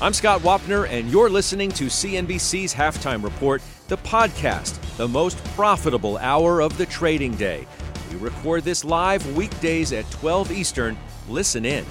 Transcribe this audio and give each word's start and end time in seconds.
I'm 0.00 0.12
Scott 0.12 0.42
Wapner, 0.42 0.88
and 0.88 1.10
you're 1.10 1.28
listening 1.28 1.72
to 1.72 1.86
CNBC's 1.86 2.72
Halftime 2.72 3.24
Report, 3.24 3.60
the 3.88 3.96
podcast, 3.96 4.78
the 4.96 5.08
most 5.08 5.44
profitable 5.56 6.18
hour 6.18 6.62
of 6.62 6.78
the 6.78 6.86
trading 6.86 7.34
day. 7.34 7.66
We 8.12 8.18
record 8.18 8.62
this 8.62 8.84
live 8.84 9.36
weekdays 9.36 9.92
at 9.92 10.08
12 10.12 10.52
Eastern. 10.52 10.96
Listen 11.28 11.64
in. 11.64 11.84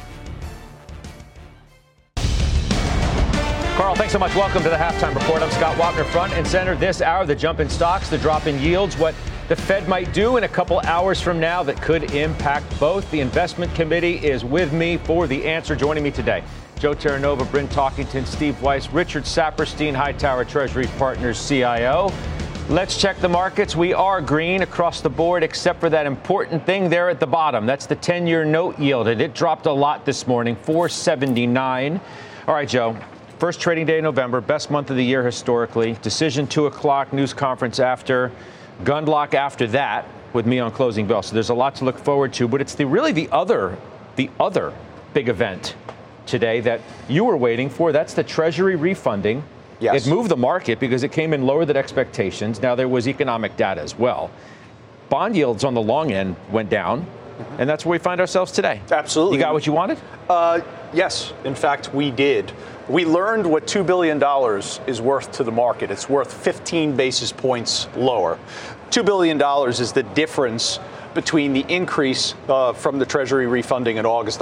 Carl, 3.76 3.96
thanks 3.96 4.14
so 4.14 4.20
much. 4.20 4.34
Welcome 4.36 4.64
to 4.64 4.70
the 4.70 4.78
Halftime 4.78 5.14
Report. 5.14 5.42
I'm 5.42 5.52
Scott 5.52 5.76
Wapner, 5.76 6.06
front 6.06 6.32
and 6.32 6.48
center 6.48 6.78
this 6.78 7.02
hour. 7.02 7.26
The 7.26 7.36
jump 7.36 7.60
in 7.60 7.68
stocks, 7.68 8.10
the 8.10 8.18
drop 8.18 8.48
in 8.48 8.58
yields, 8.62 8.96
what 8.96 9.16
the 9.50 9.56
Fed 9.58 9.86
might 9.90 10.14
do 10.14 10.38
in 10.38 10.46
a 10.46 10.50
couple 10.50 10.80
hours 10.86 11.20
from 11.20 11.42
now 11.42 11.62
that 11.64 11.82
could 11.82 12.12
impact 12.16 12.80
both. 12.80 13.12
The 13.12 13.20
investment 13.20 13.76
committee 13.76 14.16
is 14.26 14.46
with 14.46 14.72
me 14.72 14.96
for 14.96 15.28
the 15.28 15.46
answer. 15.46 15.76
Joining 15.76 16.06
me 16.06 16.12
today, 16.12 16.42
Joe 16.80 16.94
Terranova, 16.94 17.50
Bryn 17.50 17.68
Talkington, 17.70 18.26
Steve 18.28 18.62
Weiss, 18.62 18.92
Richard 18.92 19.24
Saperstein, 19.24 19.96
Hightower 19.96 20.46
Treasury 20.46 20.86
Partners 21.00 21.48
CIO. 21.48 22.12
Let's 22.70 22.98
check 23.02 23.18
the 23.18 23.30
markets. 23.30 23.76
We 23.76 23.94
are 23.94 24.22
green 24.22 24.62
across 24.62 25.02
the 25.02 25.10
board, 25.10 25.42
except 25.42 25.80
for 25.80 25.90
that 25.90 26.06
important 26.06 26.64
thing 26.68 26.88
there 26.88 27.10
at 27.10 27.20
the 27.20 27.26
bottom. 27.26 27.66
That's 27.66 27.88
the 27.88 27.96
10 27.96 28.28
year 28.28 28.46
note 28.46 28.78
yield. 28.78 29.08
It 29.08 29.34
dropped 29.34 29.66
a 29.66 29.72
lot 29.72 30.06
this 30.06 30.28
morning, 30.28 30.56
479. 30.56 32.00
All 32.48 32.54
right, 32.54 32.70
Joe. 32.70 32.96
First 33.40 33.60
trading 33.60 33.88
day 33.88 33.98
in 33.98 34.04
November, 34.04 34.40
best 34.40 34.70
month 34.70 34.92
of 34.92 34.98
the 34.98 35.04
year 35.04 35.26
historically. 35.26 35.94
Decision 36.04 36.46
2 36.46 36.68
o'clock, 36.68 37.12
news 37.12 37.34
conference 37.34 37.80
after, 37.80 38.32
gunlock 38.84 39.34
after 39.34 39.66
that 39.68 40.06
with 40.34 40.46
me 40.46 40.60
on 40.60 40.72
closing 40.72 41.08
bell. 41.08 41.24
So 41.24 41.34
there's 41.34 41.50
a 41.50 41.56
lot 41.56 41.74
to 41.76 41.86
look 41.86 41.98
forward 41.98 42.34
to, 42.34 42.48
but 42.48 42.62
it's 42.62 42.76
the 42.76 42.86
really 42.86 43.14
the 43.14 43.30
other, 43.32 43.78
the 44.16 44.30
other 44.40 44.74
big 45.14 45.30
event 45.30 45.76
today 46.28 46.60
that 46.62 46.82
you 47.08 47.26
were 47.26 47.38
waiting 47.38 47.70
for. 47.70 47.92
That's 47.92 48.14
the 48.14 48.24
Treasury 48.24 48.76
refunding. 48.76 49.44
Yes. 49.80 50.06
It 50.06 50.10
moved 50.10 50.30
the 50.30 50.38
market 50.38 50.80
because 50.80 51.04
it 51.04 51.12
came 51.12 51.34
in 51.34 51.46
lower 51.46 51.66
than 51.66 51.78
expectations. 51.78 52.62
Now 52.62 52.76
there 52.76 52.88
was 52.88 53.08
economic 53.08 53.56
data 53.58 53.82
as 53.82 53.98
well. 53.98 54.32
Bond 55.10 55.36
yields 55.36 55.64
on 55.64 55.74
the 55.74 55.82
long 55.82 56.12
end 56.12 56.36
went 56.52 56.70
down, 56.70 57.06
and 57.58 57.70
that's 57.70 57.86
where 57.86 57.94
we 57.94 58.00
find 58.00 58.20
ourselves 58.20 58.52
today. 58.52 58.82
Absolutely. 58.92 59.38
You 59.38 59.44
got 59.44 59.54
what 59.54 59.66
you 59.66 59.74
wanted? 59.74 60.00
Uh, 60.28 60.62
yes, 60.94 61.34
in 61.44 61.56
fact, 61.56 61.94
we 61.94 62.12
did. 62.12 62.52
We 62.90 63.06
learned 63.06 63.46
what 63.46 63.68
$2 63.68 63.86
billion 63.86 64.22
is 64.88 65.02
worth 65.02 65.32
to 65.34 65.44
the 65.44 65.52
market. 65.52 65.92
It's 65.92 66.10
worth 66.10 66.34
15 66.34 66.96
basis 66.96 67.32
points 67.32 67.88
lower. 67.96 68.40
$2 68.90 69.06
billion 69.06 69.42
is 69.70 69.92
the 69.92 70.04
difference 70.04 70.80
between 71.14 71.54
the 71.54 71.66
increase 71.68 72.36
uh, 72.48 72.74
from 72.74 73.00
the 73.00 73.06
Treasury 73.06 73.48
refunding 73.48 73.98
in 73.98 74.06
August. 74.06 74.40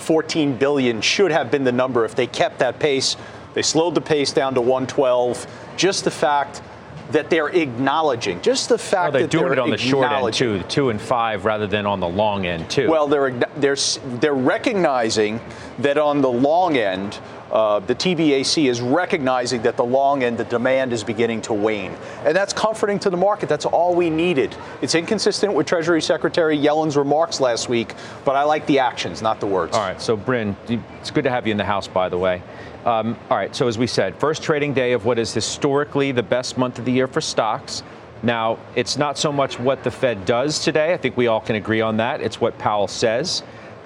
114 0.00 0.56
billion 0.56 1.00
should 1.02 1.30
have 1.30 1.50
been 1.50 1.62
the 1.64 1.72
number 1.72 2.04
if 2.06 2.14
they 2.14 2.26
kept 2.26 2.58
that 2.60 2.78
pace. 2.78 3.16
They 3.52 3.60
slowed 3.62 3.94
the 3.94 4.00
pace 4.00 4.32
down 4.32 4.54
to 4.54 4.60
112. 4.60 5.46
Just 5.76 6.04
the 6.04 6.10
fact 6.10 6.62
that 7.10 7.28
they're 7.28 7.48
acknowledging, 7.48 8.40
just 8.40 8.68
the 8.68 8.78
fact 8.78 9.08
Oh, 9.08 9.12
they're 9.12 9.22
that 9.22 9.30
doing 9.30 9.44
they're 9.44 9.52
it 9.54 9.58
on 9.58 9.70
the 9.70 9.76
short 9.76 10.04
end 10.06 10.12
acknowledging- 10.14 10.60
too, 10.62 10.68
two 10.68 10.90
and 10.90 11.00
five 11.00 11.44
rather 11.44 11.66
than 11.66 11.84
on 11.84 12.00
the 12.00 12.08
long 12.08 12.46
end 12.46 12.70
too. 12.70 12.88
Well, 12.88 13.08
they're 13.08 13.32
they're 13.56 13.76
they're 14.20 14.32
recognizing 14.32 15.40
that 15.80 15.98
on 15.98 16.20
the 16.22 16.30
long 16.30 16.76
end, 16.76 17.18
uh, 17.52 17.80
the 17.80 17.94
TBAC 17.94 18.68
is 18.68 18.80
recognizing 18.80 19.62
that 19.62 19.76
the 19.76 19.84
long 19.84 20.22
end, 20.22 20.38
the 20.38 20.44
demand 20.44 20.92
is 20.92 21.02
beginning 21.02 21.42
to 21.42 21.52
wane, 21.52 21.94
and 22.24 22.36
that's 22.36 22.52
comforting 22.52 22.98
to 23.00 23.10
the 23.10 23.16
market. 23.16 23.48
That's 23.48 23.64
all 23.64 23.94
we 23.94 24.10
needed. 24.10 24.54
It's 24.82 24.94
inconsistent 24.94 25.52
with 25.52 25.66
Treasury 25.66 26.00
Secretary 26.00 26.56
Yellen's 26.56 26.96
remarks 26.96 27.40
last 27.40 27.68
week, 27.68 27.94
but 28.24 28.36
I 28.36 28.44
like 28.44 28.66
the 28.66 28.78
actions, 28.78 29.22
not 29.22 29.40
the 29.40 29.46
words. 29.46 29.74
All 29.74 29.82
right, 29.82 30.00
so 30.00 30.16
Bryn, 30.16 30.56
it's 30.68 31.10
good 31.10 31.24
to 31.24 31.30
have 31.30 31.46
you 31.46 31.50
in 31.50 31.58
the 31.58 31.64
house, 31.64 31.88
by 31.88 32.08
the 32.08 32.18
way. 32.18 32.42
Um, 32.84 33.18
all 33.28 33.36
right, 33.36 33.54
so 33.54 33.68
as 33.68 33.76
we 33.76 33.86
said, 33.86 34.16
first 34.16 34.42
trading 34.42 34.72
day 34.72 34.92
of 34.92 35.04
what 35.04 35.18
is 35.18 35.34
historically 35.34 36.12
the 36.12 36.22
best 36.22 36.56
month 36.56 36.78
of 36.78 36.84
the 36.84 36.92
year 36.92 37.06
for 37.06 37.20
stocks. 37.20 37.82
Now, 38.22 38.58
it's 38.74 38.96
not 38.96 39.18
so 39.18 39.32
much 39.32 39.58
what 39.58 39.82
the 39.82 39.90
Fed 39.90 40.24
does 40.24 40.62
today. 40.62 40.92
I 40.92 40.96
think 40.96 41.16
we 41.16 41.26
all 41.26 41.40
can 41.40 41.56
agree 41.56 41.80
on 41.80 41.96
that. 41.98 42.20
It's 42.20 42.40
what 42.40 42.56
Powell 42.58 42.88
says. 42.88 43.42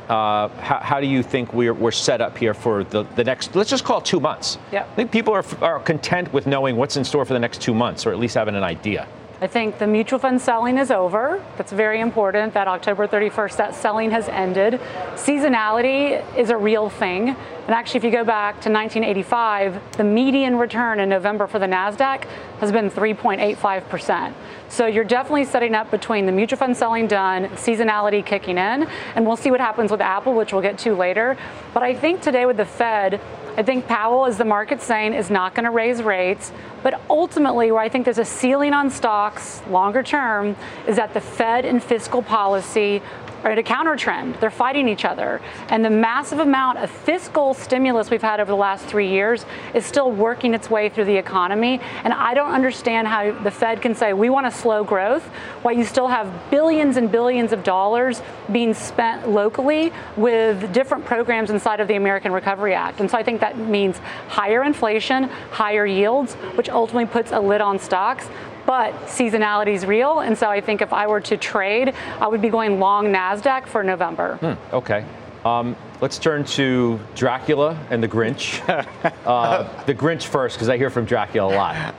Uh, 0.09 0.49
how, 0.61 0.79
how 0.81 1.01
do 1.01 1.07
you 1.07 1.23
think 1.23 1.53
we're, 1.55 1.73
we're 1.73 1.91
set 1.91 2.21
up 2.21 2.37
here 2.37 2.53
for 2.53 2.85
the, 2.85 3.05
the 3.17 3.25
next, 3.25 3.57
let's 3.57 3.71
just 3.71 3.85
call 3.85 3.99
it 3.99 4.05
two 4.05 4.21
months? 4.21 4.59
Yeah. 4.71 4.83
I 4.85 4.95
think 4.95 5.11
people 5.11 5.33
are, 5.33 5.45
are 5.63 5.81
content 5.81 6.33
with 6.33 6.47
knowing 6.47 6.77
what's 6.77 6.97
in 6.97 7.05
store 7.05 7.25
for 7.25 7.33
the 7.33 7.39
next 7.39 7.63
two 7.63 7.75
months, 7.75 8.05
or 8.05 8.13
at 8.13 8.19
least 8.19 8.35
having 8.35 8.55
an 8.55 8.63
idea. 8.63 9.09
I 9.45 9.47
think 9.47 9.77
the 9.77 9.87
mutual 9.87 10.19
fund 10.19 10.41
selling 10.41 10.79
is 10.79 10.91
over. 10.91 11.45
That's 11.59 11.71
very 11.71 12.01
important 12.01 12.55
that 12.55 12.67
October 12.67 13.07
31st, 13.07 13.57
that 13.59 13.75
selling 13.75 14.11
has 14.11 14.27
ended. 14.27 14.81
Seasonality 15.17 16.25
is 16.35 16.49
a 16.49 16.57
real 16.57 16.89
thing. 16.89 17.29
And 17.29 17.71
actually, 17.71 17.99
if 17.99 18.05
you 18.05 18.11
go 18.11 18.25
back 18.25 18.55
to 18.63 18.71
1985, 18.71 19.99
the 19.99 20.05
median 20.05 20.57
return 20.57 20.99
in 20.99 21.11
November 21.11 21.47
for 21.47 21.59
the 21.59 21.67
NASDAQ 21.67 22.25
has 22.61 22.73
been 22.73 22.89
3.85%. 22.91 24.33
So 24.71 24.87
you're 24.87 25.05
definitely 25.05 25.45
setting 25.45 25.75
up 25.75 25.91
between 25.91 26.25
the 26.25 26.33
mutual 26.33 26.59
fund 26.59 26.75
selling 26.75 27.07
done, 27.07 27.49
seasonality 27.51 28.25
kicking 28.25 28.57
in, 28.57 28.89
and 29.15 29.27
we'll 29.27 29.37
see 29.37 29.51
what 29.51 29.61
happens 29.61 29.91
with 29.91 30.01
Apple, 30.01 30.33
which 30.33 30.55
we'll 30.55 30.63
get 30.63 30.79
to 30.79 30.95
later. 30.95 31.37
But 31.75 31.83
I 31.83 31.95
think 31.95 32.23
today 32.23 32.47
with 32.47 32.57
the 32.57 32.65
Fed, 32.65 33.21
I 33.57 33.63
think 33.63 33.87
Powell, 33.87 34.27
as 34.27 34.37
the 34.37 34.45
market's 34.45 34.85
saying, 34.85 35.15
is 35.15 35.31
not 35.31 35.55
going 35.55 35.65
to 35.65 35.71
raise 35.71 36.03
rates. 36.03 36.51
But 36.83 37.01
ultimately, 37.09 37.71
where 37.71 37.81
I 37.81 37.89
think 37.89 38.05
there's 38.05 38.19
a 38.19 38.25
ceiling 38.25 38.73
on 38.73 38.91
stocks 38.91 39.63
longer 39.69 40.03
term 40.03 40.57
is 40.89 40.97
that 40.97 41.15
the 41.15 41.21
Fed 41.21 41.65
and 41.65 41.83
fiscal 41.83 42.21
policy 42.21 43.01
are 43.45 43.51
at 43.51 43.59
a 43.59 43.63
counter 43.63 43.95
trend. 43.95 44.35
They're 44.37 44.51
fighting 44.51 44.89
each 44.89 45.05
other. 45.05 45.41
And 45.69 45.85
the 45.85 45.91
massive 45.91 46.41
amount 46.41 46.79
of 46.79 46.91
fiscal 46.91 47.55
stimulus 47.55 48.11
we've 48.11 48.23
had 48.23 48.41
over 48.41 48.51
the 48.51 48.57
last 48.57 48.87
three 48.87 49.09
years 49.09 49.45
is 49.75 49.85
still 49.85 50.11
working 50.11 50.55
its 50.55 50.71
way 50.71 50.89
through 50.89 51.05
the 51.05 51.17
economy. 51.17 51.81
And 52.03 52.13
I 52.13 52.35
don't 52.35 52.53
understand 52.53 53.07
how 53.07 53.33
the 53.43 53.51
Fed 53.51 53.83
can 53.83 53.95
say 53.95 54.15
we 54.15 54.31
want 54.31 54.47
to 54.47 54.51
slow 54.51 54.83
growth 54.83 55.25
while 55.63 55.75
you 55.75 55.85
still 55.85 56.09
have 56.09 56.33
billions 56.51 56.97
and 56.97 57.13
billions 57.13 57.53
of 57.53 57.63
dollars 57.63 58.23
being 58.51 58.73
spent 58.73 59.29
locally 59.29 59.93
with 60.17 60.73
different 60.73 61.05
programs 61.05 61.51
inside 61.51 61.81
of 61.81 61.89
the 61.89 61.95
American 61.95 62.33
Recovery 62.33 62.75
Act. 62.75 63.01
And 63.01 63.11
so 63.11 63.19
I 63.19 63.23
think 63.23 63.41
that 63.41 63.59
means 63.59 63.99
higher 64.29 64.65
inflation, 64.65 65.25
higher 65.51 65.85
yields, 65.85 66.35
which 66.57 66.71
ultimately 66.71 67.07
puts 67.07 67.31
a 67.31 67.41
lid 67.41 67.61
on 67.61 67.79
stocks. 67.79 68.29
But 68.67 68.95
seasonality 69.07 69.75
is 69.75 69.85
real, 69.85 70.21
and 70.21 70.37
so 70.37 70.49
I 70.49 70.61
think 70.61 70.81
if 70.81 70.93
I 70.93 71.07
were 71.07 71.21
to 71.23 71.37
trade, 71.37 71.95
I 72.21 72.27
would 72.27 72.41
be 72.41 72.49
going 72.49 72.81
long 72.81 73.07
Nasdaq 73.13 73.67
for 73.67 73.83
November. 73.83 74.37
Hmm, 74.37 74.75
okay. 74.75 75.05
Um, 75.45 75.77
let's 76.01 76.19
turn 76.19 76.45
to 76.45 76.99
Dracula 77.15 77.79
and 77.91 78.03
the 78.03 78.09
Grinch. 78.09 78.63
uh, 79.27 79.85
the 79.85 79.95
Grinch 79.95 80.25
first, 80.25 80.57
because 80.57 80.71
I 80.71 80.79
hear 80.79 80.89
from 80.89 81.05
Dracula 81.05 81.55
a 81.55 81.57
lot. 81.57 81.95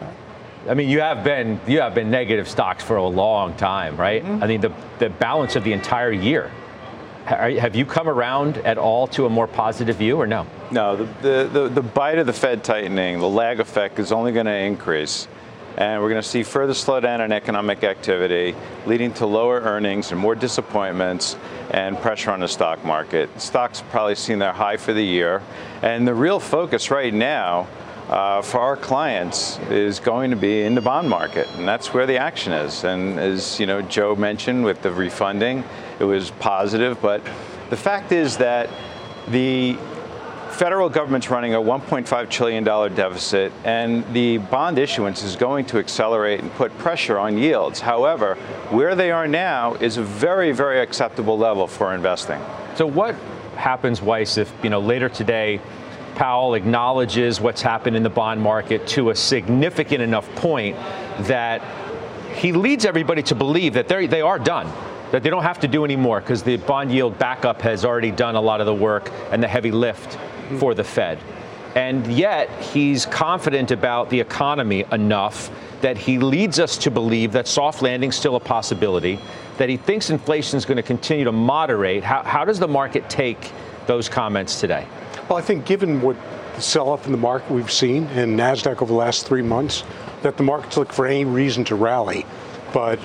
I 0.67 0.73
mean, 0.73 0.89
you 0.89 0.99
have 1.01 1.23
been 1.23 1.59
you 1.67 1.81
have 1.81 1.93
been 1.93 2.09
negative 2.09 2.49
stocks 2.49 2.83
for 2.83 2.95
a 2.95 3.07
long 3.07 3.53
time, 3.55 3.97
right? 3.97 4.23
Mm-hmm. 4.23 4.43
I 4.43 4.47
mean, 4.47 4.61
the 4.61 4.73
the 4.97 5.09
balance 5.09 5.55
of 5.55 5.63
the 5.63 5.73
entire 5.73 6.11
year. 6.11 6.51
Have 7.25 7.75
you 7.75 7.85
come 7.87 8.07
around 8.07 8.57
at 8.57 8.77
all 8.77 9.07
to 9.07 9.25
a 9.25 9.29
more 9.29 9.47
positive 9.47 9.95
view, 9.95 10.17
or 10.17 10.27
no? 10.27 10.45
No, 10.69 10.95
the, 10.95 11.05
the, 11.23 11.49
the, 11.51 11.69
the 11.69 11.81
bite 11.81 12.19
of 12.19 12.27
the 12.27 12.33
Fed 12.33 12.63
tightening, 12.63 13.17
the 13.17 13.27
lag 13.27 13.59
effect 13.59 13.97
is 13.97 14.11
only 14.11 14.31
going 14.31 14.45
to 14.45 14.55
increase. 14.55 15.27
And 15.77 16.01
we're 16.01 16.09
going 16.09 16.21
to 16.21 16.27
see 16.27 16.43
further 16.43 16.73
slowdown 16.73 17.23
in 17.23 17.31
economic 17.31 17.83
activity, 17.83 18.55
leading 18.85 19.13
to 19.15 19.25
lower 19.25 19.59
earnings 19.59 20.11
and 20.11 20.19
more 20.19 20.35
disappointments 20.35 21.35
and 21.71 21.97
pressure 21.97 22.31
on 22.31 22.39
the 22.39 22.47
stock 22.47 22.83
market. 22.85 23.29
Stocks 23.41 23.83
probably 23.89 24.15
seen 24.15 24.39
their 24.39 24.53
high 24.53 24.77
for 24.77 24.93
the 24.93 25.03
year. 25.03 25.41
And 25.81 26.07
the 26.07 26.13
real 26.13 26.39
focus 26.39 26.91
right 26.91 27.13
now 27.13 27.67
uh, 28.09 28.41
for 28.41 28.59
our 28.59 28.77
clients 28.77 29.57
is 29.69 29.99
going 29.99 30.29
to 30.29 30.37
be 30.37 30.61
in 30.61 30.75
the 30.75 30.81
bond 30.81 31.09
market, 31.09 31.47
and 31.55 31.67
that's 31.67 31.93
where 31.93 32.05
the 32.05 32.17
action 32.17 32.53
is. 32.53 32.83
And 32.83 33.19
as 33.19 33.59
you 33.59 33.65
know, 33.65 33.81
Joe 33.81 34.15
mentioned 34.15 34.63
with 34.63 34.81
the 34.81 34.91
refunding, 34.91 35.63
it 35.99 36.03
was 36.03 36.31
positive, 36.31 37.01
but 37.01 37.23
the 37.69 37.77
fact 37.77 38.11
is 38.11 38.37
that 38.37 38.69
the 39.29 39.77
federal 40.55 40.87
government's 40.87 41.29
running 41.29 41.53
a 41.53 41.59
$1.5 41.59 42.29
trillion 42.29 42.63
deficit, 42.63 43.51
and 43.65 44.05
the 44.13 44.37
bond 44.37 44.79
issuance 44.79 45.21
is 45.21 45.35
going 45.35 45.65
to 45.65 45.79
accelerate 45.79 46.39
and 46.39 46.49
put 46.53 46.75
pressure 46.77 47.19
on 47.19 47.37
yields. 47.37 47.81
However, 47.81 48.35
where 48.69 48.95
they 48.95 49.11
are 49.11 49.27
now 49.27 49.73
is 49.75 49.97
a 49.97 50.03
very, 50.03 50.53
very 50.53 50.79
acceptable 50.79 51.37
level 51.37 51.67
for 51.67 51.93
investing. 51.93 52.39
So 52.75 52.87
what 52.87 53.15
happens, 53.57 54.01
Weiss, 54.01 54.37
if 54.37 54.51
you 54.63 54.69
know 54.69 54.79
later 54.79 55.09
today 55.09 55.59
Powell 56.15 56.53
acknowledges 56.53 57.41
what's 57.41 57.61
happened 57.61 57.97
in 57.97 58.03
the 58.03 58.09
bond 58.09 58.41
market 58.41 58.87
to 58.87 59.09
a 59.09 59.15
significant 59.15 60.01
enough 60.01 60.33
point 60.35 60.77
that 61.27 61.61
he 62.33 62.53
leads 62.53 62.85
everybody 62.85 63.21
to 63.23 63.35
believe 63.35 63.73
that 63.73 63.89
they 63.89 64.21
are 64.21 64.39
done, 64.39 64.71
that 65.11 65.23
they 65.23 65.29
don't 65.29 65.43
have 65.43 65.59
to 65.59 65.67
do 65.67 65.83
anymore 65.83 66.21
because 66.21 66.41
the 66.41 66.55
bond 66.55 66.89
yield 66.89 67.19
backup 67.19 67.61
has 67.61 67.83
already 67.83 68.11
done 68.11 68.35
a 68.35 68.41
lot 68.41 68.61
of 68.61 68.65
the 68.65 68.73
work 68.73 69.11
and 69.31 69.43
the 69.43 69.47
heavy 69.47 69.71
lift 69.71 70.17
for 70.59 70.73
the 70.73 70.83
Fed. 70.83 71.19
And 71.75 72.07
yet, 72.07 72.49
he's 72.61 73.05
confident 73.05 73.71
about 73.71 74.09
the 74.09 74.19
economy 74.19 74.85
enough 74.91 75.51
that 75.81 75.97
he 75.97 76.19
leads 76.19 76.59
us 76.59 76.77
to 76.77 76.91
believe 76.91 77.33
that 77.33 77.47
soft 77.47 77.81
landing 77.81 78.09
is 78.09 78.15
still 78.15 78.37
a 78.37 78.39
possibility, 78.39 79.19
that 79.57 79.67
he 79.67 79.75
thinks 79.75 80.09
inflation 80.09 80.57
is 80.57 80.65
going 80.65 80.77
to 80.77 80.83
continue 80.83 81.25
to 81.25 81.33
moderate. 81.33 82.03
How, 82.03 82.23
how 82.23 82.45
does 82.45 82.59
the 82.59 82.67
market 82.67 83.09
take 83.09 83.51
those 83.87 84.07
comments 84.07 84.59
today? 84.61 84.87
Well, 85.29 85.37
I 85.37 85.41
think 85.41 85.65
given 85.65 86.01
what 86.01 86.15
the 86.55 86.61
sell-off 86.61 87.05
in 87.05 87.11
the 87.11 87.17
market 87.17 87.51
we've 87.51 87.71
seen 87.71 88.07
in 88.07 88.37
NASDAQ 88.37 88.81
over 88.81 88.85
the 88.85 88.93
last 88.93 89.27
three 89.27 89.41
months, 89.41 89.83
that 90.21 90.37
the 90.37 90.43
market's 90.43 90.77
looking 90.77 90.93
for 90.93 91.05
any 91.05 91.25
reason 91.25 91.65
to 91.65 91.75
rally. 91.75 92.25
But 92.73 92.99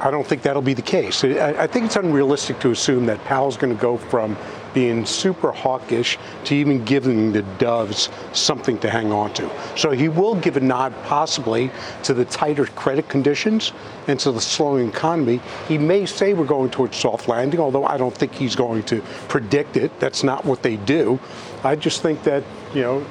I 0.00 0.10
don't 0.10 0.26
think 0.26 0.42
that'll 0.42 0.62
be 0.62 0.74
the 0.74 0.82
case. 0.82 1.22
I, 1.22 1.66
think 1.66 1.86
it's 1.86 1.96
unrealistic 1.96 2.58
to 2.60 2.70
assume 2.70 3.06
that 3.06 3.22
Powell's 3.24 3.56
going 3.56 3.74
to 3.74 3.80
go 3.80 3.96
from 3.96 4.36
being 4.74 5.04
super 5.04 5.52
hawkish 5.52 6.18
to 6.44 6.54
even 6.54 6.84
giving 6.84 7.32
the 7.32 7.42
doves 7.58 8.08
something 8.32 8.78
to 8.78 8.90
hang 8.90 9.12
on 9.12 9.32
to. 9.34 9.50
So 9.76 9.90
he 9.90 10.08
will 10.08 10.34
give 10.34 10.56
a 10.56 10.60
nod 10.60 10.94
possibly 11.04 11.70
to 12.04 12.14
the 12.14 12.24
tighter 12.24 12.66
credit 12.66 13.08
conditions 13.08 13.72
and 14.08 14.18
to 14.20 14.32
the 14.32 14.40
slowing 14.40 14.88
economy. 14.88 15.40
He 15.68 15.78
may 15.78 16.06
say 16.06 16.34
we're 16.34 16.46
going 16.46 16.70
towards 16.70 16.96
soft 16.96 17.28
landing, 17.28 17.60
although 17.60 17.84
I 17.84 17.96
don't 17.96 18.16
think 18.16 18.34
he's 18.34 18.56
going 18.56 18.82
to 18.84 19.00
predict 19.28 19.76
it. 19.76 19.98
That's 20.00 20.22
not 20.22 20.44
what 20.44 20.62
they 20.62 20.76
do. 20.76 21.20
I 21.64 21.76
just 21.76 22.02
think 22.02 22.22
that, 22.24 22.42
you 22.74 22.82
know, 22.82 23.06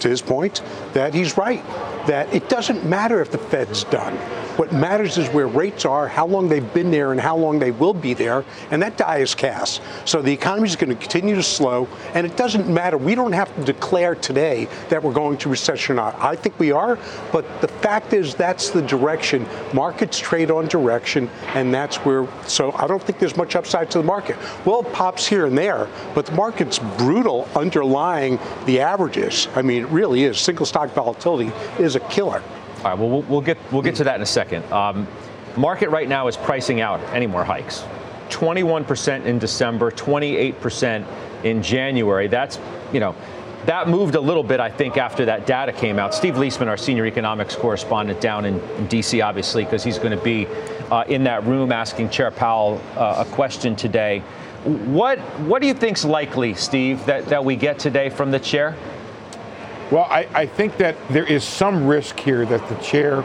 to 0.00 0.08
his 0.08 0.20
point, 0.20 0.62
that 0.92 1.14
he's 1.14 1.36
right, 1.36 1.64
that 2.06 2.32
it 2.34 2.48
doesn't 2.48 2.84
matter 2.84 3.20
if 3.20 3.30
the 3.30 3.38
Fed's 3.38 3.84
done. 3.84 4.16
What 4.56 4.72
matters 4.72 5.18
is 5.18 5.28
where 5.28 5.46
rates 5.46 5.84
are, 5.84 6.08
how 6.08 6.26
long 6.26 6.48
they've 6.48 6.72
been 6.72 6.90
there, 6.90 7.12
and 7.12 7.20
how 7.20 7.36
long 7.36 7.58
they 7.58 7.72
will 7.72 7.92
be 7.92 8.14
there, 8.14 8.44
and 8.70 8.80
that 8.82 8.96
die 8.96 9.18
is 9.18 9.34
cast. 9.34 9.82
So 10.06 10.22
the 10.22 10.32
economy 10.32 10.66
is 10.66 10.76
going 10.76 10.88
to 10.88 10.96
continue 10.96 11.34
to 11.34 11.42
slow, 11.42 11.86
and 12.14 12.26
it 12.26 12.38
doesn't 12.38 12.66
matter. 12.66 12.96
We 12.96 13.14
don't 13.14 13.32
have 13.32 13.54
to 13.56 13.64
declare 13.64 14.14
today 14.14 14.66
that 14.88 15.02
we're 15.02 15.12
going 15.12 15.36
to 15.38 15.50
recession 15.50 15.92
or 15.92 15.96
not. 15.96 16.18
I 16.20 16.36
think 16.36 16.58
we 16.58 16.72
are, 16.72 16.98
but 17.32 17.60
the 17.60 17.68
fact 17.68 18.14
is 18.14 18.34
that's 18.34 18.70
the 18.70 18.80
direction. 18.80 19.46
Markets 19.74 20.18
trade 20.18 20.50
on 20.50 20.68
direction, 20.68 21.28
and 21.48 21.74
that's 21.74 21.96
where. 21.98 22.26
So 22.46 22.72
I 22.72 22.86
don't 22.86 23.02
think 23.02 23.18
there's 23.18 23.36
much 23.36 23.56
upside 23.56 23.90
to 23.90 23.98
the 23.98 24.04
market. 24.04 24.36
Well, 24.64 24.80
it 24.80 24.92
pops 24.92 25.26
here 25.26 25.46
and 25.46 25.58
there, 25.58 25.86
but 26.14 26.24
the 26.24 26.32
market's 26.32 26.78
brutal 26.78 27.46
underlying 27.54 28.38
the 28.64 28.80
averages. 28.80 29.48
I 29.54 29.60
mean, 29.60 29.82
it 29.82 29.88
really 29.88 30.24
is. 30.24 30.38
Single 30.38 30.64
stock 30.64 30.90
volatility 30.92 31.52
is 31.78 31.95
a 31.96 32.00
killer. 32.08 32.42
All 32.78 32.84
right, 32.84 32.98
well, 32.98 33.22
we'll 33.22 33.40
get, 33.40 33.58
we'll 33.72 33.82
get 33.82 33.96
to 33.96 34.04
that 34.04 34.16
in 34.16 34.22
a 34.22 34.26
second. 34.26 34.70
Um, 34.72 35.08
market 35.56 35.90
right 35.90 36.08
now 36.08 36.28
is 36.28 36.36
pricing 36.36 36.80
out 36.80 37.00
any 37.14 37.26
more 37.26 37.44
hikes. 37.44 37.84
21% 38.28 39.24
in 39.24 39.38
December, 39.38 39.90
28% 39.90 41.06
in 41.44 41.62
January. 41.62 42.28
That's, 42.28 42.58
you 42.92 43.00
know, 43.00 43.14
that 43.66 43.88
moved 43.88 44.14
a 44.14 44.20
little 44.20 44.42
bit, 44.44 44.60
I 44.60 44.70
think, 44.70 44.96
after 44.96 45.24
that 45.24 45.46
data 45.46 45.72
came 45.72 45.98
out. 45.98 46.14
Steve 46.14 46.34
Liesman, 46.34 46.68
our 46.68 46.76
senior 46.76 47.06
economics 47.06 47.56
correspondent 47.56 48.20
down 48.20 48.44
in, 48.44 48.60
in 48.60 48.86
D.C., 48.86 49.20
obviously, 49.20 49.64
because 49.64 49.82
he's 49.82 49.98
going 49.98 50.16
to 50.16 50.22
be 50.22 50.46
uh, 50.90 51.04
in 51.08 51.24
that 51.24 51.44
room 51.44 51.72
asking 51.72 52.10
Chair 52.10 52.30
Powell 52.30 52.80
uh, 52.96 53.24
a 53.26 53.30
question 53.34 53.74
today. 53.74 54.20
What, 54.64 55.18
what 55.40 55.62
do 55.62 55.68
you 55.68 55.74
think's 55.74 56.04
likely, 56.04 56.54
Steve, 56.54 57.04
that, 57.06 57.26
that 57.26 57.44
we 57.44 57.56
get 57.56 57.78
today 57.78 58.08
from 58.08 58.30
the 58.30 58.38
chair? 58.38 58.76
Well, 59.90 60.08
I, 60.10 60.26
I 60.34 60.46
think 60.46 60.78
that 60.78 60.96
there 61.10 61.24
is 61.24 61.44
some 61.44 61.86
risk 61.86 62.18
here 62.18 62.44
that 62.44 62.68
the 62.68 62.74
chair 62.76 63.24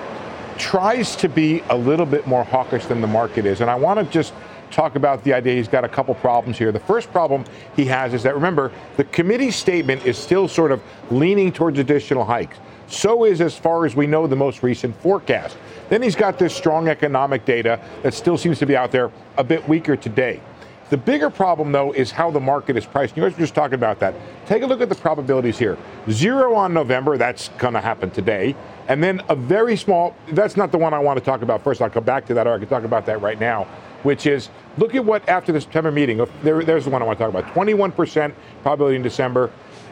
tries 0.59 1.15
to 1.15 1.27
be 1.27 1.61
a 1.71 1.75
little 1.75 2.05
bit 2.05 2.27
more 2.27 2.43
hawkish 2.43 2.85
than 2.85 3.01
the 3.01 3.07
market 3.07 3.47
is. 3.47 3.61
And 3.61 3.69
I 3.69 3.73
want 3.73 3.99
to 3.99 4.05
just 4.05 4.31
talk 4.69 4.95
about 4.95 5.23
the 5.23 5.33
idea 5.33 5.55
he's 5.55 5.67
got 5.67 5.83
a 5.83 5.89
couple 5.89 6.13
problems 6.13 6.59
here. 6.59 6.71
The 6.71 6.79
first 6.79 7.11
problem 7.11 7.45
he 7.75 7.85
has 7.85 8.13
is 8.13 8.21
that 8.23 8.35
remember, 8.35 8.71
the 8.95 9.05
committee 9.05 9.49
statement 9.49 10.05
is 10.05 10.19
still 10.19 10.47
sort 10.47 10.71
of 10.71 10.83
leaning 11.09 11.51
towards 11.51 11.79
additional 11.79 12.23
hikes. 12.23 12.59
So 12.85 13.23
is, 13.25 13.41
as 13.41 13.57
far 13.57 13.85
as 13.87 13.95
we 13.95 14.05
know, 14.05 14.27
the 14.27 14.35
most 14.35 14.61
recent 14.61 14.95
forecast. 15.01 15.57
Then 15.89 16.03
he's 16.03 16.15
got 16.15 16.37
this 16.37 16.55
strong 16.55 16.89
economic 16.89 17.43
data 17.43 17.83
that 18.03 18.13
still 18.13 18.37
seems 18.37 18.59
to 18.59 18.67
be 18.67 18.77
out 18.77 18.91
there 18.91 19.11
a 19.37 19.43
bit 19.43 19.67
weaker 19.67 19.95
today. 19.95 20.41
The 20.91 20.97
bigger 20.97 21.29
problem, 21.29 21.71
though, 21.71 21.93
is 21.93 22.11
how 22.11 22.31
the 22.31 22.41
market 22.41 22.75
is 22.75 22.85
priced. 22.85 23.15
You 23.15 23.23
guys 23.23 23.31
were 23.31 23.39
just 23.39 23.55
talking 23.55 23.75
about 23.75 23.99
that. 24.01 24.13
Take 24.45 24.61
a 24.61 24.65
look 24.65 24.81
at 24.81 24.89
the 24.89 24.95
probabilities 24.95 25.57
here. 25.57 25.77
Zero 26.09 26.53
on 26.53 26.73
November, 26.73 27.17
that's 27.17 27.47
going 27.57 27.75
to 27.75 27.79
happen 27.79 28.11
today. 28.11 28.57
And 28.89 29.01
then 29.01 29.21
a 29.29 29.35
very 29.35 29.77
small, 29.77 30.13
that's 30.33 30.57
not 30.57 30.73
the 30.73 30.77
one 30.77 30.93
I 30.93 30.99
want 30.99 31.17
to 31.17 31.23
talk 31.23 31.43
about 31.43 31.63
first. 31.63 31.81
I'll 31.81 31.89
come 31.89 32.03
back 32.03 32.25
to 32.25 32.33
that, 32.33 32.45
or 32.45 32.55
I 32.55 32.59
can 32.59 32.67
talk 32.67 32.83
about 32.83 33.05
that 33.05 33.21
right 33.21 33.39
now, 33.39 33.69
which 34.03 34.25
is 34.25 34.49
look 34.77 34.93
at 34.93 35.05
what 35.05 35.27
after 35.29 35.53
the 35.53 35.61
September 35.61 35.93
meeting, 35.93 36.19
oh, 36.19 36.27
there, 36.43 36.61
there's 36.61 36.83
the 36.83 36.89
one 36.89 37.01
I 37.01 37.05
want 37.05 37.17
to 37.17 37.23
talk 37.23 37.33
about 37.33 37.53
21% 37.55 38.33
probability 38.61 38.97
in 38.97 39.01
December, 39.01 39.49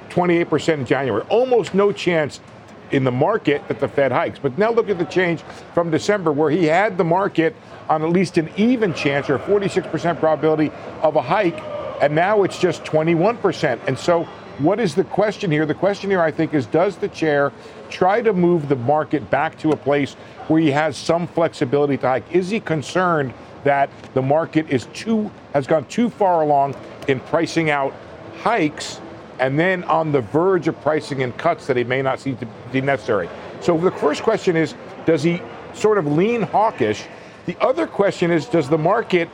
28% 0.10 0.74
in 0.74 0.86
January. 0.86 1.24
Almost 1.30 1.74
no 1.74 1.94
chance 1.94 2.42
in 2.91 3.03
the 3.03 3.12
market 3.12 3.68
that 3.68 3.80
the 3.80 3.88
Fed 3.88 4.12
hikes. 4.12 4.39
But 4.39 4.57
now 4.57 4.71
look 4.71 4.89
at 4.89 4.97
the 4.97 5.06
change 5.06 5.41
from 5.74 5.91
December, 5.91 6.31
where 6.31 6.51
he 6.51 6.65
had 6.65 6.97
the 6.97 7.03
market 7.03 7.56
on 7.88 8.03
at 8.03 8.09
least 8.09 8.38
an 8.38 8.50
even 8.57 8.94
chance 8.94 9.30
or 9.30 9.39
46% 9.39 10.19
probability 10.19 10.71
of 11.01 11.15
a 11.15 11.21
hike, 11.21 11.59
and 12.01 12.13
now 12.15 12.44
it's 12.44 12.59
just 12.59 12.83
21%. 12.83 13.80
And 13.88 13.97
so, 13.97 14.24
what 14.59 14.80
is 14.80 14.94
the 14.94 15.06
question 15.06 15.50
here? 15.51 15.65
The 15.65 15.74
question 15.74 16.09
here, 16.09 16.21
I 16.21 16.31
think, 16.31 16.53
is 16.53 16.65
does 16.65 16.97
the 16.97 17.07
chair 17.07 17.53
try 17.89 18.21
to 18.21 18.33
move 18.33 18.68
the 18.68 18.75
market 18.75 19.30
back 19.30 19.57
to 19.59 19.71
a 19.71 19.77
place 19.77 20.15
where 20.47 20.59
he 20.59 20.71
has 20.71 20.97
some 20.97 21.27
flexibility 21.27 21.97
to 21.97 22.07
hike? 22.07 22.36
Is 22.36 22.50
he 22.50 22.59
concerned 22.59 23.33
that 23.63 23.89
the 24.13 24.21
market 24.21 24.69
is 24.69 24.86
too 24.94 25.31
has 25.53 25.65
gone 25.65 25.86
too 25.86 26.09
far 26.09 26.41
along 26.41 26.75
in 27.07 27.19
pricing 27.21 27.69
out 27.69 27.94
hikes 28.41 29.01
and 29.39 29.57
then 29.57 29.83
on 29.86 30.12
the 30.12 30.21
verge 30.21 30.68
of 30.68 30.80
pricing 30.81 31.21
in 31.21 31.31
cuts 31.33 31.68
that 31.68 31.77
he 31.77 31.83
may 31.83 32.01
not 32.01 32.19
see 32.19 32.36
to 32.36 32.47
be 32.71 32.81
necessary? 32.81 33.30
So 33.62 33.77
the 33.77 33.91
first 33.91 34.24
question 34.24 34.56
is, 34.56 34.75
does 35.06 35.24
he 35.24 35.41
sort 35.74 35.97
of 35.97 36.07
lean 36.07 36.41
hawkish 36.41 37.06
the 37.50 37.59
other 37.62 37.88
question 37.88 38.30
is 38.30 38.45
does 38.45 38.69
the 38.69 38.77
market 38.77 39.27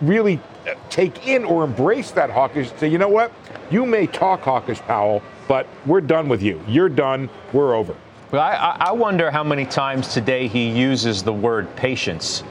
really 0.00 0.40
uh, 0.66 0.74
take 0.90 1.28
in 1.28 1.44
or 1.44 1.62
embrace 1.62 2.10
that 2.10 2.30
hawkish 2.30 2.72
say, 2.78 2.88
you 2.88 2.98
know 2.98 3.08
what, 3.08 3.30
you 3.70 3.86
may 3.86 4.08
talk 4.08 4.40
hawkish, 4.40 4.80
Powell, 4.80 5.22
but 5.46 5.64
we're 5.86 6.00
done 6.00 6.28
with 6.28 6.42
you. 6.42 6.60
You're 6.66 6.88
done. 6.88 7.30
We're 7.52 7.76
over. 7.76 7.94
Well, 8.32 8.42
I, 8.42 8.76
I 8.80 8.90
wonder 8.90 9.30
how 9.30 9.44
many 9.44 9.66
times 9.66 10.12
today 10.12 10.48
he 10.48 10.68
uses 10.68 11.22
the 11.22 11.32
word 11.32 11.74
patience 11.76 12.42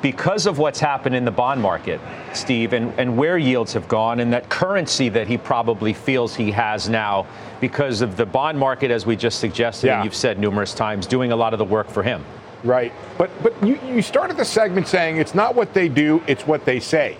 because 0.00 0.46
of 0.46 0.58
what's 0.58 0.78
happened 0.78 1.14
in 1.14 1.24
the 1.24 1.30
bond 1.30 1.60
market, 1.60 2.00
Steve, 2.32 2.72
and, 2.72 2.92
and 2.98 3.16
where 3.16 3.38
yields 3.38 3.72
have 3.72 3.88
gone, 3.88 4.20
and 4.20 4.32
that 4.32 4.48
currency 4.48 5.08
that 5.08 5.26
he 5.26 5.36
probably 5.36 5.92
feels 5.92 6.34
he 6.34 6.50
has 6.52 6.88
now 6.88 7.26
because 7.60 8.00
of 8.00 8.16
the 8.16 8.26
bond 8.26 8.58
market, 8.58 8.90
as 8.90 9.06
we 9.06 9.16
just 9.16 9.40
suggested, 9.40 9.88
yeah. 9.88 9.96
and 9.96 10.04
you've 10.04 10.14
said 10.14 10.38
numerous 10.38 10.74
times, 10.74 11.06
doing 11.06 11.32
a 11.32 11.36
lot 11.36 11.52
of 11.52 11.58
the 11.58 11.64
work 11.64 11.88
for 11.88 12.02
him. 12.02 12.24
Right. 12.64 12.92
But 13.16 13.30
but 13.42 13.60
you, 13.64 13.78
you 13.86 14.02
started 14.02 14.36
the 14.36 14.44
segment 14.44 14.88
saying 14.88 15.18
it's 15.18 15.34
not 15.34 15.54
what 15.54 15.74
they 15.74 15.88
do, 15.88 16.22
it's 16.26 16.46
what 16.46 16.64
they 16.64 16.80
say. 16.80 17.16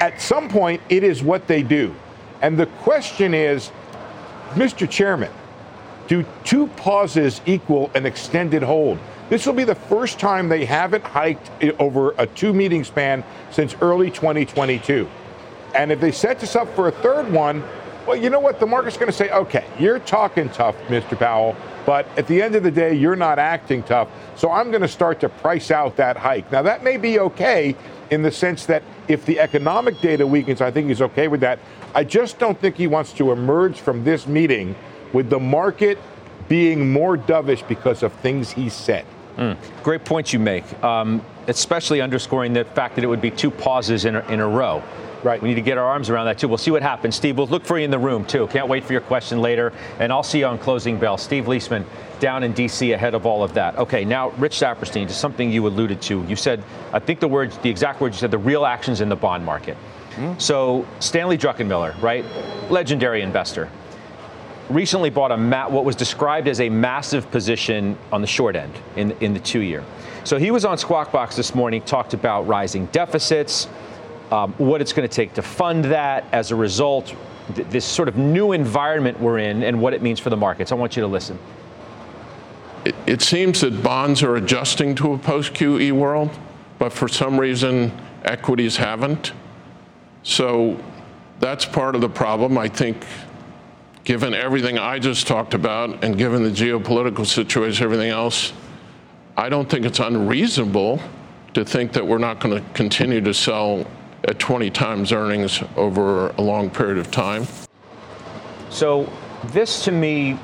At 0.00 0.20
some 0.20 0.48
point, 0.48 0.80
it 0.88 1.02
is 1.02 1.22
what 1.22 1.46
they 1.46 1.62
do. 1.62 1.94
And 2.42 2.58
the 2.58 2.66
question 2.66 3.32
is, 3.34 3.70
Mr. 4.50 4.88
Chairman, 4.88 5.32
do 6.06 6.24
two 6.44 6.66
pauses 6.68 7.40
equal 7.46 7.90
an 7.94 8.06
extended 8.06 8.62
hold? 8.62 8.98
This 9.28 9.44
will 9.44 9.54
be 9.54 9.64
the 9.64 9.74
first 9.74 10.20
time 10.20 10.48
they 10.48 10.64
haven't 10.64 11.04
hiked 11.04 11.50
over 11.80 12.14
a 12.18 12.26
two 12.26 12.52
meeting 12.52 12.84
span 12.84 13.24
since 13.50 13.74
early 13.80 14.10
2022. 14.10 15.08
And 15.74 15.90
if 15.90 16.00
they 16.00 16.12
set 16.12 16.38
this 16.38 16.54
up 16.54 16.72
for 16.74 16.88
a 16.88 16.92
third 16.92 17.30
one, 17.32 17.62
well, 18.06 18.16
you 18.16 18.30
know 18.30 18.38
what? 18.38 18.60
The 18.60 18.66
market's 18.66 18.96
going 18.96 19.10
to 19.10 19.16
say, 19.16 19.30
okay, 19.30 19.64
you're 19.80 19.98
talking 19.98 20.48
tough, 20.50 20.76
Mr. 20.86 21.18
Powell, 21.18 21.56
but 21.84 22.06
at 22.16 22.28
the 22.28 22.40
end 22.40 22.54
of 22.54 22.62
the 22.62 22.70
day, 22.70 22.94
you're 22.94 23.16
not 23.16 23.40
acting 23.40 23.82
tough. 23.82 24.08
So 24.36 24.50
I'm 24.52 24.70
going 24.70 24.82
to 24.82 24.88
start 24.88 25.18
to 25.20 25.28
price 25.28 25.72
out 25.72 25.96
that 25.96 26.16
hike. 26.16 26.50
Now, 26.52 26.62
that 26.62 26.84
may 26.84 26.98
be 26.98 27.18
okay 27.18 27.74
in 28.10 28.22
the 28.22 28.30
sense 28.30 28.66
that 28.66 28.84
if 29.08 29.26
the 29.26 29.40
economic 29.40 30.00
data 30.00 30.24
weakens, 30.24 30.60
I 30.60 30.70
think 30.70 30.86
he's 30.86 31.02
okay 31.02 31.26
with 31.26 31.40
that. 31.40 31.58
I 31.96 32.04
just 32.04 32.38
don't 32.38 32.60
think 32.60 32.76
he 32.76 32.86
wants 32.86 33.12
to 33.14 33.32
emerge 33.32 33.80
from 33.80 34.04
this 34.04 34.28
meeting 34.28 34.76
with 35.16 35.30
the 35.30 35.40
market 35.40 35.98
being 36.46 36.92
more 36.92 37.16
dovish 37.16 37.66
because 37.66 38.02
of 38.02 38.12
things 38.12 38.50
he 38.50 38.68
said. 38.68 39.06
Mm, 39.38 39.56
great 39.82 40.04
point 40.04 40.30
you 40.30 40.38
make, 40.38 40.84
um, 40.84 41.24
especially 41.46 42.02
underscoring 42.02 42.52
the 42.52 42.66
fact 42.66 42.96
that 42.96 43.02
it 43.02 43.06
would 43.06 43.22
be 43.22 43.30
two 43.30 43.50
pauses 43.50 44.04
in 44.04 44.16
a, 44.16 44.20
in 44.28 44.40
a 44.40 44.46
row. 44.46 44.82
Right. 45.24 45.40
We 45.40 45.48
need 45.48 45.54
to 45.54 45.62
get 45.62 45.78
our 45.78 45.86
arms 45.86 46.10
around 46.10 46.26
that 46.26 46.38
too. 46.38 46.48
We'll 46.48 46.58
see 46.58 46.70
what 46.70 46.82
happens. 46.82 47.16
Steve, 47.16 47.38
we'll 47.38 47.46
look 47.46 47.64
for 47.64 47.78
you 47.78 47.86
in 47.86 47.90
the 47.90 47.98
room 47.98 48.26
too. 48.26 48.46
Can't 48.48 48.68
wait 48.68 48.84
for 48.84 48.92
your 48.92 49.00
question 49.00 49.40
later. 49.40 49.72
And 49.98 50.12
I'll 50.12 50.22
see 50.22 50.40
you 50.40 50.46
on 50.46 50.58
closing 50.58 50.98
bell. 50.98 51.16
Steve 51.16 51.46
Liesman 51.46 51.86
down 52.20 52.44
in 52.44 52.52
D.C. 52.52 52.92
ahead 52.92 53.14
of 53.14 53.24
all 53.24 53.42
of 53.42 53.54
that. 53.54 53.76
Okay, 53.78 54.04
now, 54.04 54.28
Rich 54.32 54.56
Saperstein, 54.56 55.08
just 55.08 55.20
something 55.20 55.50
you 55.50 55.66
alluded 55.66 56.02
to. 56.02 56.22
You 56.24 56.36
said, 56.36 56.62
I 56.92 56.98
think 56.98 57.20
the 57.20 57.28
words, 57.28 57.56
the 57.58 57.70
exact 57.70 58.02
words 58.02 58.16
you 58.16 58.20
said, 58.20 58.30
the 58.30 58.38
real 58.38 58.66
actions 58.66 59.00
in 59.00 59.08
the 59.08 59.16
bond 59.16 59.46
market. 59.46 59.78
Mm-hmm. 60.10 60.38
So 60.38 60.86
Stanley 61.00 61.38
Druckenmiller, 61.38 62.00
right, 62.02 62.24
legendary 62.70 63.22
investor, 63.22 63.70
recently 64.70 65.10
bought 65.10 65.32
a 65.32 65.36
ma- 65.36 65.68
what 65.68 65.84
was 65.84 65.96
described 65.96 66.48
as 66.48 66.60
a 66.60 66.68
massive 66.68 67.30
position 67.30 67.96
on 68.12 68.20
the 68.20 68.26
short 68.26 68.56
end 68.56 68.72
in 68.96 69.12
in 69.20 69.34
the 69.34 69.40
two 69.40 69.60
year. 69.60 69.84
So 70.24 70.38
he 70.38 70.50
was 70.50 70.64
on 70.64 70.76
Squawk 70.76 71.12
Box 71.12 71.36
this 71.36 71.54
morning, 71.54 71.82
talked 71.82 72.12
about 72.12 72.48
rising 72.48 72.86
deficits, 72.86 73.68
um, 74.32 74.52
what 74.54 74.80
it's 74.80 74.92
going 74.92 75.08
to 75.08 75.14
take 75.14 75.34
to 75.34 75.42
fund 75.42 75.84
that. 75.84 76.24
As 76.32 76.50
a 76.50 76.56
result, 76.56 77.14
th- 77.54 77.68
this 77.68 77.84
sort 77.84 78.08
of 78.08 78.16
new 78.16 78.52
environment 78.52 79.20
we're 79.20 79.38
in, 79.38 79.62
and 79.62 79.80
what 79.80 79.94
it 79.94 80.02
means 80.02 80.18
for 80.18 80.30
the 80.30 80.36
markets. 80.36 80.72
I 80.72 80.74
want 80.74 80.96
you 80.96 81.02
to 81.02 81.06
listen. 81.06 81.38
It, 82.84 82.94
it 83.06 83.22
seems 83.22 83.60
that 83.60 83.82
bonds 83.82 84.22
are 84.22 84.36
adjusting 84.36 84.94
to 84.96 85.12
a 85.12 85.18
post 85.18 85.54
QE 85.54 85.92
world, 85.92 86.36
but 86.78 86.92
for 86.92 87.08
some 87.08 87.38
reason, 87.38 87.92
equities 88.24 88.76
haven't. 88.76 89.32
So 90.24 90.82
that's 91.38 91.64
part 91.64 91.94
of 91.94 92.00
the 92.00 92.08
problem. 92.08 92.58
I 92.58 92.68
think, 92.68 93.04
given 94.06 94.34
everything 94.34 94.78
I 94.78 95.00
just 95.00 95.26
talked 95.26 95.52
about 95.52 96.04
and 96.04 96.16
given 96.16 96.44
the 96.44 96.48
geopolitical 96.48 97.26
situation, 97.26 97.84
everything 97.84 98.10
else, 98.10 98.52
I 99.36 99.48
don't 99.48 99.68
think 99.68 99.84
it's 99.84 99.98
unreasonable 99.98 101.02
to 101.54 101.64
think 101.64 101.92
that 101.92 102.06
we're 102.06 102.18
not 102.18 102.38
going 102.38 102.54
to 102.54 102.70
continue 102.70 103.20
to 103.20 103.34
sell 103.34 103.84
at 104.22 104.38
20 104.38 104.70
times 104.70 105.12
earnings 105.12 105.60
over 105.74 106.28
a 106.28 106.40
long 106.40 106.70
period 106.70 106.98
of 106.98 107.10
time. 107.10 107.48
So, 108.70 109.12
this 109.46 109.84
to 109.84 109.92
me 109.92 110.38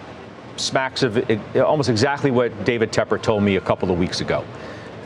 smacks 0.56 1.04
of 1.04 1.16
it, 1.30 1.56
almost 1.56 1.88
exactly 1.88 2.32
what 2.32 2.64
David 2.64 2.90
Tepper 2.90 3.22
told 3.22 3.44
me 3.44 3.56
a 3.56 3.60
couple 3.60 3.92
of 3.92 3.98
weeks 3.98 4.20
ago. 4.20 4.44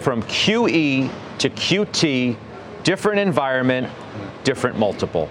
From 0.01 0.23
QE 0.23 1.11
to 1.39 1.51
QT, 1.51 2.37
different 2.85 3.21
environment, 3.21 3.93
different 4.45 4.79
multiple. 4.79 5.29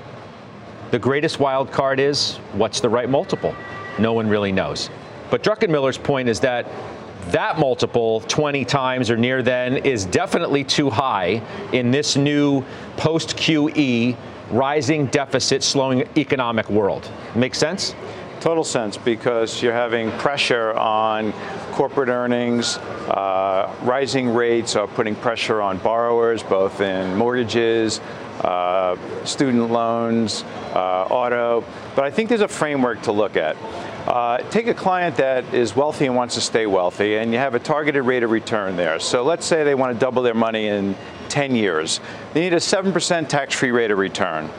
The 0.96 1.00
greatest 1.00 1.42
wild 1.42 1.74
card 1.74 2.00
is 2.00 2.38
what's 2.54 2.80
the 2.80 2.88
right 2.88 3.10
multiple? 3.10 3.54
No 4.00 4.14
one 4.14 4.30
really 4.30 4.54
knows. 4.54 4.90
But 5.30 5.44
Druckenmiller's 5.44 5.98
point 5.98 6.30
is 6.30 6.40
that 6.40 6.66
that 7.32 7.60
multiple 7.60 8.22
20 8.22 8.64
times 8.64 9.12
or 9.12 9.18
near 9.18 9.44
then 9.44 9.76
is 9.76 10.06
definitely 10.06 10.64
too 10.64 10.90
high 10.90 11.42
in 11.74 11.92
this 11.92 12.16
new 12.16 12.64
post 12.96 13.36
QE 13.36 14.16
rising 14.52 15.08
deficit 15.08 15.64
slowing 15.64 16.08
economic 16.16 16.70
world. 16.70 17.12
Make 17.36 17.56
sense? 17.56 17.94
Total 18.40 18.64
sense 18.64 18.96
because 18.96 19.62
you're 19.62 19.74
having 19.74 20.12
pressure 20.12 20.72
on 20.76 21.34
corporate 21.74 22.08
earnings. 22.08 22.78
Uh, 22.78 23.76
rising 23.82 24.30
rates 24.30 24.78
are 24.78 24.88
putting 24.88 25.16
pressure 25.16 25.62
on 25.62 25.78
borrowers, 25.80 26.42
both 26.42 26.80
in 26.80 27.18
mortgages, 27.18 28.00
uh, 28.42 28.98
student 29.26 29.72
loans, 29.72 30.44
uh, 30.74 31.08
auto. 31.10 31.64
But 31.96 32.06
I 32.06 32.12
think 32.12 32.30
there's 32.30 32.42
a 32.42 32.48
framework 32.48 33.04
to 33.04 33.12
look 33.12 33.38
at. 33.38 33.56
Uh, 34.08 34.38
take 34.50 34.68
a 34.68 34.74
client 34.74 35.16
that 35.18 35.52
is 35.54 35.76
wealthy 35.76 36.06
and 36.06 36.16
wants 36.16 36.36
to 36.36 36.42
stay 36.42 36.68
wealthy, 36.68 37.16
and 37.16 37.32
you 37.32 37.40
have 37.40 37.56
a 37.56 37.60
targeted 37.60 38.04
rate 38.06 38.22
of 38.22 38.30
return 38.30 38.76
there. 38.76 39.00
So 39.00 39.24
let's 39.24 39.46
say 39.46 39.64
they 39.64 39.74
want 39.74 39.94
to 39.94 40.00
double 40.00 40.22
their 40.22 40.36
money 40.36 40.68
in 40.68 40.96
10 41.30 41.56
years. 41.56 42.00
They 42.34 42.42
need 42.42 42.54
a 42.54 42.58
7% 42.58 43.28
tax 43.28 43.56
free 43.56 43.72
rate 43.72 43.90
of 43.90 43.98
return. 43.98 44.50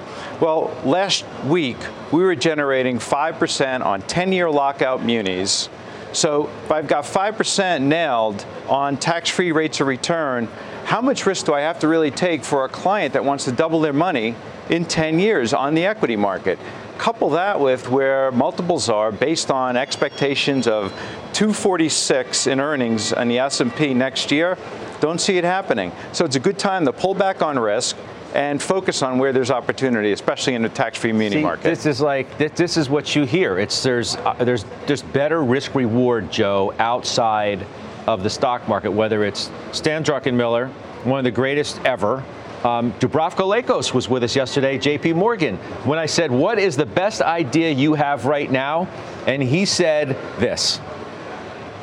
Well, 0.40 0.76
last 0.84 1.24
week 1.44 1.78
we 2.12 2.22
were 2.22 2.34
generating 2.34 2.98
5% 2.98 3.84
on 3.84 4.02
10 4.02 4.32
year 4.32 4.50
lockout 4.50 5.04
munis. 5.04 5.68
So 6.12 6.48
if 6.64 6.72
I've 6.72 6.88
got 6.88 7.04
5% 7.04 7.82
nailed 7.82 8.44
on 8.68 8.96
tax 8.96 9.30
free 9.30 9.52
rates 9.52 9.80
of 9.80 9.86
return, 9.86 10.48
how 10.86 11.00
much 11.00 11.26
risk 11.26 11.46
do 11.46 11.52
I 11.52 11.62
have 11.62 11.80
to 11.80 11.88
really 11.88 12.12
take 12.12 12.44
for 12.44 12.64
a 12.64 12.68
client 12.68 13.14
that 13.14 13.24
wants 13.24 13.44
to 13.46 13.52
double 13.52 13.80
their 13.80 13.92
money 13.92 14.36
in 14.70 14.84
10 14.84 15.18
years 15.18 15.52
on 15.52 15.74
the 15.74 15.84
equity 15.84 16.14
market? 16.14 16.60
Couple 16.96 17.28
that 17.30 17.58
with 17.58 17.90
where 17.90 18.30
multiples 18.30 18.88
are 18.88 19.10
based 19.10 19.50
on 19.50 19.76
expectations 19.76 20.68
of 20.68 20.92
246 21.32 22.46
in 22.46 22.60
earnings 22.60 23.12
on 23.12 23.26
the 23.26 23.40
S&P 23.40 23.94
next 23.94 24.30
year, 24.30 24.56
don't 25.00 25.20
see 25.20 25.36
it 25.36 25.42
happening. 25.42 25.90
So 26.12 26.24
it's 26.24 26.36
a 26.36 26.40
good 26.40 26.58
time 26.58 26.84
to 26.84 26.92
pull 26.92 27.14
back 27.14 27.42
on 27.42 27.58
risk 27.58 27.96
and 28.32 28.62
focus 28.62 29.02
on 29.02 29.18
where 29.18 29.32
there's 29.32 29.50
opportunity, 29.50 30.12
especially 30.12 30.54
in 30.54 30.62
the 30.62 30.68
tax-free 30.68 31.12
muni 31.12 31.36
See, 31.36 31.42
market. 31.42 31.64
This 31.64 31.84
is 31.84 32.00
like 32.00 32.38
this, 32.38 32.76
is 32.76 32.88
what 32.88 33.16
you 33.16 33.24
hear. 33.24 33.58
It's 33.58 33.82
there's 33.82 34.14
uh, 34.16 34.34
there's 34.38 34.64
there's 34.86 35.02
better 35.02 35.42
risk 35.42 35.74
reward, 35.74 36.30
Joe, 36.30 36.74
outside 36.78 37.66
of 38.06 38.22
the 38.22 38.30
stock 38.30 38.66
market. 38.68 38.90
Whether 38.90 39.24
it's 39.24 39.50
Stan 39.72 40.04
Druckenmiller, 40.04 40.70
one 41.04 41.18
of 41.18 41.24
the 41.24 41.30
greatest 41.30 41.80
ever. 41.84 42.24
Um, 42.64 42.92
Dubravko 42.94 43.46
Lakos 43.46 43.94
was 43.94 44.08
with 44.08 44.24
us 44.24 44.34
yesterday, 44.34 44.78
JP 44.78 45.14
Morgan, 45.14 45.56
when 45.84 45.98
I 45.98 46.06
said, 46.06 46.30
What 46.30 46.58
is 46.58 46.76
the 46.76 46.86
best 46.86 47.22
idea 47.22 47.70
you 47.70 47.94
have 47.94 48.24
right 48.24 48.50
now? 48.50 48.88
And 49.26 49.42
he 49.42 49.64
said 49.64 50.16
this. 50.38 50.80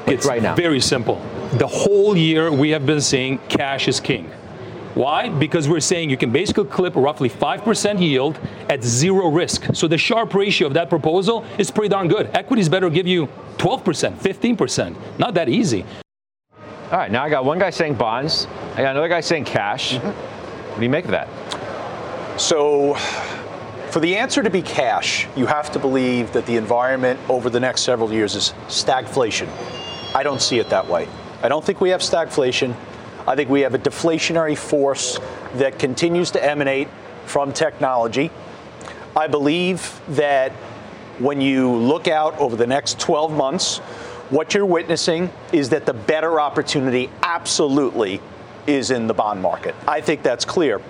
It's 0.08 0.26
right 0.26 0.42
now. 0.42 0.56
very 0.56 0.82
simple. 0.82 1.22
The 1.54 1.68
whole 1.68 2.18
year 2.18 2.52
we 2.52 2.72
have 2.72 2.86
been 2.86 3.00
saying 3.00 3.40
cash 3.48 3.88
is 3.88 4.00
king. 4.00 4.30
Why? 4.96 5.30
Because 5.30 5.68
we're 5.68 5.80
saying 5.80 6.10
you 6.10 6.18
can 6.18 6.32
basically 6.32 6.66
clip 6.66 6.96
roughly 6.96 7.30
5% 7.30 8.00
yield 8.00 8.40
at 8.70 8.84
zero 8.84 9.28
risk. 9.30 9.74
So 9.74 9.88
the 9.88 9.98
Sharpe 9.98 10.34
ratio 10.36 10.68
of 10.68 10.74
that 10.76 10.90
proposal 10.90 11.46
is 11.58 11.72
pretty 11.72 11.90
darn 11.90 12.08
good. 12.08 12.30
Equities 12.34 12.70
better 12.70 12.90
give 12.90 13.08
you 13.08 13.28
12%, 13.58 14.18
15%. 14.18 14.96
Not 15.18 15.34
that 15.34 15.50
easy. 15.50 15.86
All 16.94 17.00
right, 17.00 17.10
now 17.10 17.24
I 17.24 17.30
got 17.32 17.44
one 17.44 17.58
guy 17.58 17.72
saying 17.72 17.96
bonds, 17.96 18.46
I 18.76 18.84
got 18.84 18.92
another 18.92 19.08
guy 19.08 19.20
saying 19.22 19.46
cash. 19.46 19.96
Mm-hmm. 19.96 20.10
What 20.70 20.78
do 20.78 20.84
you 20.84 20.92
make 20.92 21.06
of 21.06 21.10
that? 21.10 21.28
So, 22.40 22.94
for 23.90 24.00
the 24.00 24.16
answer 24.16 24.44
to 24.44 24.50
be 24.52 24.62
cash, 24.62 25.28
you 25.36 25.48
have 25.48 25.72
to 25.72 25.80
believe 25.80 26.32
that 26.34 26.46
the 26.46 26.56
environment 26.56 27.20
over 27.30 27.50
the 27.50 27.60
next 27.60 27.82
several 27.82 28.14
years 28.14 28.36
is 28.36 28.54
stagflation. 28.68 29.48
I 30.14 30.22
don't 30.22 30.40
see 30.40 30.60
it 30.60 30.70
that 30.70 30.88
way. 30.88 31.08
I 31.42 31.48
don't 31.48 31.66
think 31.66 31.82
we 31.82 31.90
have 31.90 32.02
stagflation. 32.02 32.76
I 33.28 33.36
think 33.36 33.50
we 33.50 33.62
have 33.62 33.74
a 33.74 33.80
deflationary 33.80 34.56
force 34.56 35.18
that 35.56 35.80
continues 35.80 36.30
to 36.30 36.46
emanate 36.46 36.90
from 37.26 37.54
technology. 37.54 38.30
I 39.16 39.26
believe 39.26 40.00
that 40.10 40.52
when 41.18 41.42
you 41.42 41.72
look 41.72 42.08
out 42.08 42.38
over 42.38 42.56
the 42.56 42.68
next 42.68 43.00
12 43.00 43.36
months, 43.36 43.82
what 44.34 44.56
you're 44.56 44.66
witnessing 44.66 45.32
is 45.52 45.70
that 45.70 45.86
the 45.86 45.94
better 45.94 46.40
opportunity 46.40 47.08
absolutely 47.22 48.20
is 48.66 48.90
in 48.90 49.06
the 49.06 49.14
bond 49.14 49.40
market. 49.40 49.76
I 49.88 50.02
think 50.02 50.24
that's 50.24 50.44
clear. 50.44 50.82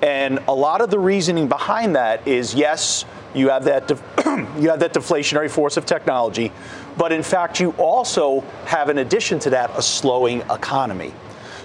And 0.00 0.38
a 0.48 0.54
lot 0.54 0.80
of 0.80 0.88
the 0.88 0.98
reasoning 0.98 1.46
behind 1.46 1.94
that 1.96 2.26
is 2.26 2.54
yes, 2.54 3.04
you 3.34 3.50
have 3.50 3.64
that 3.64 3.88
def- 3.88 4.02
you 4.58 4.70
have 4.70 4.80
that 4.80 4.94
deflationary 4.94 5.50
force 5.50 5.76
of 5.76 5.84
technology, 5.84 6.50
but 6.96 7.12
in 7.12 7.22
fact 7.22 7.60
you 7.60 7.72
also 7.72 8.40
have 8.64 8.88
in 8.88 8.96
addition 8.98 9.38
to 9.40 9.50
that 9.50 9.70
a 9.76 9.82
slowing 9.82 10.40
economy. 10.50 11.12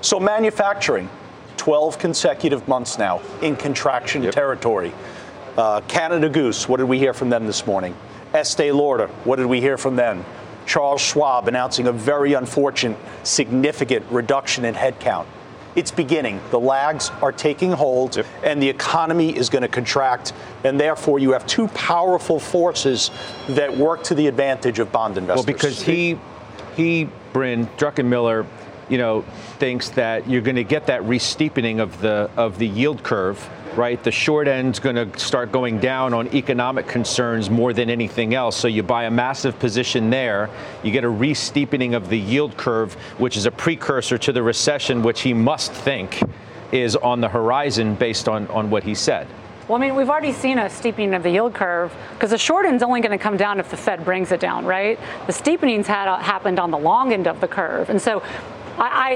So 0.02 0.20
manufacturing 0.20 1.10
12 1.56 1.98
consecutive 1.98 2.68
months 2.68 2.98
now 2.98 3.22
in 3.42 3.56
contraction 3.56 4.24
yep. 4.24 4.34
territory. 4.34 4.94
Uh, 5.56 5.80
Canada 5.88 6.28
Goose, 6.28 6.68
what 6.68 6.78
did 6.78 6.90
we 6.90 7.00
hear 7.00 7.14
from 7.14 7.30
them 7.30 7.48
this 7.48 7.66
morning? 7.66 7.96
Estee 8.34 8.72
Lauder, 8.74 9.08
what 9.24 9.38
did 9.38 9.46
we 9.46 9.62
hear 9.62 9.78
from 9.78 9.96
them? 9.96 10.26
Charles 10.66 11.02
Schwab 11.02 11.48
announcing 11.48 11.88
a 11.88 11.92
very 11.92 12.34
unfortunate, 12.34 12.98
significant 13.24 14.06
reduction 14.10 14.66
in 14.66 14.74
headcount 14.74 15.26
it's 15.76 15.92
beginning. 15.92 16.42
The 16.52 16.60
lags 16.60 17.10
are 17.22 17.32
taking 17.32 17.72
hold, 17.72 18.18
yep. 18.18 18.26
and 18.44 18.62
the 18.62 18.70
economy 18.70 19.36
is 19.36 19.50
going 19.50 19.62
to 19.62 19.68
contract, 19.68 20.34
and 20.64 20.80
therefore 20.80 21.20
you 21.20 21.32
have 21.32 21.46
two 21.48 21.68
powerful 21.70 22.40
forces 22.40 23.12
that 23.50 23.76
work 23.76 24.04
to 24.04 24.16
the 24.16 24.28
advantage 24.28 24.80
of 24.80 24.92
bond 24.92 25.18
investors. 25.18 25.46
Well, 25.46 25.54
because 25.54 25.82
he, 25.82 26.20
he, 26.76 27.10
Bryn 27.34 27.68
Druckenmiller, 27.78 28.46
you 28.90 28.98
know, 28.98 29.22
thinks 29.60 29.90
that 29.90 30.30
you're 30.30 30.42
going 30.42 30.58
to 30.58 30.66
get 30.66 30.88
that 30.88 31.04
re-steepening 31.06 31.80
of 31.80 32.02
the 32.02 32.30
of 32.36 32.58
the 32.58 32.68
yield 32.68 33.04
curve 33.04 33.50
right? 33.76 34.02
The 34.04 34.12
short 34.12 34.48
end's 34.48 34.80
going 34.80 34.96
to 34.96 35.20
start 35.20 35.52
going 35.52 35.80
down 35.80 36.14
on 36.14 36.28
economic 36.36 36.88
concerns 36.88 37.50
more 37.50 37.74
than 37.74 37.90
anything 37.90 38.34
else. 38.34 38.58
So 38.58 38.68
you 38.68 38.84
buy 38.84 39.06
a 39.06 39.12
massive 39.12 39.58
position 39.60 40.10
there, 40.10 40.50
you 40.84 40.92
get 40.92 41.04
a 41.04 41.10
re-steepening 41.10 41.96
of 41.96 42.10
the 42.10 42.18
yield 42.18 42.58
curve, 42.58 42.94
which 43.18 43.38
is 43.38 43.46
a 43.46 43.52
precursor 43.52 44.18
to 44.18 44.32
the 44.32 44.44
recession, 44.44 45.04
which 45.04 45.22
he 45.22 45.34
must 45.34 45.72
think 45.72 46.22
is 46.72 46.96
on 46.96 47.22
the 47.22 47.30
horizon 47.30 47.96
based 47.96 48.28
on, 48.28 48.48
on 48.48 48.70
what 48.70 48.84
he 48.84 48.96
said. 48.96 49.28
Well, 49.68 49.82
I 49.82 49.86
mean, 49.86 49.96
we've 49.96 50.10
already 50.10 50.34
seen 50.34 50.58
a 50.58 50.70
steepening 50.70 51.14
of 51.14 51.24
the 51.24 51.30
yield 51.30 51.54
curve 51.54 51.96
because 52.14 52.32
the 52.32 52.38
short 52.38 52.66
end's 52.66 52.84
only 52.84 53.00
going 53.00 53.18
to 53.18 53.24
come 53.24 53.38
down 53.38 53.60
if 53.60 53.70
the 53.70 53.78
Fed 53.78 54.04
brings 54.04 54.32
it 54.32 54.40
down, 54.40 54.66
right? 54.66 55.00
The 55.28 55.34
steepening's 55.34 55.88
had 55.88 56.14
happened 56.22 56.60
on 56.60 56.72
the 56.72 56.78
long 56.78 57.14
end 57.14 57.28
of 57.28 57.40
the 57.40 57.48
curve, 57.48 57.90
and 57.90 58.02
so 58.02 58.22
I, 58.82 59.16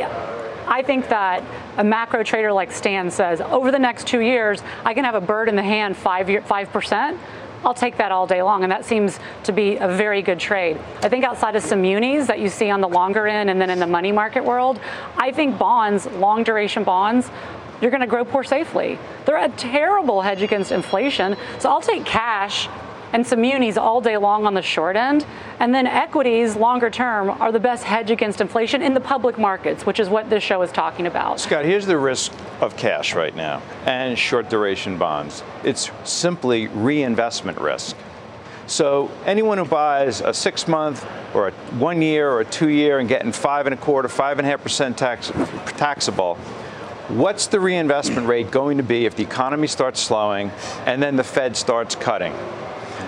I 0.68 0.80
I 0.80 0.82
think 0.82 1.10
that 1.10 1.44
a 1.78 1.84
macro 1.84 2.24
trader 2.24 2.52
like 2.52 2.72
Stan 2.72 3.12
says, 3.12 3.40
over 3.42 3.72
the 3.72 3.80
next 3.80 4.08
two 4.08 4.20
years, 4.20 4.64
I 4.84 4.94
can 4.94 5.04
have 5.04 5.16
a 5.16 5.22
bird 5.22 5.48
in 5.50 5.56
the 5.56 5.64
hand 5.64 5.96
five 5.98 6.28
five 6.46 6.72
percent. 6.72 7.20
I'll 7.64 7.74
take 7.74 7.98
that 7.98 8.12
all 8.12 8.28
day 8.28 8.44
long, 8.44 8.64
and 8.64 8.72
that 8.72 8.86
seems 8.86 9.20
to 9.44 9.52
be 9.52 9.78
a 9.78 9.88
very 9.88 10.22
good 10.22 10.40
trade. 10.40 10.78
I 11.02 11.10
think 11.10 11.26
outside 11.26 11.56
of 11.56 11.64
some 11.64 11.82
munis 11.82 12.28
that 12.28 12.40
you 12.40 12.50
see 12.50 12.70
on 12.70 12.80
the 12.80 12.88
longer 12.88 13.26
end 13.28 13.50
and 13.50 13.60
then 13.60 13.72
in 13.72 13.80
the 13.80 13.88
money 13.88 14.12
market 14.12 14.44
world, 14.46 14.80
I 15.18 15.32
think 15.32 15.58
bonds, 15.58 16.06
long 16.06 16.44
duration 16.44 16.84
bonds, 16.84 17.30
you're 17.82 17.90
going 17.90 18.02
to 18.02 18.08
grow 18.08 18.24
poor 18.24 18.44
safely. 18.44 19.00
They're 19.26 19.44
a 19.44 19.50
terrible 19.50 20.22
hedge 20.22 20.44
against 20.44 20.72
inflation. 20.72 21.38
So 21.58 21.70
I'll 21.72 21.82
take 21.82 22.06
cash 22.06 22.70
and 23.16 23.26
some 23.26 23.40
munis 23.40 23.78
all 23.78 24.02
day 24.02 24.18
long 24.18 24.46
on 24.46 24.54
the 24.56 24.62
short 24.62 24.98
end. 24.98 25.26
And 25.62 25.74
then 25.74 25.88
equities, 25.88 26.58
longer 26.58 26.90
term, 26.90 27.30
are 27.30 27.50
the 27.50 27.62
best 27.62 27.86
hedge 27.86 28.12
against 28.12 28.42
inflation 28.42 28.82
in 28.82 28.94
the 28.94 29.00
public 29.00 29.38
markets, 29.38 29.86
which 29.86 30.02
is 30.02 30.10
what 30.10 30.30
this 30.30 30.44
show 30.44 30.62
is 30.64 30.72
talking 30.74 31.08
about. 31.08 31.40
Scott, 31.40 31.64
here's 31.64 31.86
the 31.86 31.98
risk 31.98 32.34
of 32.60 32.76
cash 32.76 33.16
right 33.16 33.34
now 33.34 33.62
and 33.86 34.20
short 34.20 34.50
duration 34.50 34.98
bonds 34.98 35.44
it's 35.64 35.92
simply 36.04 36.68
reinvestment 36.68 37.58
risk. 37.62 37.96
So 38.68 39.10
anyone 39.26 39.60
who 39.60 39.66
buys 39.66 40.20
a 40.20 40.34
six 40.34 40.68
month 40.68 41.08
or 41.34 41.48
a 41.48 41.52
one 41.80 42.02
year 42.02 42.30
or 42.30 42.42
a 42.42 42.46
two 42.46 42.70
year 42.70 43.00
and 43.00 43.08
getting 43.08 43.32
five 43.32 43.66
and 43.66 43.74
a 43.74 43.78
quarter, 43.78 44.10
five 44.10 44.40
and 44.40 44.46
a 44.46 44.50
half 44.50 44.62
percent 44.62 44.98
tax, 44.98 45.32
taxable, 45.78 46.36
what's 47.08 47.48
the 47.48 47.62
reinvestment 47.62 48.28
rate 48.28 48.52
going 48.52 48.76
to 48.76 48.84
be 48.84 49.06
if 49.06 49.16
the 49.16 49.24
economy 49.24 49.68
starts 49.68 50.02
slowing 50.02 50.52
and 50.86 51.02
then 51.02 51.16
the 51.16 51.24
Fed 51.24 51.56
starts 51.56 51.96
cutting? 51.96 52.34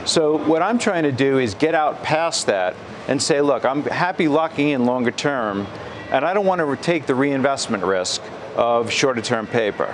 So 0.07 0.37
what 0.37 0.61
I'm 0.61 0.79
trying 0.79 1.03
to 1.03 1.11
do 1.11 1.37
is 1.37 1.53
get 1.53 1.75
out 1.75 2.01
past 2.01 2.47
that 2.47 2.75
and 3.09 3.21
say, 3.21 3.41
look, 3.41 3.65
I'm 3.65 3.83
happy 3.83 4.29
locking 4.29 4.69
in 4.69 4.85
longer 4.85 5.11
term, 5.11 5.67
and 6.11 6.23
I 6.23 6.33
don't 6.33 6.45
want 6.45 6.61
to 6.61 6.75
take 6.81 7.05
the 7.05 7.13
reinvestment 7.13 7.83
risk 7.83 8.21
of 8.55 8.89
shorter 8.89 9.21
term 9.21 9.47
paper. 9.47 9.93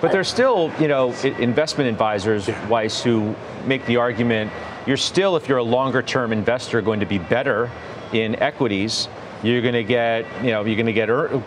But 0.00 0.10
there's 0.10 0.28
still, 0.28 0.72
you 0.80 0.88
know, 0.88 1.12
investment 1.22 1.90
advisors, 1.90 2.48
Weiss, 2.68 3.02
who 3.02 3.36
make 3.66 3.86
the 3.86 3.98
argument 3.98 4.50
you're 4.84 4.96
still, 4.96 5.36
if 5.36 5.48
you're 5.48 5.58
a 5.58 5.62
longer 5.62 6.02
term 6.02 6.32
investor, 6.32 6.82
going 6.82 7.00
to 7.00 7.06
be 7.06 7.18
better 7.18 7.70
in 8.12 8.34
equities. 8.36 9.08
You're 9.44 9.62
going 9.62 9.74
to 9.74 9.84
get, 9.84 10.26
you 10.42 10.50
know, 10.50 10.64
you're 10.64 10.76
going 10.76 10.86
to 10.86 10.92
get 10.92 11.08
er- 11.08 11.40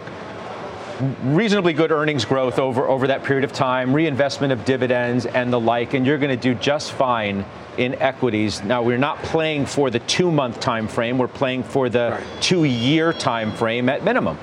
reasonably 1.23 1.73
good 1.73 1.91
earnings 1.91 2.25
growth 2.25 2.59
over, 2.59 2.87
over 2.87 3.07
that 3.07 3.23
period 3.23 3.43
of 3.43 3.53
time, 3.53 3.93
reinvestment 3.93 4.53
of 4.53 4.65
dividends 4.65 5.25
and 5.25 5.51
the 5.51 5.59
like, 5.59 5.93
and 5.93 6.05
you're 6.05 6.17
going 6.17 6.37
to 6.37 6.41
do 6.41 6.55
just 6.55 6.93
fine 6.93 7.45
in 7.77 7.95
equities. 7.95 8.63
Now 8.63 8.81
we're 8.81 8.97
not 8.97 9.21
playing 9.23 9.65
for 9.65 9.89
the 9.89 9.99
two 9.99 10.31
month 10.31 10.59
time 10.59 10.87
frame, 10.87 11.17
we're 11.17 11.27
playing 11.27 11.63
for 11.63 11.89
the 11.89 12.11
right. 12.11 12.41
two 12.41 12.63
year 12.63 13.11
time 13.13 13.51
frame 13.51 13.89
at 13.89 14.03
minimum. 14.03 14.37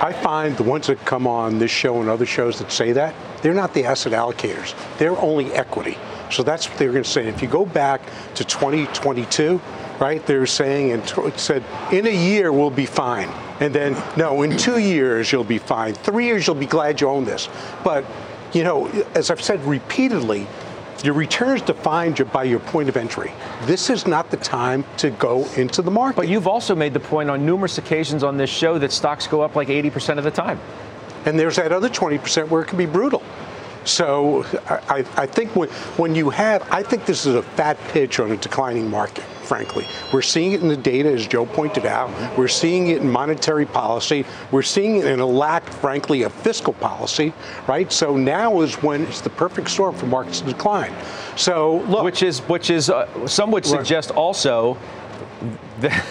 I 0.00 0.12
find 0.12 0.56
the 0.56 0.62
ones 0.62 0.86
that 0.86 1.04
come 1.04 1.26
on 1.26 1.58
this 1.58 1.70
show 1.70 2.00
and 2.00 2.08
other 2.08 2.24
shows 2.24 2.58
that 2.60 2.72
say 2.72 2.92
that, 2.92 3.14
they're 3.42 3.54
not 3.54 3.74
the 3.74 3.84
asset 3.84 4.12
allocators. 4.12 4.74
They're 4.98 5.18
only 5.18 5.52
equity. 5.52 5.98
So 6.30 6.42
that's 6.42 6.68
what 6.68 6.78
they're 6.78 6.92
going 6.92 7.04
to 7.04 7.10
say. 7.10 7.26
If 7.26 7.42
you 7.42 7.48
go 7.48 7.66
back 7.66 8.00
to 8.36 8.44
2022, 8.44 9.60
right, 10.00 10.24
they're 10.24 10.46
saying 10.46 10.92
and 10.92 11.38
said 11.38 11.64
in 11.92 12.06
a 12.06 12.14
year 12.14 12.52
we'll 12.52 12.70
be 12.70 12.86
fine. 12.86 13.28
And 13.60 13.74
then 13.74 14.02
no, 14.16 14.42
in 14.42 14.56
two 14.56 14.78
years 14.78 15.30
you'll 15.30 15.44
be 15.44 15.58
fine. 15.58 15.94
Three 15.94 16.26
years 16.26 16.46
you'll 16.46 16.56
be 16.56 16.66
glad 16.66 17.00
you 17.00 17.08
own 17.08 17.24
this. 17.24 17.48
But 17.84 18.04
you 18.52 18.64
know, 18.64 18.86
as 19.14 19.30
I've 19.30 19.42
said 19.42 19.62
repeatedly, 19.64 20.46
your 21.04 21.14
return 21.14 21.56
is 21.56 21.62
defined 21.62 22.30
by 22.32 22.44
your 22.44 22.58
point 22.58 22.88
of 22.88 22.96
entry. 22.96 23.32
This 23.62 23.88
is 23.88 24.06
not 24.06 24.30
the 24.30 24.36
time 24.36 24.84
to 24.98 25.10
go 25.10 25.46
into 25.56 25.82
the 25.82 25.90
market. 25.90 26.16
But 26.16 26.28
you've 26.28 26.48
also 26.48 26.74
made 26.74 26.92
the 26.92 27.00
point 27.00 27.30
on 27.30 27.46
numerous 27.46 27.78
occasions 27.78 28.22
on 28.22 28.36
this 28.36 28.50
show 28.50 28.78
that 28.78 28.92
stocks 28.92 29.26
go 29.26 29.40
up 29.40 29.56
like 29.56 29.68
80% 29.68 30.18
of 30.18 30.24
the 30.24 30.30
time. 30.30 30.60
And 31.24 31.38
there's 31.38 31.56
that 31.56 31.72
other 31.72 31.88
20% 31.88 32.48
where 32.48 32.62
it 32.62 32.66
can 32.66 32.78
be 32.78 32.86
brutal. 32.86 33.22
So 33.84 34.44
I, 34.68 35.04
I 35.16 35.26
think 35.26 35.56
when, 35.56 35.68
when 35.96 36.14
you 36.14 36.28
have, 36.30 36.66
I 36.70 36.82
think 36.82 37.06
this 37.06 37.24
is 37.24 37.34
a 37.34 37.42
fat 37.42 37.78
pitch 37.88 38.20
on 38.20 38.30
a 38.30 38.36
declining 38.36 38.90
market 38.90 39.24
frankly. 39.50 39.84
We're 40.12 40.22
seeing 40.22 40.52
it 40.52 40.60
in 40.60 40.68
the 40.68 40.76
data, 40.76 41.10
as 41.10 41.26
Joe 41.26 41.44
pointed 41.44 41.84
out. 41.84 42.08
We're 42.38 42.46
seeing 42.46 42.86
it 42.86 42.98
in 42.98 43.10
monetary 43.10 43.66
policy. 43.66 44.24
We're 44.52 44.62
seeing 44.62 44.98
it 44.98 45.06
in 45.06 45.18
a 45.18 45.26
lack, 45.26 45.64
frankly, 45.64 46.22
of 46.22 46.32
fiscal 46.32 46.72
policy, 46.72 47.32
right? 47.66 47.90
So 47.90 48.16
now 48.16 48.60
is 48.60 48.80
when 48.80 49.02
it's 49.06 49.20
the 49.20 49.30
perfect 49.30 49.68
storm 49.68 49.96
for 49.96 50.06
markets 50.06 50.38
to 50.42 50.46
decline. 50.46 50.94
So 51.34 51.78
look, 51.88 52.04
which 52.04 52.22
is 52.22 52.38
which 52.42 52.70
is 52.70 52.90
uh, 52.90 53.26
some 53.26 53.50
would 53.50 53.66
suggest 53.66 54.10
right. 54.10 54.18
also. 54.18 54.78
That 55.80 56.04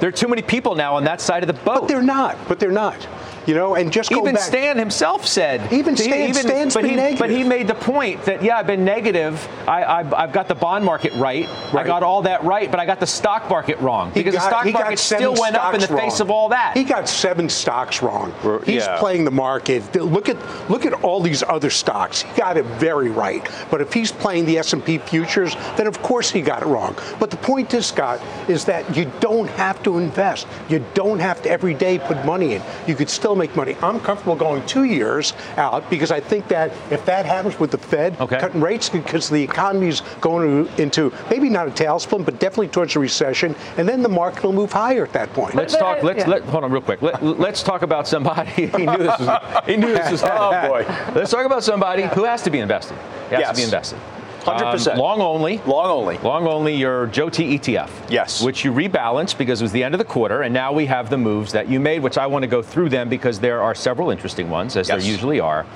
there 0.00 0.08
are 0.10 0.12
too 0.12 0.28
many 0.28 0.42
people 0.42 0.74
now 0.74 0.96
on 0.96 1.04
that 1.04 1.20
side 1.20 1.42
of 1.42 1.46
the 1.46 1.60
boat. 1.64 1.80
But 1.80 1.88
they're 1.88 2.02
not. 2.02 2.36
But 2.46 2.60
they're 2.60 2.70
not. 2.70 3.08
You 3.46 3.54
know, 3.54 3.74
and 3.74 3.92
just 3.92 4.10
even 4.12 4.34
back, 4.34 4.42
Stan 4.42 4.78
himself 4.78 5.26
said. 5.26 5.72
Even 5.72 5.96
Stan, 5.96 6.30
even, 6.30 6.42
Stan's 6.42 6.74
but 6.74 6.82
been 6.82 6.90
he, 6.90 6.96
negative. 6.96 7.18
But 7.18 7.30
he 7.30 7.44
made 7.44 7.68
the 7.68 7.74
point 7.74 8.24
that 8.24 8.42
yeah, 8.42 8.58
I've 8.58 8.66
been 8.66 8.84
negative. 8.84 9.46
I, 9.68 10.02
have 10.02 10.32
got 10.32 10.48
the 10.48 10.54
bond 10.54 10.84
market 10.84 11.12
right. 11.14 11.46
right. 11.72 11.76
I 11.76 11.84
got 11.84 12.02
all 12.02 12.22
that 12.22 12.44
right, 12.44 12.70
but 12.70 12.80
I 12.80 12.86
got 12.86 13.00
the 13.00 13.06
stock 13.06 13.48
market 13.50 13.78
wrong 13.78 14.12
because 14.12 14.34
got, 14.34 14.40
the 14.40 14.48
stock 14.48 14.72
market 14.72 14.98
still 14.98 15.34
went 15.34 15.56
up 15.56 15.74
in 15.74 15.80
the 15.80 15.86
wrong. 15.88 15.98
face 15.98 16.20
of 16.20 16.30
all 16.30 16.48
that. 16.50 16.76
He 16.76 16.84
got 16.84 17.08
seven 17.08 17.48
stocks 17.48 18.02
wrong. 18.02 18.32
He's 18.64 18.86
yeah. 18.86 18.98
playing 18.98 19.24
the 19.24 19.30
market. 19.30 19.94
Look 19.94 20.28
at 20.28 20.70
look 20.70 20.86
at 20.86 20.92
all 21.04 21.20
these 21.20 21.42
other 21.42 21.70
stocks. 21.70 22.22
He 22.22 22.36
got 22.36 22.56
it 22.56 22.64
very 22.64 23.10
right. 23.10 23.46
But 23.70 23.80
if 23.80 23.92
he's 23.92 24.12
playing 24.12 24.46
the 24.46 24.58
S&P 24.58 24.98
futures, 24.98 25.54
then 25.76 25.86
of 25.86 26.00
course 26.02 26.30
he 26.30 26.40
got 26.40 26.62
it 26.62 26.66
wrong. 26.66 26.96
But 27.18 27.30
the 27.30 27.36
point 27.36 27.74
is, 27.74 27.86
Scott, 27.86 28.20
is 28.48 28.64
that 28.64 28.96
you 28.96 29.10
don't 29.20 29.48
have 29.50 29.82
to 29.82 29.98
invest. 29.98 30.46
You 30.68 30.84
don't 30.94 31.18
have 31.18 31.42
to 31.42 31.50
every 31.50 31.74
day 31.74 31.98
put 31.98 32.24
money 32.24 32.54
in. 32.54 32.62
You 32.86 32.94
could 32.94 33.10
still 33.10 33.33
make 33.36 33.54
money. 33.56 33.76
I'm 33.82 34.00
comfortable 34.00 34.36
going 34.36 34.64
two 34.66 34.84
years 34.84 35.32
out 35.56 35.88
because 35.90 36.10
I 36.10 36.20
think 36.20 36.48
that 36.48 36.72
if 36.90 37.04
that 37.06 37.26
happens 37.26 37.58
with 37.58 37.70
the 37.70 37.78
Fed 37.78 38.20
okay. 38.20 38.38
cutting 38.38 38.60
rates 38.60 38.88
because 38.88 39.28
the 39.28 39.42
economy 39.42 39.88
is 39.88 40.02
going 40.20 40.68
into 40.78 41.12
maybe 41.30 41.48
not 41.48 41.68
a 41.68 41.70
tailspin, 41.70 42.24
but 42.24 42.38
definitely 42.40 42.68
towards 42.68 42.96
a 42.96 42.98
recession, 42.98 43.54
and 43.76 43.88
then 43.88 44.02
the 44.02 44.08
market 44.08 44.44
will 44.44 44.52
move 44.52 44.72
higher 44.72 45.04
at 45.04 45.12
that 45.12 45.32
point. 45.32 45.54
Let's 45.54 45.76
talk. 45.76 45.98
Uh, 46.02 46.06
let's 46.06 46.20
yeah. 46.20 46.28
let, 46.28 46.42
hold 46.44 46.64
on 46.64 46.72
real 46.72 46.82
quick. 46.82 47.02
Let, 47.02 47.22
us 47.22 47.62
talk 47.62 47.82
about 47.82 48.06
somebody. 48.06 48.50
he 48.66 48.86
knew 48.86 48.98
this 48.98 49.18
was. 49.18 49.62
He 49.66 49.76
knew 49.76 49.92
this 49.92 50.10
was. 50.10 50.22
oh 50.24 50.68
boy. 50.68 50.86
Let's 51.14 51.30
talk 51.30 51.46
about 51.46 51.64
somebody 51.64 52.02
who 52.02 52.24
has 52.24 52.42
to 52.42 52.50
be 52.50 52.58
invested. 52.58 52.96
He 53.28 53.34
has 53.34 53.40
yes. 53.40 53.50
to 53.50 53.56
be 53.56 53.62
invested. 53.62 53.98
100%. 54.44 54.92
Um, 54.92 54.98
long 54.98 55.20
only. 55.20 55.58
Long 55.66 55.86
only. 55.86 56.18
Long 56.18 56.46
only 56.46 56.74
your 56.74 57.06
JOET 57.08 57.58
ETF. 57.58 57.90
Yes. 58.10 58.42
Which 58.42 58.64
you 58.64 58.72
rebalanced 58.72 59.38
because 59.38 59.60
it 59.60 59.64
was 59.64 59.72
the 59.72 59.82
end 59.82 59.94
of 59.94 59.98
the 59.98 60.04
quarter, 60.04 60.42
and 60.42 60.52
now 60.52 60.72
we 60.72 60.86
have 60.86 61.10
the 61.10 61.18
moves 61.18 61.52
that 61.52 61.68
you 61.68 61.80
made, 61.80 62.02
which 62.02 62.18
I 62.18 62.26
want 62.26 62.42
to 62.42 62.48
go 62.48 62.62
through 62.62 62.90
them 62.90 63.08
because 63.08 63.40
there 63.40 63.62
are 63.62 63.74
several 63.74 64.10
interesting 64.10 64.50
ones, 64.50 64.76
as 64.76 64.88
yes. 64.88 65.02
there 65.02 65.10
usually 65.10 65.40
are. 65.40 65.66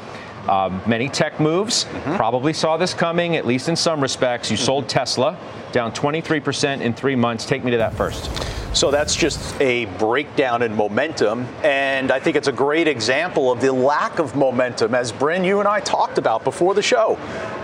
Um, 0.48 0.80
many 0.86 1.08
tech 1.08 1.40
moves. 1.40 1.84
Mm-hmm. 1.84 2.16
Probably 2.16 2.52
saw 2.54 2.78
this 2.78 2.94
coming, 2.94 3.36
at 3.36 3.46
least 3.46 3.68
in 3.68 3.76
some 3.76 4.00
respects. 4.00 4.50
You 4.50 4.56
mm-hmm. 4.56 4.64
sold 4.64 4.88
Tesla 4.88 5.36
down 5.72 5.92
23% 5.92 6.80
in 6.80 6.94
three 6.94 7.16
months. 7.16 7.44
Take 7.44 7.64
me 7.64 7.70
to 7.72 7.76
that 7.76 7.94
first. 7.94 8.30
So 8.74 8.90
that's 8.90 9.16
just 9.16 9.60
a 9.60 9.86
breakdown 9.98 10.62
in 10.62 10.74
momentum. 10.74 11.46
And 11.62 12.10
I 12.10 12.20
think 12.20 12.36
it's 12.36 12.48
a 12.48 12.52
great 12.52 12.86
example 12.86 13.50
of 13.50 13.60
the 13.60 13.72
lack 13.72 14.18
of 14.18 14.36
momentum, 14.36 14.94
as 14.94 15.10
Bryn, 15.10 15.42
you 15.42 15.58
and 15.58 15.68
I 15.68 15.80
talked 15.80 16.18
about 16.18 16.44
before 16.44 16.74
the 16.74 16.82
show. 16.82 17.18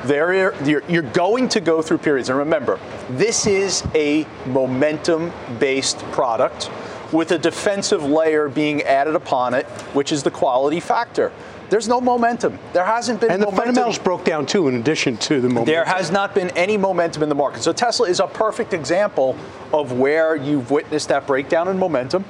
There, 0.04 0.54
you're, 0.64 0.82
you're 0.88 1.02
going 1.02 1.48
to 1.50 1.60
go 1.60 1.80
through 1.80 1.98
periods. 1.98 2.28
And 2.28 2.38
remember, 2.38 2.78
this 3.10 3.46
is 3.46 3.86
a 3.94 4.26
momentum 4.46 5.32
based 5.58 5.98
product 6.12 6.70
with 7.12 7.30
a 7.30 7.38
defensive 7.38 8.02
layer 8.02 8.48
being 8.48 8.82
added 8.82 9.14
upon 9.14 9.54
it, 9.54 9.66
which 9.94 10.12
is 10.12 10.22
the 10.22 10.30
quality 10.30 10.80
factor. 10.80 11.32
There's 11.70 11.88
no 11.88 12.00
momentum. 12.00 12.58
There 12.72 12.84
hasn't 12.84 13.20
been 13.20 13.30
and 13.30 13.40
momentum. 13.40 13.56
the 13.56 13.62
fundamentals 13.64 13.98
broke 13.98 14.24
down 14.24 14.46
too, 14.46 14.68
in 14.68 14.74
addition 14.74 15.16
to 15.18 15.40
the 15.40 15.48
momentum. 15.48 15.66
There 15.66 15.84
has 15.84 16.10
not 16.10 16.34
been 16.34 16.50
any 16.50 16.76
momentum 16.76 17.22
in 17.22 17.28
the 17.28 17.34
market. 17.34 17.62
So 17.62 17.72
Tesla 17.72 18.08
is 18.08 18.20
a 18.20 18.26
perfect 18.26 18.74
example 18.74 19.36
of 19.72 19.92
where 19.92 20.36
you've 20.36 20.70
witnessed 20.70 21.08
that 21.08 21.26
breakdown 21.26 21.68
in 21.68 21.78
momentum. 21.78 22.24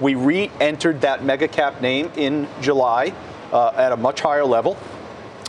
We 0.00 0.14
re-entered 0.14 1.00
that 1.00 1.24
mega 1.24 1.48
cap 1.48 1.80
name 1.80 2.10
in 2.16 2.46
July 2.60 3.12
uh, 3.52 3.72
at 3.76 3.92
a 3.92 3.96
much 3.96 4.20
higher 4.20 4.44
level. 4.44 4.76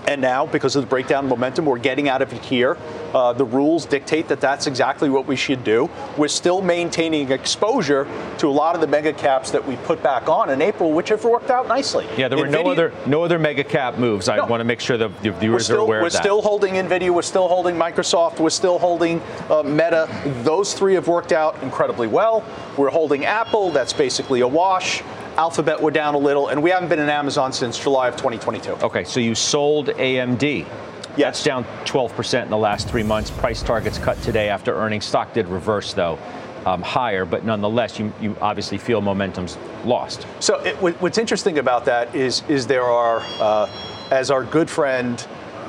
And 0.08 0.22
now, 0.22 0.46
because 0.46 0.78
of 0.78 0.84
the 0.84 0.88
breakdown 0.88 1.28
momentum, 1.28 1.66
we're 1.66 1.80
getting 1.80 2.08
out 2.08 2.22
of 2.22 2.32
it 2.32 2.42
here. 2.42 2.78
Uh, 3.14 3.34
the 3.34 3.44
rules 3.44 3.86
dictate 3.86 4.30
that 4.30 4.40
that's 4.40 4.66
exactly 4.66 5.10
what 5.10 5.28
we 5.28 5.36
should 5.36 5.66
do. 5.66 5.90
We're 6.18 6.30
still 6.30 6.62
maintaining 6.62 7.30
exposure 7.30 8.08
to 8.38 8.48
a 8.48 8.50
lot 8.50 8.74
of 8.74 8.80
the 8.80 8.88
mega 8.88 9.12
caps 9.12 9.52
that 9.52 9.68
we 9.68 9.76
put 9.78 10.02
back 10.02 10.30
on 10.30 10.50
in 10.50 10.62
April, 10.62 10.94
which 10.94 11.10
have 11.10 11.26
worked 11.26 11.50
out 11.50 11.68
nicely. 11.68 12.08
Yeah, 12.16 12.30
there 12.30 12.38
were 12.38 12.48
no 12.48 12.64
other 12.72 12.94
no 13.06 13.22
other 13.22 13.38
mega 13.38 13.66
cap 13.66 13.98
moves. 13.98 14.30
I 14.30 14.38
no. 14.38 14.46
want 14.46 14.62
to 14.62 14.64
make 14.64 14.80
sure 14.80 14.96
the, 14.96 15.10
the 15.22 15.32
viewers 15.32 15.66
still, 15.66 15.78
are 15.78 15.80
aware 15.80 16.06
of 16.06 16.14
that. 16.14 16.20
We're 16.20 16.24
still 16.24 16.42
holding 16.42 16.76
Nvidia. 16.76 17.14
We're 17.14 17.22
still 17.22 17.50
holding 17.50 17.76
Microsoft. 17.76 18.40
We're 18.40 18.50
still 18.50 18.80
holding 18.80 19.22
uh, 19.50 19.64
Meta. 19.64 20.08
Those 20.44 20.74
three 20.74 20.94
have 20.94 21.10
worked 21.10 21.34
out 21.34 21.62
incredibly 21.64 22.08
well. 22.08 22.46
We're 22.78 22.92
holding 22.92 23.26
Apple. 23.26 23.72
That's 23.72 23.92
basically 23.92 24.40
a 24.40 24.48
wash. 24.48 25.04
Alphabet 25.38 25.80
were 25.80 25.92
down 25.92 26.16
a 26.16 26.18
little, 26.18 26.48
and 26.48 26.62
we 26.64 26.72
haven't 26.72 26.90
been 26.90 27.00
in 27.00 27.10
Amazon 27.10 27.54
since 27.54 27.78
July 27.78 28.08
of 28.08 28.16
2022. 28.16 28.72
Okay, 28.84 29.04
so 29.04 29.20
you 29.20 29.36
sold 29.36 29.90
AMD. 29.90 30.42
Yes. 30.42 31.18
That's 31.18 31.44
down 31.44 31.64
12% 31.86 32.44
in 32.44 32.50
the 32.50 32.58
last 32.58 32.88
three 32.90 33.04
months. 33.04 33.30
Price 33.30 33.62
targets 33.62 34.00
cut 34.00 34.20
today 34.24 34.50
after 34.50 34.76
earnings. 34.76 35.06
Stock 35.06 35.34
did 35.34 35.48
reverse, 35.48 35.94
though. 35.94 36.18
Um, 36.66 36.82
higher, 36.82 37.24
but 37.24 37.46
nonetheless, 37.46 38.00
you, 38.00 38.12
you 38.20 38.36
obviously 38.42 38.80
feel 38.80 39.00
momentum's 39.00 39.58
lost. 39.86 40.26
So 40.40 40.60
it, 40.62 40.76
what's 41.02 41.18
interesting 41.18 41.60
about 41.60 41.86
that 41.86 42.14
is 42.14 42.44
is 42.50 42.68
there 42.68 42.84
are, 42.84 43.22
uh, 43.40 43.70
as 44.12 44.32
our 44.32 44.44
good 44.44 44.70
friend, 44.70 45.26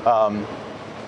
um, 0.06 0.44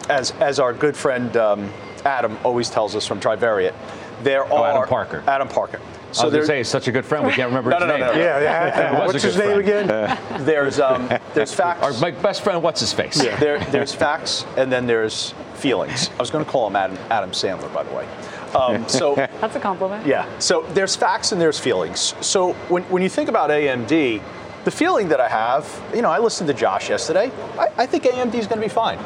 as 0.08 0.30
as 0.32 0.60
our 0.60 0.72
good 0.72 0.96
friend 0.96 1.36
um, 1.36 1.72
Adam 2.04 2.38
always 2.44 2.70
tells 2.70 2.94
us 2.94 3.04
from 3.04 3.18
Trivariate, 3.18 3.74
there 4.22 4.44
oh, 4.52 4.58
are 4.58 4.70
Adam 4.70 4.88
Parker. 4.88 5.24
Adam 5.26 5.48
Parker 5.48 5.80
So 6.12 6.22
I 6.22 6.24
was 6.26 6.32
going 6.32 6.42
to 6.42 6.46
say, 6.46 6.58
he's 6.58 6.68
such 6.68 6.88
a 6.88 6.92
good 6.92 7.04
friend, 7.04 7.26
we 7.26 7.32
can't 7.32 7.48
remember 7.48 7.70
no, 7.78 7.78
his 7.78 7.86
no, 7.86 7.92
name. 7.92 8.00
No, 8.00 8.12
no, 8.12 8.18
yeah, 8.18 8.40
yeah. 8.40 9.06
What's 9.06 9.22
his 9.22 9.36
name 9.36 9.62
friend. 9.62 9.90
again? 9.90 10.18
there's 10.44 10.80
um, 10.80 11.08
there's 11.34 11.54
facts. 11.54 11.82
Our, 11.82 11.92
my 12.00 12.10
best 12.10 12.42
friend, 12.42 12.62
what's 12.62 12.80
his 12.80 12.92
face? 12.92 13.22
Yeah. 13.22 13.36
There, 13.36 13.60
there's 13.66 13.94
facts, 13.94 14.44
and 14.56 14.72
then 14.72 14.86
there's 14.86 15.34
feelings. 15.54 16.10
I 16.10 16.16
was 16.16 16.30
going 16.30 16.44
to 16.44 16.50
call 16.50 16.66
him 16.66 16.76
Adam, 16.76 16.98
Adam 17.10 17.30
Sandler, 17.30 17.72
by 17.72 17.84
the 17.84 17.94
way. 17.94 18.08
Um, 18.54 18.88
so 18.88 19.14
that's 19.40 19.54
a 19.56 19.60
compliment. 19.60 20.06
Yeah. 20.06 20.26
So 20.38 20.62
there's 20.70 20.96
facts 20.96 21.32
and 21.32 21.40
there's 21.40 21.58
feelings. 21.58 22.14
So 22.20 22.54
when, 22.68 22.82
when 22.84 23.02
you 23.02 23.08
think 23.08 23.28
about 23.28 23.50
AMD, 23.50 24.22
the 24.64 24.70
feeling 24.70 25.08
that 25.08 25.20
I 25.20 25.28
have, 25.28 25.82
you 25.94 26.02
know, 26.02 26.10
I 26.10 26.18
listened 26.18 26.48
to 26.48 26.54
Josh 26.54 26.90
yesterday. 26.90 27.30
I, 27.58 27.68
I 27.78 27.86
think 27.86 28.04
AMD 28.04 28.34
is 28.34 28.46
going 28.46 28.60
to 28.60 28.66
be 28.66 28.72
fine. 28.72 28.98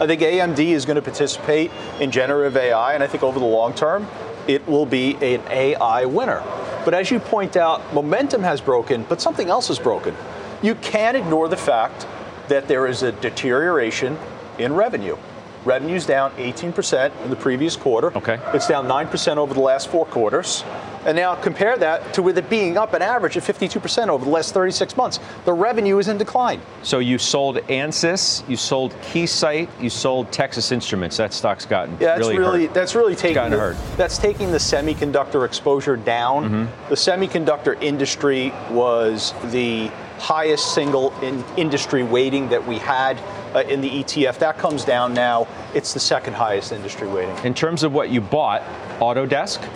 I 0.00 0.06
think 0.06 0.22
AMD 0.22 0.58
is 0.58 0.86
going 0.86 0.96
to 0.96 1.02
participate 1.02 1.70
in 2.00 2.10
generative 2.10 2.56
AI, 2.56 2.94
and 2.94 3.02
I 3.02 3.06
think 3.06 3.22
over 3.22 3.38
the 3.38 3.44
long 3.44 3.74
term, 3.74 4.06
it 4.46 4.66
will 4.66 4.86
be 4.86 5.14
an 5.16 5.42
AI 5.50 6.04
winner. 6.04 6.42
But 6.84 6.94
as 6.94 7.10
you 7.10 7.18
point 7.20 7.56
out, 7.56 7.94
momentum 7.94 8.42
has 8.42 8.60
broken, 8.60 9.04
but 9.08 9.20
something 9.20 9.48
else 9.48 9.70
is 9.70 9.78
broken. 9.78 10.14
You 10.62 10.74
can't 10.76 11.16
ignore 11.16 11.48
the 11.48 11.56
fact 11.56 12.06
that 12.48 12.68
there 12.68 12.86
is 12.86 13.02
a 13.02 13.12
deterioration 13.12 14.18
in 14.58 14.74
revenue. 14.74 15.16
Revenue's 15.64 16.06
down 16.06 16.30
18% 16.32 17.12
in 17.24 17.30
the 17.30 17.36
previous 17.36 17.76
quarter. 17.76 18.16
Okay. 18.16 18.38
It's 18.54 18.66
down 18.66 18.86
9% 18.86 19.36
over 19.36 19.52
the 19.52 19.60
last 19.60 19.88
four 19.88 20.06
quarters. 20.06 20.64
And 21.04 21.16
now 21.16 21.34
compare 21.34 21.78
that 21.78 22.12
to 22.14 22.22
with 22.22 22.36
it 22.36 22.50
being 22.50 22.76
up 22.76 22.92
an 22.92 23.00
average 23.00 23.36
of 23.36 23.44
52% 23.44 24.08
over 24.08 24.24
the 24.24 24.30
last 24.30 24.52
36 24.52 24.96
months. 24.96 25.18
The 25.46 25.52
revenue 25.52 25.98
is 25.98 26.08
in 26.08 26.18
decline. 26.18 26.60
So 26.82 26.98
you 26.98 27.16
sold 27.16 27.56
Ansys, 27.68 28.46
you 28.48 28.56
sold 28.56 28.92
Keysight, 29.02 29.68
you 29.80 29.88
sold 29.88 30.30
Texas 30.30 30.72
Instruments. 30.72 31.16
That 31.16 31.32
stock's 31.32 31.64
gotten 31.64 31.92
yeah, 31.92 32.16
that's 32.16 32.20
really, 32.20 32.38
really 32.38 32.66
that's 32.66 32.94
really 32.94 33.16
taking 33.16 33.34
gotten 33.34 33.52
the, 33.52 33.58
hurt. 33.58 33.76
that's 33.96 34.18
taking 34.18 34.52
the 34.52 34.58
semiconductor 34.58 35.46
exposure 35.46 35.96
down. 35.96 36.44
Mm-hmm. 36.44 36.88
The 36.90 36.94
semiconductor 36.94 37.82
industry 37.82 38.52
was 38.70 39.32
the 39.50 39.90
highest 40.20 40.74
single 40.74 41.18
in 41.20 41.42
industry 41.56 42.02
weighting 42.02 42.48
that 42.50 42.64
we 42.66 42.78
had 42.78 43.18
uh, 43.54 43.60
in 43.60 43.80
the 43.80 43.88
ETF. 43.88 44.38
That 44.38 44.58
comes 44.58 44.84
down 44.84 45.14
now. 45.14 45.48
It's 45.74 45.94
the 45.94 46.00
second 46.00 46.34
highest 46.34 46.72
industry 46.72 47.08
weighting. 47.08 47.36
In 47.44 47.54
terms 47.54 47.82
of 47.82 47.92
what 47.92 48.10
you 48.10 48.20
bought, 48.20 48.62
Autodesk, 49.00 49.66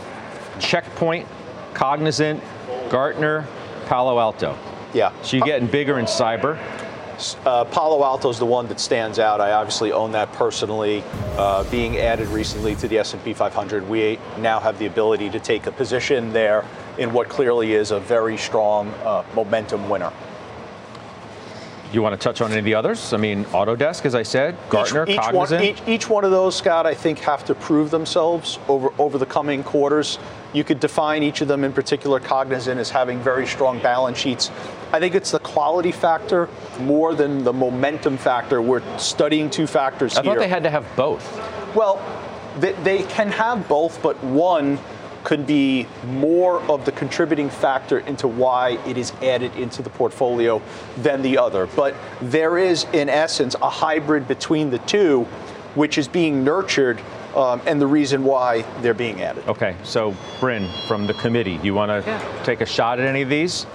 Checkpoint, 0.61 1.27
Cognizant, 1.73 2.43
Gartner, 2.91 3.47
Palo 3.87 4.19
Alto. 4.19 4.57
Yeah. 4.93 5.13
So 5.23 5.37
you're 5.37 5.47
getting 5.47 5.67
bigger 5.67 5.99
in 5.99 6.05
cyber. 6.05 6.59
Uh, 7.45 7.65
Palo 7.65 8.05
Alto 8.05 8.29
is 8.29 8.39
the 8.39 8.47
one 8.47 8.67
that 8.69 8.81
stands 8.81 9.19
out. 9.19 9.41
I 9.41 9.53
obviously 9.53 9.93
own 9.93 10.13
that 10.13 10.33
personally. 10.33 11.03
Uh, 11.37 11.65
being 11.71 11.99
added 11.99 12.29
recently 12.29 12.75
to 12.77 12.89
the 12.89 12.99
S&P 12.99 13.33
500, 13.33 13.89
we 13.89 14.19
now 14.39 14.61
have 14.61 14.79
the 14.79 14.87
ability 14.87 15.31
to 15.31 15.41
take 15.41 15.67
a 15.67 15.73
position 15.73 16.33
there 16.33 16.65
in 16.99 17.13
what 17.13 17.29
clearly 17.29 17.73
is 17.73 17.93
a 17.93 18.01
very 18.01 18.37
strong 18.37 18.89
uh, 19.05 19.25
momentum 19.35 19.89
winner. 19.89 20.13
You 21.95 22.03
want 22.03 22.21
to 22.21 22.23
touch 22.23 22.41
on 22.41 22.51
any 22.51 22.59
of 22.59 22.65
the 22.65 22.75
others? 22.75 23.13
I 23.13 23.19
mean, 23.19 23.45
Autodesk, 23.47 24.05
as 24.05 24.17
I 24.17 24.25
said, 24.25 24.57
Gartner, 24.69 25.05
each, 25.05 25.11
each 25.11 25.21
Cognizant. 25.21 25.61
One, 25.61 25.71
each, 25.71 25.83
each 25.87 26.11
one 26.11 26.25
of 26.25 26.33
those, 26.33 26.57
Scott, 26.57 26.87
I 26.87 26.95
think 26.95 27.21
have 27.21 27.45
to 27.45 27.55
prove 27.55 27.93
themselves 27.93 28.59
over, 28.67 28.93
over 28.99 29.17
the 29.17 29.27
coming 29.27 29.63
quarters. 29.63 30.19
You 30.53 30.65
could 30.65 30.81
define 30.81 31.23
each 31.23 31.41
of 31.41 31.47
them 31.47 31.63
in 31.63 31.73
particular, 31.73 32.19
Cognizant 32.19 32.81
as 32.81 32.91
having 32.91 33.21
very 33.21 33.47
strong 33.47 33.79
balance 33.79 34.19
sheets. 34.19 34.51
I 34.93 34.99
think 34.99 35.15
it's 35.15 35.31
the 35.31 35.39
quality 35.39 35.93
factor 35.93 36.49
more 36.81 37.15
than 37.15 37.45
the 37.45 37.53
momentum 37.53 38.17
factor. 38.17 38.61
We're 38.61 38.83
studying 38.99 39.49
two 39.49 39.69
factors 39.69 40.17
I 40.17 40.23
here. 40.23 40.33
thought 40.33 40.41
they 40.41 40.49
had 40.49 40.65
to 40.65 40.71
have 40.71 40.85
both. 40.97 41.25
Well, 41.77 42.03
they, 42.59 42.73
they 42.73 43.03
can 43.05 43.29
have 43.29 43.69
both, 43.69 44.03
but 44.03 44.23
one 44.25 44.81
could 45.25 45.47
be 45.47 45.87
more 46.07 46.61
of 46.71 46.85
the 46.85 46.93
contributing 46.93 47.49
factor 47.51 47.99
into 48.01 48.29
why 48.29 48.79
it 48.87 48.97
is 48.99 49.13
added 49.23 49.55
into 49.57 49.83
the 49.83 49.91
portfolio 49.91 50.61
than 50.99 51.23
the 51.23 51.39
other. 51.39 51.67
But 51.67 51.95
there 52.21 52.59
is, 52.59 52.85
in 52.93 53.09
essence, 53.09 53.57
a 53.61 53.71
hybrid 53.71 54.29
between 54.29 54.71
the 54.71 54.79
two, 54.81 55.23
which 55.75 55.99
is 55.99 56.07
being 56.07 56.45
nurtured. 56.45 57.01
Um, 57.35 57.61
and 57.67 57.81
the 57.81 57.87
reason 57.89 58.23
why 58.23 58.63
they're 58.81 58.95
being 58.95 59.21
added. 59.21 59.43
Okay, 59.49 59.75
so 59.83 60.15
Bryn 60.39 60.69
from 60.87 61.09
the 61.09 61.15
committee, 61.15 61.59
do 61.59 61.65
you 61.67 61.75
want 61.75 61.91
to 61.91 62.09
Yeah. 62.09 62.21
take 62.45 62.61
a 62.61 62.67
shot 62.67 63.01
at 63.01 63.07
any 63.07 63.23
of 63.23 63.29
these? 63.29 63.67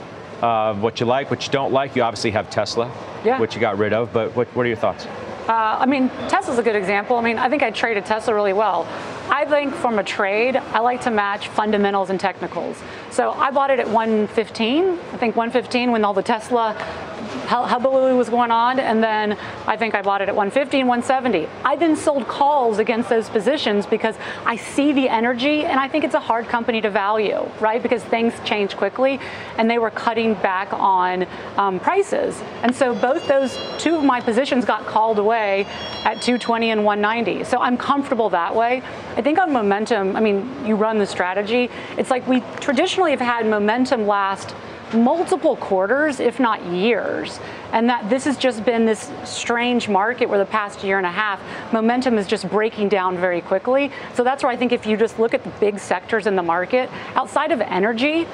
Uh, 0.42 0.74
what 0.76 1.02
you 1.02 1.06
like, 1.06 1.30
what 1.30 1.46
you 1.46 1.52
don't 1.52 1.74
like? 1.74 1.94
You 1.94 2.04
obviously 2.04 2.32
have 2.32 2.50
Tesla, 2.50 2.90
Yeah. 3.26 3.38
which 3.38 3.56
you 3.56 3.60
got 3.60 3.78
rid 3.78 3.92
of, 3.92 4.14
but 4.14 4.34
what, 4.34 4.48
what 4.56 4.66
are 4.66 4.70
your 4.70 4.78
thoughts? 4.78 5.06
Uh, 5.50 5.78
I 5.80 5.88
mean, 5.88 6.10
Tesla's 6.28 6.60
a 6.60 6.64
good 6.64 6.76
example. 6.76 7.18
I 7.18 7.22
mean, 7.22 7.40
I 7.40 7.50
think 7.50 7.64
I 7.64 7.72
traded 7.72 8.06
Tesla 8.06 8.36
really 8.36 8.54
well. 8.54 8.88
I 9.32 9.46
think 9.46 9.74
from 9.74 9.98
a 9.98 10.04
trade, 10.04 10.56
I 10.56 10.80
like 10.80 11.02
to 11.02 11.10
match 11.10 11.48
fundamentals 11.48 12.12
and 12.12 12.20
technicals. 12.20 12.80
So 13.10 13.32
I 13.32 13.50
bought 13.50 13.72
it 13.72 13.80
at 13.80 13.88
115. 13.88 14.86
I 14.86 15.18
think 15.18 15.36
115 15.36 15.92
when 15.92 16.06
all 16.06 16.14
the 16.14 16.22
Tesla 16.22 16.76
hullabaloo 17.50 18.16
was 18.18 18.30
going 18.30 18.52
on, 18.52 18.80
and 18.80 19.04
then 19.04 19.38
I 19.68 19.76
think 19.76 19.96
I 19.96 20.02
bought 20.02 20.22
it 20.22 20.30
at 20.30 20.36
150 20.36 20.80
and 20.80 20.88
170. 20.88 21.48
I 21.66 21.76
then 21.76 21.96
sold 21.96 22.28
calls 22.28 22.78
against 22.80 23.10
those 23.10 23.30
positions 23.30 23.86
because 23.86 24.16
I 24.46 24.56
see 24.56 24.94
the 24.94 25.10
energy, 25.10 25.66
and 25.66 25.80
I 25.80 25.88
think 25.88 26.04
it's 26.04 26.14
a 26.14 26.20
hard 26.20 26.48
company 26.48 26.82
to 26.82 26.90
value, 26.90 27.50
right? 27.60 27.82
Because 27.82 28.04
things 28.04 28.34
change 28.46 28.78
quickly, 28.78 29.20
and 29.58 29.70
they 29.70 29.80
were 29.80 29.92
cutting 29.92 30.36
back 30.36 30.72
on 30.74 31.26
um, 31.58 31.80
prices, 31.80 32.42
and 32.64 32.76
so 32.76 32.94
both 32.94 33.28
those 33.28 33.58
two 33.78 33.96
of 33.96 34.04
my 34.04 34.22
positions 34.22 34.66
got 34.66 34.86
called 34.86 35.20
away 35.20 35.66
at 36.06 36.22
220 36.22 36.72
and 36.72 36.84
190. 36.86 37.44
So 37.44 37.60
I'm 37.60 37.78
comfortable 37.78 38.30
that 38.30 38.56
way. 38.56 38.82
I 39.16 39.22
think 39.22 39.40
on 39.40 39.52
momentum, 39.52 40.16
I 40.16 40.20
mean, 40.20 40.66
you 40.66 40.76
run 40.76 40.98
the 40.98 41.06
strategy. 41.06 41.70
It's 41.98 42.10
like 42.10 42.28
we 42.28 42.42
traditionally 42.60 43.12
have 43.12 43.20
had 43.20 43.46
momentum 43.46 44.08
last 44.08 44.56
multiple 44.94 45.56
quarters, 45.56 46.20
if 46.20 46.40
not 46.40 46.64
years. 46.66 47.40
And 47.72 47.90
that 47.90 48.10
this 48.10 48.26
has 48.26 48.38
just 48.38 48.66
been 48.66 48.86
this 48.86 49.12
strange 49.24 49.88
market 49.88 50.28
where 50.28 50.40
the 50.40 50.46
past 50.46 50.84
year 50.84 50.98
and 50.98 51.06
a 51.06 51.12
half, 51.12 51.40
momentum 51.72 52.18
is 52.18 52.28
just 52.28 52.50
breaking 52.50 52.90
down 52.90 53.18
very 53.18 53.42
quickly. 53.42 53.92
So 54.16 54.24
that's 54.24 54.44
where 54.44 54.52
I 54.52 54.56
think 54.56 54.72
if 54.72 54.86
you 54.86 54.98
just 54.98 55.20
look 55.20 55.34
at 55.34 55.44
the 55.44 55.52
big 55.60 55.80
sectors 55.80 56.28
in 56.28 56.36
the 56.36 56.44
market, 56.44 56.90
outside 57.16 57.52
of 57.52 57.62
energy, 57.62 58.28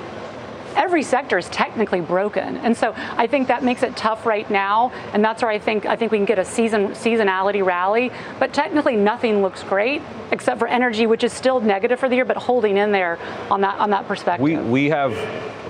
every 0.76 1.04
sector 1.04 1.38
is 1.38 1.50
technically 1.50 2.02
broken. 2.02 2.58
And 2.58 2.76
so 2.76 2.94
I 2.96 3.28
think 3.28 3.48
that 3.48 3.64
makes 3.64 3.84
it 3.84 3.96
tough 3.96 4.26
right 4.26 4.50
now. 4.50 4.92
And 5.14 5.24
that's 5.24 5.42
where 5.42 5.52
I 5.52 5.60
think 5.60 5.86
I 5.86 5.96
think 5.96 6.12
we 6.12 6.18
can 6.18 6.26
get 6.26 6.40
a 6.40 6.46
season 6.46 6.90
seasonality 6.90 7.66
rally. 7.66 8.12
But 8.40 8.54
technically 8.54 8.96
nothing 8.96 9.42
looks 9.42 9.64
great 9.64 10.02
except 10.32 10.60
for 10.60 10.68
energy, 10.68 11.08
which 11.08 11.24
is 11.24 11.34
still 11.34 11.60
negative 11.60 12.00
for 12.00 12.10
the 12.10 12.16
year, 12.16 12.26
but 12.26 12.38
holding 12.38 12.78
in 12.78 12.92
there 12.92 13.18
on 13.50 13.62
that 13.62 13.80
on 13.80 13.90
that 13.92 14.08
perspective. 14.08 14.44
We, 14.44 14.58
we 14.58 14.90
have, 14.90 15.14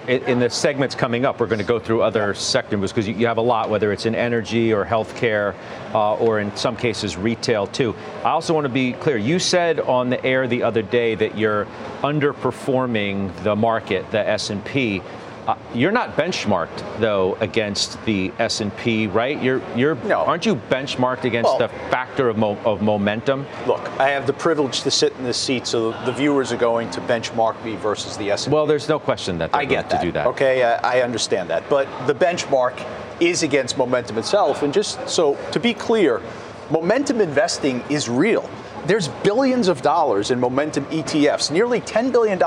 in 0.07 0.39
the 0.39 0.49
segments 0.49 0.93
coming 0.93 1.25
up, 1.25 1.39
we're 1.39 1.47
going 1.47 1.59
to 1.59 1.65
go 1.65 1.79
through 1.79 2.01
other 2.01 2.33
sectors 2.33 2.91
because 2.91 3.07
you 3.07 3.15
you 3.15 3.27
have 3.27 3.37
a 3.37 3.41
lot, 3.41 3.69
whether 3.69 3.91
it's 3.91 4.05
in 4.05 4.15
energy 4.15 4.73
or 4.73 4.85
healthcare, 4.85 5.55
uh, 5.93 6.15
or 6.15 6.39
in 6.39 6.55
some 6.55 6.75
cases 6.75 7.17
retail 7.17 7.67
too. 7.67 7.95
I 8.23 8.29
also 8.29 8.53
want 8.53 8.65
to 8.65 8.69
be 8.69 8.93
clear. 8.93 9.17
You 9.17 9.39
said 9.39 9.79
on 9.79 10.09
the 10.09 10.23
air 10.23 10.47
the 10.47 10.63
other 10.63 10.81
day 10.81 11.15
that 11.15 11.37
you're 11.37 11.65
underperforming 12.01 13.43
the 13.43 13.55
market, 13.55 14.09
the 14.11 14.27
S&P. 14.27 15.01
Uh, 15.47 15.55
you're 15.75 15.91
not 15.91 16.15
benchmarked 16.17 16.99
though 16.99 17.35
against 17.39 18.03
the 18.05 18.31
S&P, 18.39 19.05
right? 19.07 19.39
You're 19.43 19.61
you're 19.75 19.93
No. 19.95 20.21
aren't 20.21 20.45
you 20.45 20.55
benchmarked 20.55 21.23
against 21.23 21.49
Well- 21.51 21.59
the 21.59 21.67
factor 21.91 22.29
of 22.29 22.37
mo- 22.37 22.57
of 22.65 22.81
momentum? 22.81 23.45
Look, 23.67 23.87
I 23.99 24.09
have 24.09 24.25
the 24.25 24.33
privilege 24.33 24.81
to 24.81 24.89
sit 24.91 25.13
in 25.19 25.23
this 25.23 25.37
seat, 25.37 25.67
so 25.67 25.91
the 26.05 26.11
viewers 26.11 26.51
are 26.51 26.57
going 26.57 26.89
to 26.91 27.01
benchmark 27.01 27.63
me 27.63 27.75
versus 27.75 28.17
the 28.17 28.31
S&P. 28.31 28.51
Well, 28.53 28.65
there's 28.65 28.89
no 28.89 28.97
question 28.97 29.37
that 29.37 29.51
I 29.53 29.65
get 29.65 29.89
to 29.91 29.97
that. 29.97 30.01
do 30.03 30.11
that. 30.13 30.27
Okay, 30.27 30.63
I, 30.63 30.97
I 30.97 31.01
understand 31.03 31.49
that. 31.51 31.69
But 31.69 31.87
the 32.07 32.15
benchmark 32.15 32.73
is 33.19 33.43
against 33.43 33.77
momentum 33.77 34.17
itself. 34.17 34.63
And 34.63 34.73
just 34.73 35.07
so 35.07 35.37
to 35.51 35.59
be 35.59 35.73
clear, 35.75 36.21
momentum 36.71 37.21
investing 37.21 37.83
is 37.89 38.09
real. 38.09 38.49
There's 38.85 39.07
billions 39.07 39.67
of 39.67 39.81
dollars 39.81 40.29
in 40.29 40.39
momentum 40.39 40.85
ETFs, 40.85 41.49
nearly 41.49 41.81
$10 41.81 42.11
billion 42.11 42.39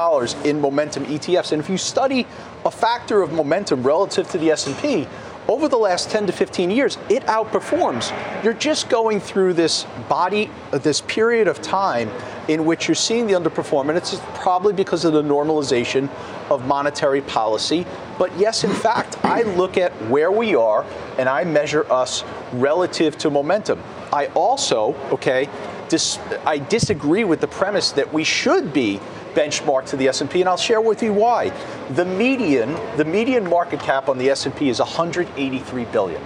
in 0.47 0.61
momentum 0.61 1.05
ETFs. 1.07 1.51
And 1.51 1.61
if 1.61 1.69
you 1.69 1.77
study 1.77 2.27
a 2.65 2.71
factor 2.71 3.23
of 3.23 3.33
momentum 3.33 3.83
relative 3.83 4.29
to 4.31 4.39
the 4.39 4.53
S&P, 4.53 5.09
over 5.49 5.67
the 5.67 5.79
last 5.79 6.11
10 6.11 6.27
to 6.27 6.33
15 6.33 6.71
years, 6.71 6.99
it 7.09 7.25
outperforms. 7.25 8.13
You're 8.45 8.53
just 8.53 8.91
going 8.91 9.19
through 9.19 9.55
this 9.55 9.85
body, 10.09 10.51
uh, 10.73 10.79
this 10.79 11.01
period 11.01 11.49
of 11.49 11.63
time 11.63 12.11
in 12.49 12.67
which 12.67 12.87
you're 12.87 12.95
seeing 12.95 13.27
the 13.27 13.33
underperform, 13.33 13.89
and 13.89 13.97
it's 13.97 14.21
probably 14.35 14.75
because 14.75 15.07
of 15.07 15.15
the 15.15 15.23
normalization 15.23 16.09
of 16.51 16.67
monetary 16.67 17.23
policy. 17.23 17.87
But 18.19 18.31
yes, 18.39 18.63
in 18.63 18.73
fact, 18.73 19.17
I 19.25 19.43
look 19.43 19.79
at 19.79 19.93
where 20.11 20.31
we 20.31 20.55
are 20.55 20.85
and 21.19 21.29
I 21.29 21.45
measure 21.45 21.91
us 21.91 22.25
relative 22.53 23.17
to 23.19 23.31
momentum. 23.31 23.83
I 24.13 24.27
also, 24.29 24.95
okay, 25.11 25.49
dis- 25.89 26.19
I 26.45 26.59
disagree 26.59 27.25
with 27.25 27.41
the 27.41 27.49
premise 27.49 27.93
that 27.93 28.13
we 28.13 28.25
should 28.25 28.73
be 28.73 29.01
benchmarked 29.35 29.87
to 29.87 29.97
the 29.97 30.09
S&P, 30.09 30.41
and 30.41 30.49
I'll 30.49 30.57
share 30.57 30.81
with 30.81 31.03
you 31.03 31.13
why. 31.13 31.51
The 31.91 32.05
median, 32.05 32.75
the 32.97 33.05
median 33.05 33.49
market 33.49 33.81
cap 33.81 34.09
on 34.09 34.19
the 34.19 34.31
S&P 34.31 34.69
is 34.69 34.81
183 34.81 35.85
billion. 35.87 36.23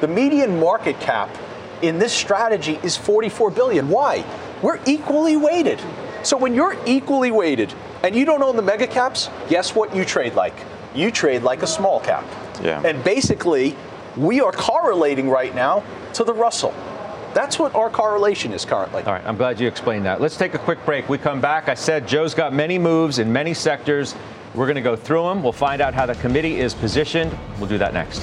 The 0.00 0.08
median 0.08 0.58
market 0.60 0.98
cap 1.00 1.28
in 1.82 1.98
this 1.98 2.12
strategy 2.12 2.78
is 2.82 2.96
44 2.96 3.50
billion. 3.50 3.88
Why? 3.88 4.24
We're 4.62 4.80
equally 4.86 5.36
weighted. 5.36 5.80
So 6.22 6.36
when 6.36 6.54
you're 6.54 6.76
equally 6.86 7.32
weighted 7.32 7.74
and 8.04 8.14
you 8.14 8.24
don't 8.24 8.42
own 8.42 8.56
the 8.56 8.62
mega 8.62 8.86
caps, 8.86 9.28
guess 9.48 9.74
what 9.74 9.94
you 9.94 10.04
trade 10.04 10.34
like? 10.34 10.54
You 10.94 11.10
trade 11.10 11.42
like 11.42 11.62
a 11.62 11.66
small 11.66 12.00
cap. 12.00 12.24
Yeah. 12.62 12.80
And 12.84 13.02
basically, 13.02 13.76
we 14.16 14.40
are 14.40 14.52
correlating 14.52 15.28
right 15.28 15.54
now 15.54 15.82
to 16.14 16.24
the 16.24 16.34
Russell. 16.34 16.74
That's 17.34 17.58
what 17.58 17.74
our 17.74 17.88
correlation 17.88 18.52
is 18.52 18.64
currently. 18.64 19.02
All 19.02 19.12
right, 19.12 19.24
I'm 19.24 19.36
glad 19.36 19.58
you 19.58 19.66
explained 19.66 20.04
that. 20.04 20.20
Let's 20.20 20.36
take 20.36 20.54
a 20.54 20.58
quick 20.58 20.84
break. 20.84 21.08
We 21.08 21.18
come 21.18 21.40
back. 21.40 21.68
I 21.68 21.74
said 21.74 22.06
Joe's 22.06 22.34
got 22.34 22.52
many 22.52 22.78
moves 22.78 23.18
in 23.18 23.32
many 23.32 23.54
sectors. 23.54 24.14
We're 24.54 24.66
going 24.66 24.76
to 24.76 24.82
go 24.82 24.96
through 24.96 25.22
them. 25.24 25.42
We'll 25.42 25.52
find 25.52 25.80
out 25.80 25.94
how 25.94 26.04
the 26.04 26.14
committee 26.16 26.60
is 26.60 26.74
positioned. 26.74 27.36
We'll 27.58 27.68
do 27.68 27.78
that 27.78 27.94
next. 27.94 28.22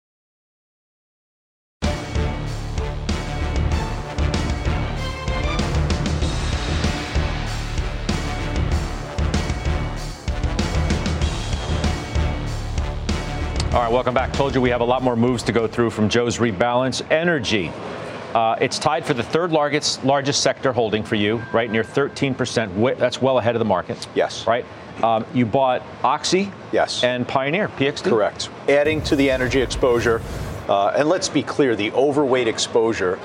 All 13.73 13.79
right, 13.81 13.89
welcome 13.89 14.13
back. 14.13 14.33
Told 14.33 14.53
you 14.53 14.59
we 14.59 14.69
have 14.71 14.81
a 14.81 14.85
lot 14.85 15.01
more 15.01 15.15
moves 15.15 15.43
to 15.43 15.53
go 15.53 15.65
through 15.65 15.91
from 15.91 16.09
Joe's 16.09 16.39
rebalance. 16.39 17.09
Energy. 17.09 17.71
Uh, 18.35 18.57
it's 18.59 18.77
tied 18.77 19.05
for 19.05 19.13
the 19.13 19.23
third 19.23 19.53
largest 19.53 20.03
largest 20.03 20.43
sector 20.43 20.73
holding 20.73 21.03
for 21.03 21.15
you, 21.15 21.41
right 21.53 21.71
near 21.71 21.81
13%. 21.81 22.97
That's 22.97 23.21
well 23.21 23.39
ahead 23.39 23.55
of 23.55 23.59
the 23.59 23.65
market. 23.65 24.09
Yes. 24.13 24.45
Right. 24.45 24.65
Um, 25.01 25.25
you 25.33 25.45
bought 25.45 25.83
Oxy. 26.03 26.51
Yes. 26.73 27.01
And 27.05 27.25
Pioneer 27.25 27.69
PXD. 27.69 28.09
Correct. 28.09 28.49
Adding 28.67 29.03
to 29.03 29.15
the 29.15 29.31
energy 29.31 29.61
exposure, 29.61 30.21
uh, 30.67 30.89
and 30.89 31.07
let's 31.07 31.29
be 31.29 31.41
clear, 31.41 31.73
the 31.73 31.93
overweight 31.93 32.49
exposure 32.49 33.19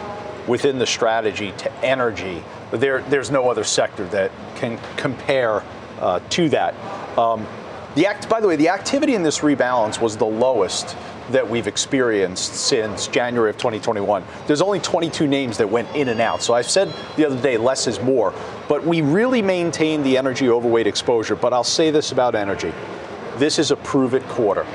within 0.46 0.78
the 0.78 0.86
strategy 0.86 1.54
to 1.58 1.72
energy, 1.84 2.44
there 2.70 3.02
there's 3.02 3.32
no 3.32 3.50
other 3.50 3.64
sector 3.64 4.06
that 4.10 4.30
can 4.54 4.78
compare 4.96 5.64
uh, 5.98 6.20
to 6.30 6.48
that. 6.50 6.76
Um, 7.18 7.48
the 7.96 8.06
act, 8.06 8.28
by 8.28 8.40
the 8.40 8.46
way, 8.46 8.56
the 8.56 8.68
activity 8.68 9.14
in 9.14 9.22
this 9.22 9.38
rebalance 9.38 10.00
was 10.00 10.18
the 10.18 10.26
lowest 10.26 10.94
that 11.30 11.48
we've 11.48 11.66
experienced 11.66 12.54
since 12.54 13.08
January 13.08 13.50
of 13.50 13.56
2021. 13.56 14.22
There's 14.46 14.60
only 14.60 14.80
22 14.80 15.26
names 15.26 15.56
that 15.56 15.68
went 15.68 15.88
in 15.96 16.08
and 16.08 16.20
out. 16.20 16.42
So 16.42 16.52
I've 16.52 16.68
said 16.68 16.94
the 17.16 17.26
other 17.26 17.40
day, 17.40 17.56
less 17.56 17.86
is 17.86 17.98
more. 18.00 18.34
But 18.68 18.84
we 18.84 19.00
really 19.00 19.40
maintained 19.40 20.04
the 20.04 20.18
energy 20.18 20.48
overweight 20.48 20.86
exposure. 20.86 21.34
But 21.34 21.54
I'll 21.54 21.64
say 21.64 21.90
this 21.90 22.12
about 22.12 22.34
energy 22.34 22.72
this 23.38 23.58
is 23.58 23.70
a 23.70 23.76
prove 23.76 24.14
it 24.14 24.26
quarter. 24.28 24.66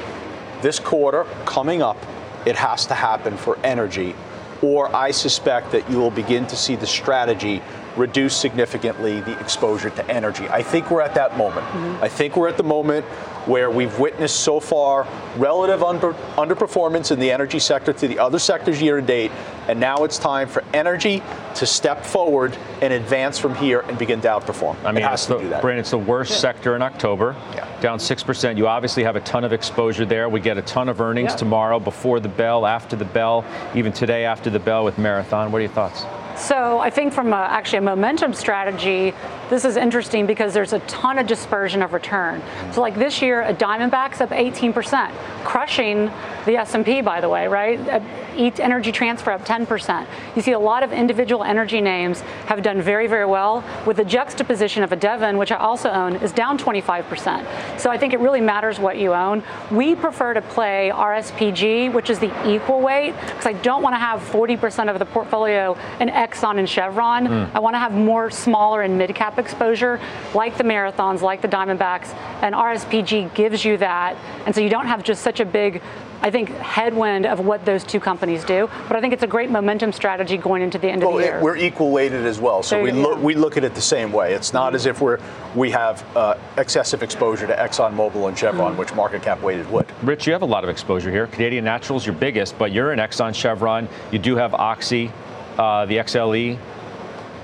This 0.62 0.80
quarter 0.80 1.26
coming 1.46 1.82
up, 1.82 1.98
it 2.46 2.56
has 2.56 2.86
to 2.88 2.94
happen 2.94 3.36
for 3.38 3.58
energy, 3.64 4.16
or 4.62 4.96
I 4.96 5.12
suspect 5.12 5.72
that 5.72 5.90
you 5.90 5.98
will 5.98 6.12
begin 6.12 6.46
to 6.48 6.56
see 6.56 6.76
the 6.76 6.86
strategy 6.86 7.62
reduce 7.98 8.36
significantly 8.36 9.22
the 9.22 9.40
exposure 9.40 9.90
to 9.90 10.10
energy. 10.10 10.48
I 10.50 10.64
think 10.64 10.92
we're 10.92 11.02
at 11.02 11.16
that 11.16 11.38
moment. 11.38 11.66
Mm-hmm. 11.68 12.04
I 12.04 12.08
think 12.08 12.38
we're 12.38 12.48
at 12.48 12.58
the 12.58 12.64
moment 12.64 13.06
where 13.46 13.72
we've 13.72 13.98
witnessed 13.98 14.42
so 14.42 14.60
far 14.60 15.08
relative 15.38 15.82
under, 15.82 16.14
underperformance 16.38 17.12
in 17.12 17.20
the 17.20 17.32
energy 17.32 17.60
sector 17.60 17.92
to 17.92 18.08
the 18.08 18.20
other 18.20 18.38
sectors 18.40 18.82
year 18.82 19.02
to 19.02 19.06
date, 19.06 19.32
and 19.68 19.80
now 19.80 20.04
it's 20.04 20.20
time 20.20 20.48
for 20.48 20.64
energy 20.74 21.24
to 21.56 21.66
step 21.66 22.06
forward 22.06 22.56
and 22.82 22.94
advance 22.94 23.38
from 23.38 23.56
here 23.56 23.82
and 23.82 23.98
begin 23.98 24.22
to 24.22 24.28
outperform. 24.28 24.76
I 24.86 24.92
mean, 24.92 25.04
it's 25.04 25.26
the, 25.26 25.38
Brandon, 25.38 25.80
it's 25.80 25.92
the 25.92 25.98
worst 25.98 26.32
yeah. 26.32 26.38
sector 26.38 26.76
in 26.76 26.82
October, 26.82 27.36
yeah. 27.54 27.82
down 27.82 27.98
6%. 27.98 28.58
You 28.58 28.68
obviously 28.68 29.04
have 29.04 29.16
a 29.16 29.22
ton 29.22 29.44
of 29.44 29.54
exposure 29.54 30.06
there. 30.06 30.30
We 30.30 30.40
get 30.40 30.58
a 30.58 30.62
ton 30.62 30.88
of 30.88 31.02
earnings 31.02 31.32
yeah. 31.32 31.38
tomorrow, 31.38 31.80
before 31.80 32.20
the 32.20 32.30
bell, 32.30 32.66
after 32.66 32.96
the 32.96 33.06
bell, 33.06 33.44
even 33.76 33.92
today 33.92 34.26
after 34.26 34.50
the 34.50 34.60
bell 34.60 34.86
with 34.86 34.98
Marathon. 34.98 35.52
What 35.52 35.60
are 35.60 35.62
your 35.64 35.72
thoughts? 35.72 36.06
So 36.38 36.80
I 36.80 36.90
think 36.90 37.14
from 37.14 37.34
a, 37.34 37.48
actually 37.50 37.80
a 37.80 37.82
momentum 37.82 38.34
strategy, 38.34 39.14
this 39.52 39.66
is 39.66 39.76
interesting 39.76 40.26
because 40.26 40.54
there's 40.54 40.72
a 40.72 40.80
ton 40.80 41.20
of 41.20 41.28
dispersion 41.28 41.82
of 41.82 41.92
return. 41.92 42.42
So 42.72 42.80
like 42.80 42.96
this 42.96 43.22
year, 43.22 43.42
a 43.42 43.54
Diamondback's 43.54 44.22
up 44.22 44.30
18%, 44.30 45.12
crushing 45.44 46.10
the 46.46 46.56
S&P, 46.56 47.02
by 47.02 47.20
the 47.20 47.28
way, 47.28 47.48
right? 47.48 48.02
Each 48.36 48.62
energy 48.62 48.94
transfer 48.94 49.30
up 49.32 49.46
10%. 49.46 50.08
You 50.38 50.42
see 50.42 50.54
a 50.54 50.60
lot 50.60 50.84
of 50.84 50.94
individual 50.94 51.44
energy 51.44 51.82
names 51.82 52.22
have 52.48 52.64
done 52.64 52.82
very, 52.82 53.08
very 53.08 53.26
well 53.26 53.62
with 53.86 53.98
the 53.98 54.06
juxtaposition 54.06 54.84
of 54.84 54.94
a 54.94 54.96
Devon, 54.96 55.38
which 55.38 55.52
I 55.52 55.58
also 55.58 55.90
own, 55.90 56.16
is 56.16 56.32
down 56.32 56.58
25%. 56.58 57.80
So 57.80 57.92
I 57.92 57.98
think 57.98 58.14
it 58.14 58.22
really 58.22 58.42
matters 58.42 58.80
what 58.80 58.98
you 58.98 59.14
own. 59.14 59.44
We 59.70 59.96
prefer 59.96 60.34
to 60.34 60.42
play 60.42 60.92
RSPG, 60.94 61.92
which 61.92 62.10
is 62.10 62.20
the 62.20 62.32
equal 62.50 62.80
weight, 62.80 63.14
because 63.20 63.46
I 63.46 63.54
don't 63.54 63.84
want 63.84 63.96
to 63.96 64.00
have 64.00 64.22
40% 64.22 64.90
of 64.90 64.98
the 64.98 65.06
portfolio 65.06 65.78
in 66.00 66.08
Exxon 66.08 66.58
and 66.58 66.70
Chevron. 66.70 67.28
Mm. 67.28 67.52
I 67.54 67.60
want 67.60 67.74
to 67.74 67.80
have 67.80 67.92
more 67.92 68.32
smaller 68.32 68.82
and 68.82 68.98
mid-cap 68.98 69.38
exposure, 69.42 70.00
like 70.34 70.58
the 70.58 70.64
marathons, 70.64 71.22
like 71.22 71.42
the 71.42 71.48
Diamondbacks, 71.50 72.14
and 72.42 72.56
RSPG 72.56 73.34
gives 73.34 73.66
you 73.66 73.78
that. 73.78 74.16
And 74.46 74.56
so 74.56 74.62
you 74.62 74.70
don't 74.70 74.88
have 74.88 75.04
just 75.04 75.22
such 75.22 75.42
a 75.42 75.46
big 75.46 75.82
I 76.24 76.30
think, 76.30 76.50
headwind 76.50 77.26
of 77.26 77.40
what 77.40 77.66
those 77.66 77.84
two 77.84 78.00
companies 78.00 78.46
do. 78.46 78.70
But 78.88 78.96
I 78.96 79.02
think 79.02 79.14
it's 79.14 79.24
a 79.24 79.28
great 79.28 79.50
momentum 79.50 79.92
strategy 79.92 80.38
going 80.38 80.62
into 80.62 80.78
the 80.78 80.88
end 80.88 81.02
well, 81.02 81.14
of 81.14 81.18
the 81.18 81.24
year. 81.24 81.42
We're 81.42 81.58
equal 81.58 81.90
weighted 81.90 82.26
as 82.28 82.40
well, 82.40 82.62
so 82.62 82.82
we 82.82 82.92
look 82.92 83.20
we 83.22 83.34
look 83.34 83.58
at 83.58 83.64
it 83.64 83.74
the 83.74 83.82
same 83.82 84.12
way. 84.12 84.34
It's 84.34 84.54
not 84.54 84.68
mm-hmm. 84.68 84.76
as 84.76 84.86
if 84.86 85.02
we're 85.02 85.20
we 85.56 85.72
have 85.72 86.06
uh, 86.16 86.36
excessive 86.58 87.02
exposure 87.02 87.48
to 87.48 87.56
ExxonMobil 87.56 88.28
and 88.28 88.38
Chevron, 88.38 88.72
mm-hmm. 88.72 88.80
which 88.80 88.94
market 88.94 89.24
cap 89.24 89.42
weighted 89.42 89.70
would. 89.72 89.88
Rich, 90.04 90.28
you 90.28 90.34
have 90.34 90.44
a 90.44 90.46
lot 90.46 90.64
of 90.64 90.70
exposure 90.70 91.10
here. 91.10 91.26
Canadian 91.26 91.66
Natural's 91.66 92.06
your 92.06 92.16
biggest, 92.16 92.58
but 92.60 92.72
you're 92.72 92.94
in 92.94 93.00
Exxon, 93.00 93.34
Chevron. 93.34 93.90
You 94.12 94.20
do 94.20 94.36
have 94.36 94.54
Oxy, 94.54 95.12
uh, 95.58 95.86
the 95.88 95.98
XLE. 95.98 96.60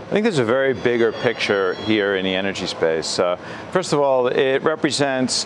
I 0.08 0.10
think 0.12 0.24
there's 0.24 0.40
a 0.40 0.46
very 0.46 0.74
bigger 0.74 1.12
picture 1.12 1.74
here 1.74 2.16
in 2.16 2.24
the 2.24 2.34
energy 2.34 2.66
space. 2.66 3.20
Uh, 3.20 3.36
first 3.74 3.92
of 3.92 4.00
all, 4.00 4.28
it 4.28 4.64
represents 4.64 5.46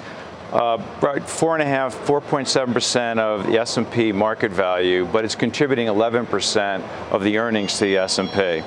uh, 0.52 0.80
right, 1.02 1.24
four 1.28 1.56
and 1.56 1.63
a 1.63 1.65
half, 1.65 1.95
4.7 2.06 2.71
percent 2.71 3.19
of 3.19 3.47
the 3.47 3.60
S&P 3.60 4.12
market 4.12 4.52
value, 4.52 5.08
but 5.12 5.26
it's 5.26 5.34
contributing 5.34 5.88
11 5.88 6.28
percent 6.28 6.84
of 7.10 7.24
the 7.24 7.39
earnings 7.39 7.80
to 7.80 7.86
the 7.86 7.97
S&P. 7.97 8.62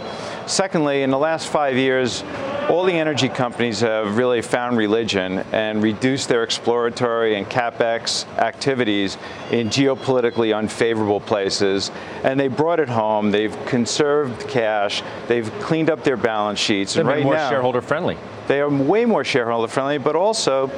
Secondly, 0.46 1.02
in 1.02 1.11
the 1.11 1.18
last 1.18 1.48
five 1.48 1.76
years, 1.76 2.22
all 2.68 2.85
the 2.85 2.92
energy 2.92 3.28
companies 3.28 3.80
have 3.80 4.16
really 4.16 4.42
found 4.42 4.76
religion 4.76 5.38
and 5.52 5.83
reduced 5.83 6.28
their 6.28 6.42
exploratory 6.42 7.37
and 7.37 7.46
capex 7.46 8.26
activities 8.38 9.16
in 9.50 9.68
geopolitically 9.68 10.57
unfavorable 10.57 11.20
places, 11.20 11.90
and 12.22 12.38
they 12.38 12.48
brought 12.48 12.80
it 12.80 12.88
home. 12.88 13.30
They've 13.30 13.57
conserved 13.66 14.48
cash. 14.48 15.02
They've 15.28 15.50
cleaned 15.61 15.88
up 15.88 16.04
their 16.04 16.16
balance 16.16 16.59
sheets. 16.59 16.94
They're 16.94 17.04
right 17.04 17.22
more 17.22 17.35
now, 17.35 17.50
shareholder 17.50 17.80
friendly. 17.80 18.18
They 18.46 18.61
are 18.61 18.68
way 18.68 19.07
more 19.07 19.24
shareholder 19.24 19.68
friendly, 19.68 19.98
but 19.98 20.14
also 20.16 20.70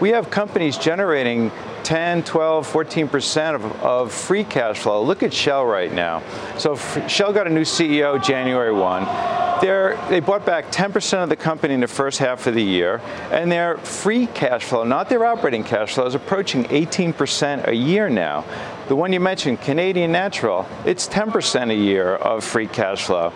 we 0.00 0.10
have 0.10 0.30
companies 0.30 0.78
generating 0.78 1.50
10, 1.84 2.24
12, 2.24 2.66
14% 2.66 3.54
of, 3.54 3.64
of 3.82 4.12
free 4.12 4.44
cash 4.44 4.78
flow. 4.78 5.02
Look 5.02 5.22
at 5.22 5.32
Shell 5.32 5.66
right 5.66 5.92
now. 5.92 6.22
So 6.58 6.76
Shell 6.76 7.32
got 7.32 7.46
a 7.46 7.50
new 7.50 7.62
CEO 7.62 8.22
January 8.22 8.72
1. 8.72 9.60
They're, 9.60 9.98
they 10.08 10.20
bought 10.20 10.46
back 10.46 10.72
10% 10.72 11.22
of 11.22 11.28
the 11.28 11.36
company 11.36 11.74
in 11.74 11.80
the 11.80 11.88
first 11.88 12.18
half 12.18 12.46
of 12.46 12.54
the 12.54 12.62
year, 12.62 13.02
and 13.30 13.52
their 13.52 13.76
free 13.78 14.26
cash 14.26 14.64
flow, 14.64 14.84
not 14.84 15.10
their 15.10 15.24
operating 15.26 15.64
cash 15.64 15.94
flow, 15.94 16.06
is 16.06 16.14
approaching 16.14 16.64
18% 16.64 17.68
a 17.68 17.74
year 17.74 18.08
now. 18.08 18.44
The 18.88 18.96
one 18.96 19.12
you 19.12 19.20
mentioned, 19.20 19.60
Canadian 19.60 20.12
Natural, 20.12 20.66
it's 20.86 21.06
10% 21.08 21.70
a 21.70 21.74
year 21.74 22.16
of 22.16 22.42
free 22.42 22.66
cash 22.66 23.04
flow. 23.04 23.32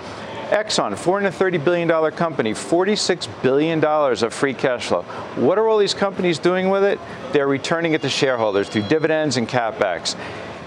Exxon, 0.54 0.92
$430 0.92 1.64
billion 1.64 2.12
company, 2.12 2.52
$46 2.52 3.42
billion 3.42 3.84
of 3.84 4.32
free 4.32 4.54
cash 4.54 4.86
flow. 4.86 5.02
What 5.34 5.58
are 5.58 5.68
all 5.68 5.78
these 5.78 5.94
companies 5.94 6.38
doing 6.38 6.70
with 6.70 6.84
it? 6.84 7.00
They're 7.32 7.48
returning 7.48 7.94
it 7.94 8.02
to 8.02 8.08
shareholders 8.08 8.68
through 8.68 8.82
dividends 8.82 9.36
and 9.36 9.48
capex. 9.48 10.16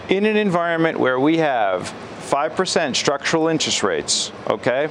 In 0.09 0.25
an 0.25 0.35
environment 0.35 0.99
where 0.99 1.21
we 1.21 1.37
have 1.37 1.83
5% 2.29 2.97
structural 2.97 3.47
interest 3.47 3.81
rates, 3.81 4.33
okay? 4.49 4.89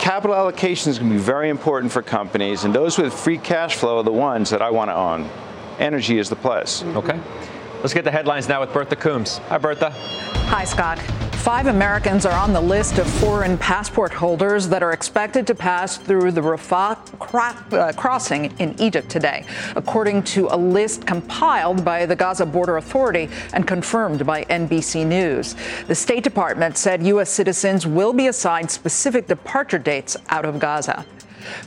Capital 0.00 0.34
allocation 0.34 0.90
is 0.90 0.98
going 0.98 1.12
to 1.12 1.16
be 1.16 1.22
very 1.22 1.48
important 1.48 1.92
for 1.92 2.02
companies, 2.02 2.64
and 2.64 2.74
those 2.74 2.98
with 2.98 3.14
free 3.14 3.38
cash 3.38 3.76
flow 3.76 3.98
are 3.98 4.02
the 4.02 4.12
ones 4.12 4.50
that 4.50 4.60
I 4.60 4.70
want 4.70 4.90
to 4.90 4.94
own. 4.96 5.30
Energy 5.78 6.18
is 6.18 6.28
the 6.28 6.36
place. 6.36 6.82
Okay. 6.82 7.20
Let's 7.78 7.94
get 7.94 8.02
the 8.02 8.10
headlines 8.10 8.48
now 8.48 8.60
with 8.60 8.72
Bertha 8.72 8.96
Coombs. 8.96 9.38
Hi, 9.48 9.58
Bertha. 9.58 9.90
Hi, 9.90 10.64
Scott. 10.64 10.98
Five 11.46 11.68
Americans 11.68 12.26
are 12.26 12.36
on 12.36 12.52
the 12.52 12.60
list 12.60 12.98
of 12.98 13.08
foreign 13.08 13.56
passport 13.56 14.12
holders 14.12 14.68
that 14.68 14.82
are 14.82 14.90
expected 14.90 15.46
to 15.46 15.54
pass 15.54 15.96
through 15.96 16.32
the 16.32 16.40
Rafah 16.40 17.72
uh, 17.72 17.92
crossing 17.92 18.46
in 18.58 18.74
Egypt 18.80 19.08
today, 19.08 19.46
according 19.76 20.24
to 20.24 20.48
a 20.50 20.56
list 20.56 21.06
compiled 21.06 21.84
by 21.84 22.04
the 22.04 22.16
Gaza 22.16 22.44
Border 22.44 22.78
Authority 22.78 23.28
and 23.52 23.64
confirmed 23.64 24.26
by 24.26 24.42
NBC 24.46 25.06
News. 25.06 25.54
The 25.86 25.94
State 25.94 26.24
Department 26.24 26.76
said 26.76 27.06
U.S. 27.06 27.30
citizens 27.30 27.86
will 27.86 28.12
be 28.12 28.26
assigned 28.26 28.68
specific 28.68 29.28
departure 29.28 29.78
dates 29.78 30.16
out 30.30 30.46
of 30.46 30.58
Gaza. 30.58 31.06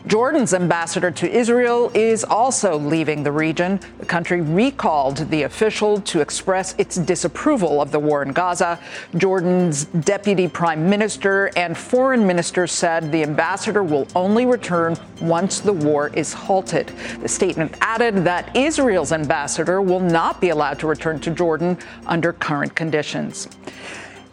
Jordan's 0.08 0.54
ambassador 0.54 1.12
to 1.12 1.30
Israel 1.30 1.92
is 1.94 2.24
also 2.24 2.78
leaving 2.78 3.24
the 3.24 3.32
region. 3.32 3.80
The 4.00 4.06
country 4.06 4.42
recalled 4.42 5.18
the 5.30 5.44
official 5.44 6.02
to 6.02 6.22
express 6.22 6.76
its 6.78 6.96
disapproval 6.96 7.82
of 7.82 7.92
the 7.92 8.00
war 8.00 8.24
in 8.24 8.32
Gaza. 8.32 8.80
Jordan's 9.18 9.86
deputy 9.86 10.48
prime 10.48 10.89
minister 10.89 11.52
and 11.56 11.78
foreign 11.78 12.26
minister 12.26 12.68
said 12.68 13.12
the 13.12 13.24
ambassador 13.24 13.84
will 13.84 14.08
only 14.15 14.46
return 14.46 14.98
once 15.22 15.60
the 15.60 15.74
war 15.74 16.10
is 16.13 16.34
halted. 16.34 16.88
The 17.22 17.28
statement 17.28 17.76
added 17.82 18.15
that 18.26 18.56
Israel's 18.56 19.12
ambassador 19.12 19.82
will 19.82 20.00
not 20.00 20.42
be 20.42 20.50
allowed 20.50 20.80
to 20.80 20.88
return 20.88 21.20
to 21.22 21.32
Jordan 21.32 21.78
under 22.06 22.34
current 22.34 22.76
conditions. 22.76 23.48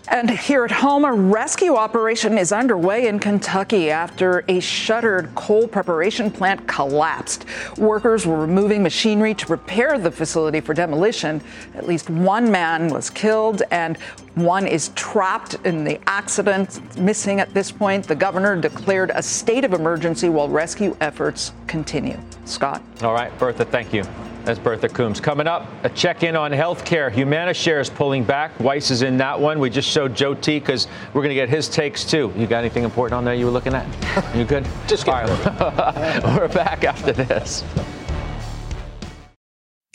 And 0.08 0.30
here 0.30 0.64
at 0.64 0.70
home, 0.70 1.04
a 1.04 1.12
rescue 1.12 1.74
operation 1.74 2.38
is 2.38 2.52
underway 2.52 3.08
in 3.08 3.18
Kentucky 3.18 3.90
after 3.90 4.44
a 4.46 4.60
shuttered 4.60 5.34
coal 5.34 5.66
preparation 5.66 6.30
plant 6.30 6.66
collapsed. 6.68 7.44
Workers 7.76 8.24
were 8.24 8.38
removing 8.38 8.84
machinery 8.84 9.34
to 9.34 9.46
prepare 9.46 9.98
the 9.98 10.10
facility 10.10 10.60
for 10.60 10.74
demolition. 10.74 11.40
At 11.74 11.88
least 11.88 12.08
one 12.08 12.50
man 12.50 12.88
was 12.88 13.10
killed 13.10 13.62
and 13.72 13.96
one 14.36 14.66
is 14.66 14.90
trapped 14.90 15.54
in 15.64 15.82
the 15.82 15.98
accident, 16.06 16.96
missing 16.98 17.40
at 17.40 17.52
this 17.52 17.72
point. 17.72 18.06
The 18.06 18.14
governor 18.14 18.54
declared 18.60 19.10
a 19.12 19.22
state 19.22 19.64
of 19.64 19.72
emergency 19.72 20.28
while 20.28 20.48
rescue 20.48 20.96
efforts 21.00 21.52
continue. 21.66 22.18
Scott. 22.44 22.80
All 23.02 23.14
right, 23.14 23.36
Bertha, 23.38 23.64
thank 23.64 23.92
you. 23.92 24.04
That's 24.46 24.60
Bertha 24.60 24.88
Coombs. 24.88 25.18
Coming 25.18 25.48
up, 25.48 25.66
a 25.82 25.88
check 25.88 26.22
in 26.22 26.36
on 26.36 26.52
healthcare. 26.52 27.10
Humana 27.10 27.52
shares 27.52 27.90
pulling 27.90 28.22
back. 28.22 28.52
Weiss 28.60 28.92
is 28.92 29.02
in 29.02 29.16
that 29.16 29.40
one. 29.40 29.58
We 29.58 29.68
just 29.70 29.90
showed 29.90 30.14
Joe 30.14 30.34
T 30.34 30.60
because 30.60 30.86
we're 31.12 31.22
going 31.22 31.30
to 31.30 31.34
get 31.34 31.48
his 31.48 31.68
takes 31.68 32.04
too. 32.04 32.32
You 32.36 32.46
got 32.46 32.58
anything 32.58 32.84
important 32.84 33.18
on 33.18 33.24
there 33.24 33.34
you 33.34 33.46
were 33.46 33.50
looking 33.50 33.74
at? 33.74 33.84
You 34.36 34.44
good? 34.44 34.64
just 34.86 35.04
get 35.04 35.28
right. 35.28 36.24
We're 36.38 36.46
back 36.46 36.84
after 36.84 37.12
this. 37.12 37.64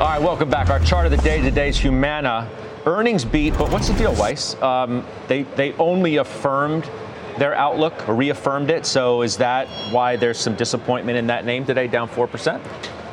All 0.00 0.06
right, 0.06 0.22
welcome 0.22 0.48
back. 0.48 0.70
Our 0.70 0.78
chart 0.78 1.06
of 1.06 1.10
the 1.10 1.16
day 1.16 1.42
today 1.42 1.70
is 1.70 1.76
Humana. 1.76 2.48
Earnings 2.86 3.24
beat, 3.24 3.58
but 3.58 3.72
what's 3.72 3.88
the 3.88 3.98
deal, 3.98 4.14
Weiss? 4.14 4.54
Um, 4.62 5.04
they, 5.26 5.42
they 5.42 5.72
only 5.72 6.18
affirmed 6.18 6.88
their 7.36 7.52
outlook 7.56 8.08
or 8.08 8.14
reaffirmed 8.14 8.70
it. 8.70 8.86
So 8.86 9.22
is 9.22 9.36
that 9.38 9.66
why 9.92 10.14
there's 10.14 10.38
some 10.38 10.54
disappointment 10.54 11.18
in 11.18 11.26
that 11.26 11.44
name 11.44 11.64
today, 11.64 11.88
down 11.88 12.08
4%? 12.08 12.62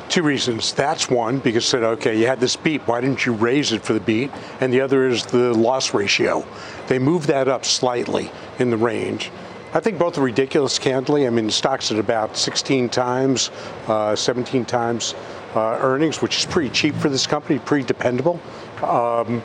Two 0.08 0.22
reasons. 0.22 0.72
That's 0.74 1.10
one, 1.10 1.40
because 1.40 1.66
said, 1.66 1.82
okay, 1.82 2.16
you 2.16 2.28
had 2.28 2.38
this 2.38 2.54
beat. 2.54 2.82
Why 2.82 3.00
didn't 3.00 3.26
you 3.26 3.32
raise 3.32 3.72
it 3.72 3.82
for 3.82 3.92
the 3.92 3.98
beat? 3.98 4.30
And 4.60 4.72
the 4.72 4.80
other 4.80 5.08
is 5.08 5.26
the 5.26 5.54
loss 5.54 5.92
ratio. 5.92 6.46
They 6.86 7.00
moved 7.00 7.26
that 7.26 7.48
up 7.48 7.64
slightly 7.64 8.30
in 8.60 8.70
the 8.70 8.76
range. 8.76 9.32
I 9.74 9.80
think 9.80 9.98
both 9.98 10.16
are 10.18 10.22
ridiculous, 10.22 10.78
candidly. 10.78 11.26
I 11.26 11.30
mean, 11.30 11.46
the 11.46 11.52
stock's 11.52 11.90
at 11.90 11.98
about 11.98 12.36
16 12.36 12.88
times, 12.88 13.50
uh, 13.88 14.14
17 14.14 14.64
times 14.64 15.16
uh, 15.56 15.78
earnings, 15.80 16.20
which 16.20 16.38
is 16.38 16.46
pretty 16.46 16.70
cheap 16.70 16.94
for 16.94 17.08
this 17.08 17.26
company, 17.26 17.58
pretty 17.58 17.84
dependable. 17.84 18.40
Um, 18.82 19.42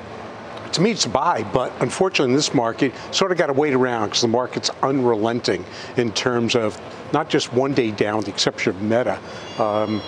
to 0.74 0.82
me, 0.82 0.92
it's 0.92 1.06
a 1.06 1.10
buy, 1.10 1.44
but 1.44 1.74
unfortunately, 1.82 2.32
in 2.32 2.38
this 2.38 2.54
market, 2.54 2.94
sort 3.12 3.32
of 3.32 3.38
got 3.38 3.48
to 3.48 3.54
wait 3.54 3.74
around 3.74 4.08
because 4.08 4.22
the 4.22 4.28
market's 4.28 4.70
unrelenting 4.82 5.66
in 5.98 6.12
terms 6.14 6.56
of 6.56 6.80
not 7.12 7.30
just 7.30 7.52
one 7.54 7.74
day 7.74 7.92
down, 7.92 8.18
with 8.18 8.26
the 8.26 8.32
exception 8.32 8.76
of 8.76 8.82
Meta. 8.82 9.20
Um, 9.60 10.02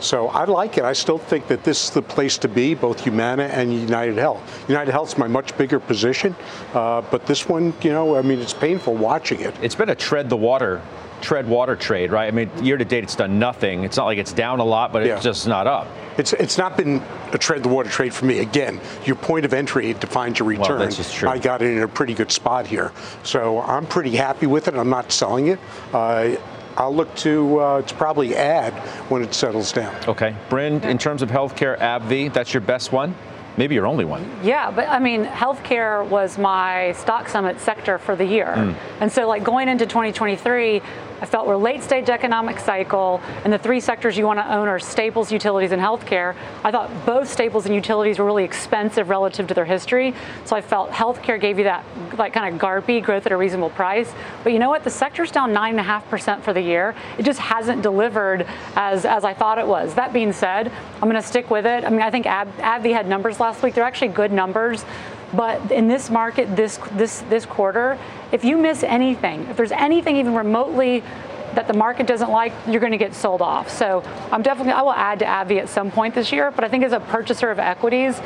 so 0.00 0.28
I 0.28 0.44
like 0.44 0.78
it. 0.78 0.84
I 0.84 0.92
still 0.92 1.18
think 1.18 1.46
that 1.46 1.62
this 1.62 1.84
is 1.84 1.90
the 1.90 2.02
place 2.02 2.36
to 2.38 2.48
be, 2.48 2.74
both 2.74 3.00
Humana 3.00 3.44
and 3.44 3.72
United 3.72 4.18
Health. 4.18 4.68
United 4.68 4.90
Health's 4.90 5.16
my 5.16 5.28
much 5.28 5.56
bigger 5.56 5.78
position, 5.78 6.34
uh, 6.74 7.02
but 7.02 7.24
this 7.24 7.48
one, 7.48 7.72
you 7.82 7.92
know, 7.92 8.16
I 8.16 8.22
mean, 8.22 8.40
it's 8.40 8.52
painful 8.52 8.94
watching 8.94 9.40
it. 9.40 9.54
It's 9.62 9.76
been 9.76 9.90
a 9.90 9.94
tread 9.94 10.28
the 10.28 10.36
water 10.36 10.82
tread 11.22 11.48
water 11.48 11.76
trade, 11.76 12.10
right? 12.10 12.26
I 12.26 12.30
mean, 12.30 12.50
year 12.62 12.76
to 12.76 12.84
date, 12.84 13.04
it's 13.04 13.16
done 13.16 13.38
nothing. 13.38 13.84
It's 13.84 13.96
not 13.96 14.04
like 14.04 14.18
it's 14.18 14.32
down 14.32 14.60
a 14.60 14.64
lot, 14.64 14.92
but 14.92 15.06
yeah. 15.06 15.14
it's 15.14 15.24
just 15.24 15.46
not 15.46 15.66
up. 15.66 15.86
It's 16.18 16.34
it's 16.34 16.58
not 16.58 16.76
been 16.76 17.02
a 17.32 17.38
tread 17.38 17.62
the 17.62 17.70
water 17.70 17.88
trade 17.88 18.12
for 18.12 18.26
me. 18.26 18.40
Again, 18.40 18.80
your 19.06 19.16
point 19.16 19.46
of 19.46 19.54
entry 19.54 19.94
defines 19.94 20.38
your 20.38 20.48
return. 20.48 20.78
Well, 20.78 20.88
that's 20.88 21.14
true. 21.14 21.28
I 21.28 21.38
got 21.38 21.62
it 21.62 21.74
in 21.74 21.82
a 21.82 21.88
pretty 21.88 22.12
good 22.12 22.30
spot 22.30 22.66
here, 22.66 22.92
so 23.22 23.62
I'm 23.62 23.86
pretty 23.86 24.10
happy 24.10 24.46
with 24.46 24.68
it. 24.68 24.74
I'm 24.74 24.90
not 24.90 25.10
selling 25.10 25.46
it. 25.46 25.58
Uh, 25.92 26.36
I'll 26.76 26.94
look 26.94 27.14
to 27.16 27.58
uh, 27.58 27.82
to 27.82 27.94
probably 27.94 28.36
add 28.36 28.74
when 29.08 29.22
it 29.22 29.32
settles 29.32 29.72
down. 29.72 29.94
Okay, 30.06 30.36
Bryn, 30.50 30.82
in 30.82 30.98
terms 30.98 31.22
of 31.22 31.30
healthcare, 31.30 31.78
AbbVie, 31.78 32.32
that's 32.32 32.52
your 32.52 32.60
best 32.60 32.92
one 32.92 33.14
maybe 33.56 33.74
your 33.74 33.86
only 33.86 34.04
one. 34.04 34.28
Yeah, 34.42 34.70
but 34.70 34.88
I 34.88 34.98
mean, 34.98 35.24
healthcare 35.24 36.06
was 36.08 36.38
my 36.38 36.92
stock 36.92 37.28
summit 37.28 37.60
sector 37.60 37.98
for 37.98 38.16
the 38.16 38.24
year. 38.24 38.46
Mm. 38.46 38.74
And 39.00 39.12
so, 39.12 39.28
like 39.28 39.44
going 39.44 39.68
into 39.68 39.86
2023, 39.86 40.82
I 41.22 41.24
felt 41.24 41.46
we're 41.46 41.56
late 41.56 41.84
stage 41.84 42.10
economic 42.10 42.58
cycle, 42.58 43.20
and 43.44 43.52
the 43.52 43.58
three 43.58 43.78
sectors 43.78 44.18
you 44.18 44.26
want 44.26 44.40
to 44.40 44.54
own 44.54 44.66
are 44.66 44.80
staples, 44.80 45.30
utilities, 45.30 45.70
and 45.70 45.80
healthcare. 45.80 46.34
I 46.64 46.72
thought 46.72 46.90
both 47.06 47.28
staples 47.28 47.64
and 47.64 47.72
utilities 47.72 48.18
were 48.18 48.24
really 48.24 48.42
expensive 48.42 49.08
relative 49.08 49.46
to 49.46 49.54
their 49.54 49.64
history, 49.64 50.14
so 50.44 50.56
I 50.56 50.60
felt 50.60 50.90
healthcare 50.90 51.40
gave 51.40 51.58
you 51.58 51.64
that 51.64 51.84
like 52.18 52.32
kind 52.32 52.52
of 52.52 52.60
GARPy 52.60 53.04
growth 53.04 53.24
at 53.24 53.30
a 53.30 53.36
reasonable 53.36 53.70
price. 53.70 54.12
But 54.42 54.52
you 54.52 54.58
know 54.58 54.68
what? 54.68 54.82
The 54.82 54.90
sector's 54.90 55.30
down 55.30 55.52
nine 55.52 55.70
and 55.70 55.80
a 55.80 55.84
half 55.84 56.08
percent 56.10 56.42
for 56.42 56.52
the 56.52 56.60
year. 56.60 56.92
It 57.18 57.22
just 57.22 57.38
hasn't 57.38 57.82
delivered 57.82 58.44
as 58.74 59.04
as 59.04 59.22
I 59.22 59.32
thought 59.32 59.58
it 59.58 59.66
was. 59.66 59.94
That 59.94 60.12
being 60.12 60.32
said, 60.32 60.72
I'm 60.96 61.08
going 61.08 61.14
to 61.14 61.22
stick 61.22 61.52
with 61.52 61.66
it. 61.66 61.84
I 61.84 61.90
mean, 61.90 62.02
I 62.02 62.10
think 62.10 62.26
Ab- 62.26 62.56
AbbVie 62.56 62.92
had 62.92 63.06
numbers 63.06 63.38
last 63.38 63.62
week. 63.62 63.74
They're 63.74 63.84
actually 63.84 64.08
good 64.08 64.32
numbers. 64.32 64.84
But 65.34 65.72
in 65.72 65.88
this 65.88 66.10
market, 66.10 66.54
this 66.56 66.78
this 66.92 67.20
this 67.30 67.46
quarter, 67.46 67.98
if 68.32 68.44
you 68.44 68.56
miss 68.56 68.82
anything, 68.82 69.46
if 69.48 69.56
there's 69.56 69.72
anything 69.72 70.16
even 70.16 70.34
remotely 70.34 71.02
that 71.54 71.66
the 71.66 71.74
market 71.74 72.06
doesn't 72.06 72.30
like, 72.30 72.52
you're 72.66 72.80
going 72.80 72.92
to 72.92 72.98
get 72.98 73.14
sold 73.14 73.42
off. 73.42 73.70
So 73.70 74.02
I'm 74.30 74.42
definitely, 74.42 74.72
I 74.72 74.82
will 74.82 74.92
add 74.92 75.18
to 75.20 75.24
AbbVie 75.24 75.60
at 75.60 75.68
some 75.68 75.90
point 75.90 76.14
this 76.14 76.32
year, 76.32 76.50
but 76.50 76.64
I 76.64 76.68
think 76.68 76.84
as 76.84 76.92
a 76.92 77.00
purchaser 77.00 77.50
of 77.50 77.58
equities, 77.58 78.18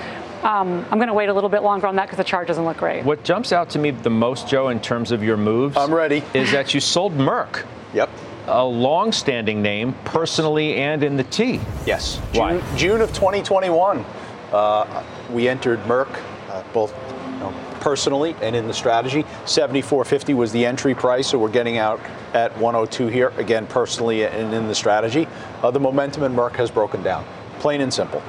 um, 0.43 0.85
I'm 0.91 0.99
going 0.99 1.09
to 1.09 1.15
wait 1.15 1.29
a 1.29 1.35
little 1.35 1.51
bit 1.51 1.63
longer 1.63 1.87
on 1.87 1.97
that 1.97 2.07
because 2.07 2.19
the 2.19 2.25
chart 2.25 2.47
doesn't 2.47 2.65
look 2.65 2.77
great. 2.77 3.05
What 3.05 3.25
jumps 3.25 3.53
out 3.53 3.71
to 3.71 3.79
me 3.79 3.91
the 3.91 4.11
most, 4.11 4.49
Joe, 4.49 4.69
in 4.69 4.81
terms 4.81 5.11
of 5.11 5.23
your 5.23 5.37
moves, 5.37 5.77
I'm 5.77 5.93
ready, 5.93 6.23
is 6.35 6.53
that 6.53 6.75
you 6.75 6.81
sold 6.81 7.15
Merck. 7.15 7.65
Yep. 7.95 8.11
A 8.49 8.65
long-standing 8.65 9.61
name, 9.61 9.93
personally 10.05 10.77
and 10.77 11.03
in 11.03 11.17
the 11.17 11.25
T. 11.25 11.61
Yes. 11.85 12.19
Why? 12.35 12.59
June, 12.59 12.79
June 12.79 13.01
of 13.01 13.13
2021, 13.13 14.05
uh, 14.53 15.03
we 15.33 15.49
entered 15.49 15.81
Merck, 15.81 16.23
uh, 16.57 16.65
both 16.73 16.95
you 17.25 17.39
know, 17.39 17.55
personally 17.81 18.35
and 18.41 18.57
in 18.57 18.67
the 18.67 18.75
strategy. 18.75 19.23
74.50 19.45 20.35
was 20.35 20.53
the 20.53 20.65
entry 20.65 20.95
price, 20.95 21.29
so 21.29 21.39
we're 21.39 21.49
getting 21.51 21.79
out 21.79 22.01
at 22.35 22.57
102 22.59 23.09
here, 23.09 23.29
again, 23.37 23.67
personally 23.67 24.25
and 24.25 24.53
in 24.53 24.67
the 24.67 24.75
strategy. 24.75 25.29
Uh, 25.63 25.71
the 25.71 25.81
momentum 25.81 26.23
in 26.23 26.33
Merck 26.33 26.57
has 26.57 26.71
broken 26.71 27.03
down, 27.03 27.25
plain 27.59 27.81
and 27.81 27.93
simple. 27.93 28.23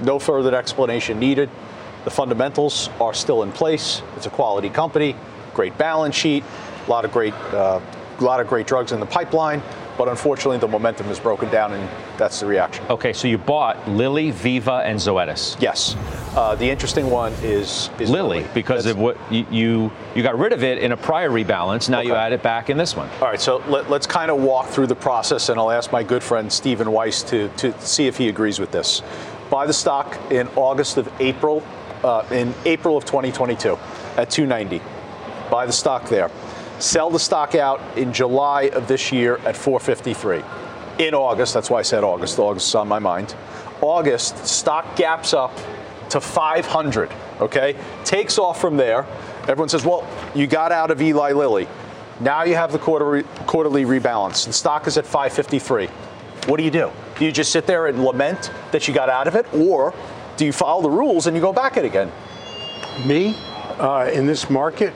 No 0.00 0.18
further 0.18 0.54
explanation 0.54 1.18
needed. 1.18 1.50
The 2.04 2.10
fundamentals 2.10 2.88
are 3.00 3.14
still 3.14 3.42
in 3.42 3.52
place. 3.52 4.02
It's 4.16 4.26
a 4.26 4.30
quality 4.30 4.70
company, 4.70 5.16
great 5.54 5.76
balance 5.78 6.14
sheet, 6.14 6.44
a 6.86 6.90
lot 6.90 7.04
of 7.04 7.12
great, 7.12 7.34
uh, 7.34 7.80
lot 8.20 8.40
of 8.40 8.46
great 8.46 8.66
drugs 8.66 8.92
in 8.92 9.00
the 9.00 9.06
pipeline. 9.06 9.62
But 9.98 10.08
unfortunately, 10.08 10.58
the 10.58 10.68
momentum 10.68 11.08
is 11.08 11.20
broken 11.20 11.50
down, 11.50 11.72
and 11.72 11.88
that's 12.16 12.40
the 12.40 12.46
reaction. 12.46 12.84
Okay, 12.88 13.12
so 13.12 13.28
you 13.28 13.36
bought 13.36 13.88
Lilly, 13.88 14.30
Viva, 14.30 14.82
and 14.84 14.98
Zoetis. 14.98 15.60
Yes. 15.60 15.96
Uh, 16.34 16.54
the 16.54 16.68
interesting 16.68 17.10
one 17.10 17.32
is, 17.42 17.90
is 18.00 18.08
Lilly, 18.08 18.46
because 18.54 18.84
That's- 18.84 18.96
of 18.96 18.98
what 18.98 19.18
you, 19.30 19.90
you 20.14 20.22
got 20.22 20.38
rid 20.38 20.52
of 20.52 20.64
it 20.64 20.78
in 20.78 20.92
a 20.92 20.96
prior 20.96 21.28
rebalance. 21.28 21.90
Now 21.90 22.00
you 22.00 22.14
add 22.14 22.32
it 22.32 22.42
back 22.42 22.70
in 22.70 22.78
this 22.78 22.96
one. 22.96 23.08
All 23.20 23.28
right, 23.28 23.40
so 23.40 23.58
let, 23.68 23.90
us 23.90 24.06
kind 24.06 24.30
of 24.30 24.40
walk 24.40 24.68
through 24.68 24.86
the 24.86 24.96
process, 24.96 25.50
and 25.50 25.60
I'll 25.60 25.70
ask 25.70 25.92
my 25.92 26.02
good 26.02 26.22
friend 26.22 26.50
Stephen 26.50 26.90
Weiss 26.90 27.22
to, 27.24 27.48
to 27.58 27.78
see 27.80 28.06
if 28.06 28.16
he 28.16 28.28
agrees 28.28 28.58
with 28.58 28.72
this. 28.72 29.02
Buy 29.50 29.66
the 29.66 29.74
stock 29.74 30.18
in 30.30 30.48
August 30.56 30.96
of 30.96 31.12
April, 31.20 31.62
uh, 32.02 32.24
in 32.30 32.54
April 32.64 32.96
of 32.96 33.04
2022 33.04 33.78
at 34.16 34.30
290. 34.30 34.80
Buy 35.50 35.66
the 35.66 35.72
stock 35.72 36.08
there. 36.08 36.30
Sell 36.82 37.10
the 37.10 37.18
stock 37.20 37.54
out 37.54 37.80
in 37.96 38.12
July 38.12 38.62
of 38.62 38.88
this 38.88 39.12
year 39.12 39.36
at 39.44 39.56
453. 39.56 40.42
In 40.98 41.14
August, 41.14 41.54
that's 41.54 41.70
why 41.70 41.78
I 41.78 41.82
said 41.82 42.02
August. 42.02 42.40
August 42.40 42.66
is 42.66 42.74
on 42.74 42.88
my 42.88 42.98
mind. 42.98 43.36
August, 43.80 44.44
stock 44.48 44.96
gaps 44.96 45.32
up 45.32 45.56
to 46.10 46.20
500. 46.20 47.08
Okay, 47.40 47.76
takes 48.04 48.36
off 48.36 48.60
from 48.60 48.76
there. 48.76 49.06
Everyone 49.42 49.68
says, 49.68 49.84
"Well, 49.84 50.04
you 50.34 50.48
got 50.48 50.72
out 50.72 50.90
of 50.90 51.00
Eli 51.00 51.30
Lilly. 51.30 51.68
Now 52.18 52.42
you 52.42 52.56
have 52.56 52.72
the 52.72 52.80
quarterly, 52.80 53.22
quarterly 53.46 53.84
rebalance. 53.84 54.44
The 54.44 54.52
stock 54.52 54.88
is 54.88 54.98
at 54.98 55.06
553. 55.06 55.88
What 56.48 56.56
do 56.56 56.64
you 56.64 56.72
do? 56.72 56.90
Do 57.16 57.24
you 57.24 57.30
just 57.30 57.52
sit 57.52 57.64
there 57.64 57.86
and 57.86 58.04
lament 58.04 58.50
that 58.72 58.88
you 58.88 58.92
got 58.92 59.08
out 59.08 59.28
of 59.28 59.36
it, 59.36 59.46
or 59.54 59.94
do 60.36 60.44
you 60.44 60.52
follow 60.52 60.82
the 60.82 60.90
rules 60.90 61.28
and 61.28 61.36
you 61.36 61.40
go 61.40 61.52
back 61.52 61.76
it 61.76 61.84
again? 61.84 62.10
Me, 63.06 63.36
uh, 63.78 64.10
in 64.12 64.26
this 64.26 64.50
market, 64.50 64.92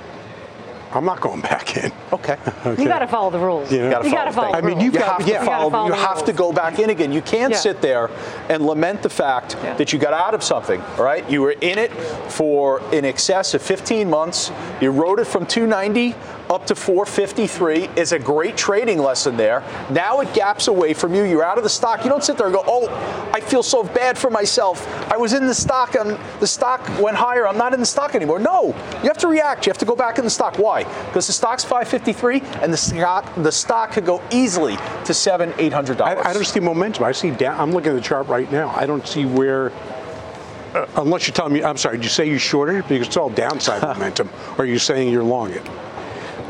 I'm 0.96 1.04
not 1.04 1.20
going 1.20 1.40
back 1.42 1.76
in. 1.76 1.92
Okay. 2.12 2.36
You 2.78 2.86
got 2.88 2.98
to 3.00 3.06
follow 3.06 3.30
the 3.30 3.38
rules. 3.38 3.70
You 3.70 3.84
You 3.84 3.90
got 3.90 4.02
to 4.24 4.32
follow. 4.32 4.52
I 4.52 4.60
the 4.60 4.66
mean, 4.66 4.74
rules. 4.76 4.84
you've 4.84 4.94
You 4.94 5.00
got- 5.00 5.20
have 5.22 5.26
to 5.40 5.44
follow. 5.46 5.64
You 5.66 5.70
follow 5.70 5.86
You 5.88 5.92
have 5.94 6.24
to 6.24 6.32
go 6.32 6.52
back 6.52 6.78
in 6.78 6.90
again. 6.90 7.12
You 7.12 7.22
can't 7.22 7.52
Yeah. 7.52 7.58
sit 7.58 7.80
there 7.82 8.10
and 8.48 8.66
lament 8.66 9.02
the 9.02 9.08
fact 9.10 9.56
Yeah. 9.62 9.74
that 9.74 9.92
you 9.92 9.98
got 9.98 10.12
out 10.14 10.34
of 10.34 10.42
something. 10.42 10.82
All 10.98 11.04
right, 11.04 11.28
you 11.30 11.42
were 11.42 11.52
in 11.52 11.78
it 11.78 11.92
for 12.28 12.80
in 12.92 13.04
excess 13.04 13.54
of 13.54 13.62
15 13.62 14.08
months. 14.10 14.50
You 14.80 14.90
rode 14.90 15.20
it 15.20 15.26
from 15.26 15.46
290 15.46 16.14
up 16.50 16.66
to 16.66 16.74
453. 16.74 17.90
Is 17.96 18.12
a 18.12 18.18
great 18.18 18.56
trading 18.56 18.98
lesson 18.98 19.36
there. 19.36 19.62
Now 19.90 20.20
it 20.20 20.32
gaps 20.34 20.68
away 20.68 20.94
from 20.94 21.14
you. 21.14 21.24
You're 21.24 21.44
out 21.44 21.58
of 21.58 21.64
the 21.64 21.70
stock. 21.70 22.04
You 22.04 22.10
don't 22.10 22.24
sit 22.24 22.36
there 22.36 22.46
and 22.46 22.54
go, 22.54 22.64
"Oh, 22.66 22.88
I 23.32 23.40
feel 23.40 23.62
so 23.62 23.82
bad 23.82 24.16
for 24.18 24.30
myself. 24.30 24.86
I 25.10 25.16
was 25.16 25.32
in 25.32 25.46
the 25.46 25.54
stock 25.54 25.94
and 25.94 26.18
the 26.40 26.46
stock 26.46 26.80
went 27.00 27.16
higher. 27.16 27.46
I'm 27.46 27.58
not 27.58 27.74
in 27.74 27.80
the 27.80 27.86
stock 27.86 28.14
anymore." 28.14 28.38
No, 28.38 28.74
you 29.02 29.08
have 29.08 29.18
to 29.18 29.28
react. 29.28 29.66
You 29.66 29.70
have 29.70 29.78
to 29.78 29.84
go 29.84 29.96
back 29.96 30.18
in 30.18 30.24
the 30.24 30.30
stock. 30.30 30.58
Why? 30.58 30.84
Because 31.06 31.26
the 31.26 31.32
stock's 31.32 31.64
553 31.64 32.40
and 32.62 32.72
the 32.72 32.76
stock 32.76 33.26
the 33.36 33.52
stock 33.52 33.92
could 33.92 34.06
go 34.06 34.22
easily 34.30 34.76
to 35.04 35.14
seven, 35.14 35.52
eight 35.58 35.72
hundred 35.72 35.98
dollars. 35.98 36.18
I, 36.24 36.30
I 36.30 36.32
don't 36.32 36.46
see 36.46 36.60
momentum. 36.60 37.04
I 37.04 37.12
see 37.12 37.30
down. 37.30 37.60
I'm 37.60 37.72
looking 37.72 37.90
at 37.90 37.94
the 37.94 38.00
chart 38.00 38.28
right 38.28 38.50
now. 38.50 38.70
I 38.70 38.86
don't 38.86 39.06
see 39.06 39.24
where. 39.24 39.72
Uh, 40.74 40.86
unless 40.96 41.26
you're 41.26 41.34
telling 41.34 41.52
me, 41.52 41.62
I'm 41.62 41.76
sorry. 41.76 41.96
Did 41.96 42.04
you 42.04 42.10
say 42.10 42.28
you 42.28 42.38
shorted 42.38 42.76
it 42.76 42.88
because 42.88 43.06
it's 43.06 43.16
all 43.16 43.30
downside 43.30 43.82
momentum, 43.94 44.28
or 44.58 44.64
are 44.64 44.66
you 44.66 44.78
saying 44.78 45.12
you're 45.12 45.24
long 45.24 45.50
it? 45.52 45.62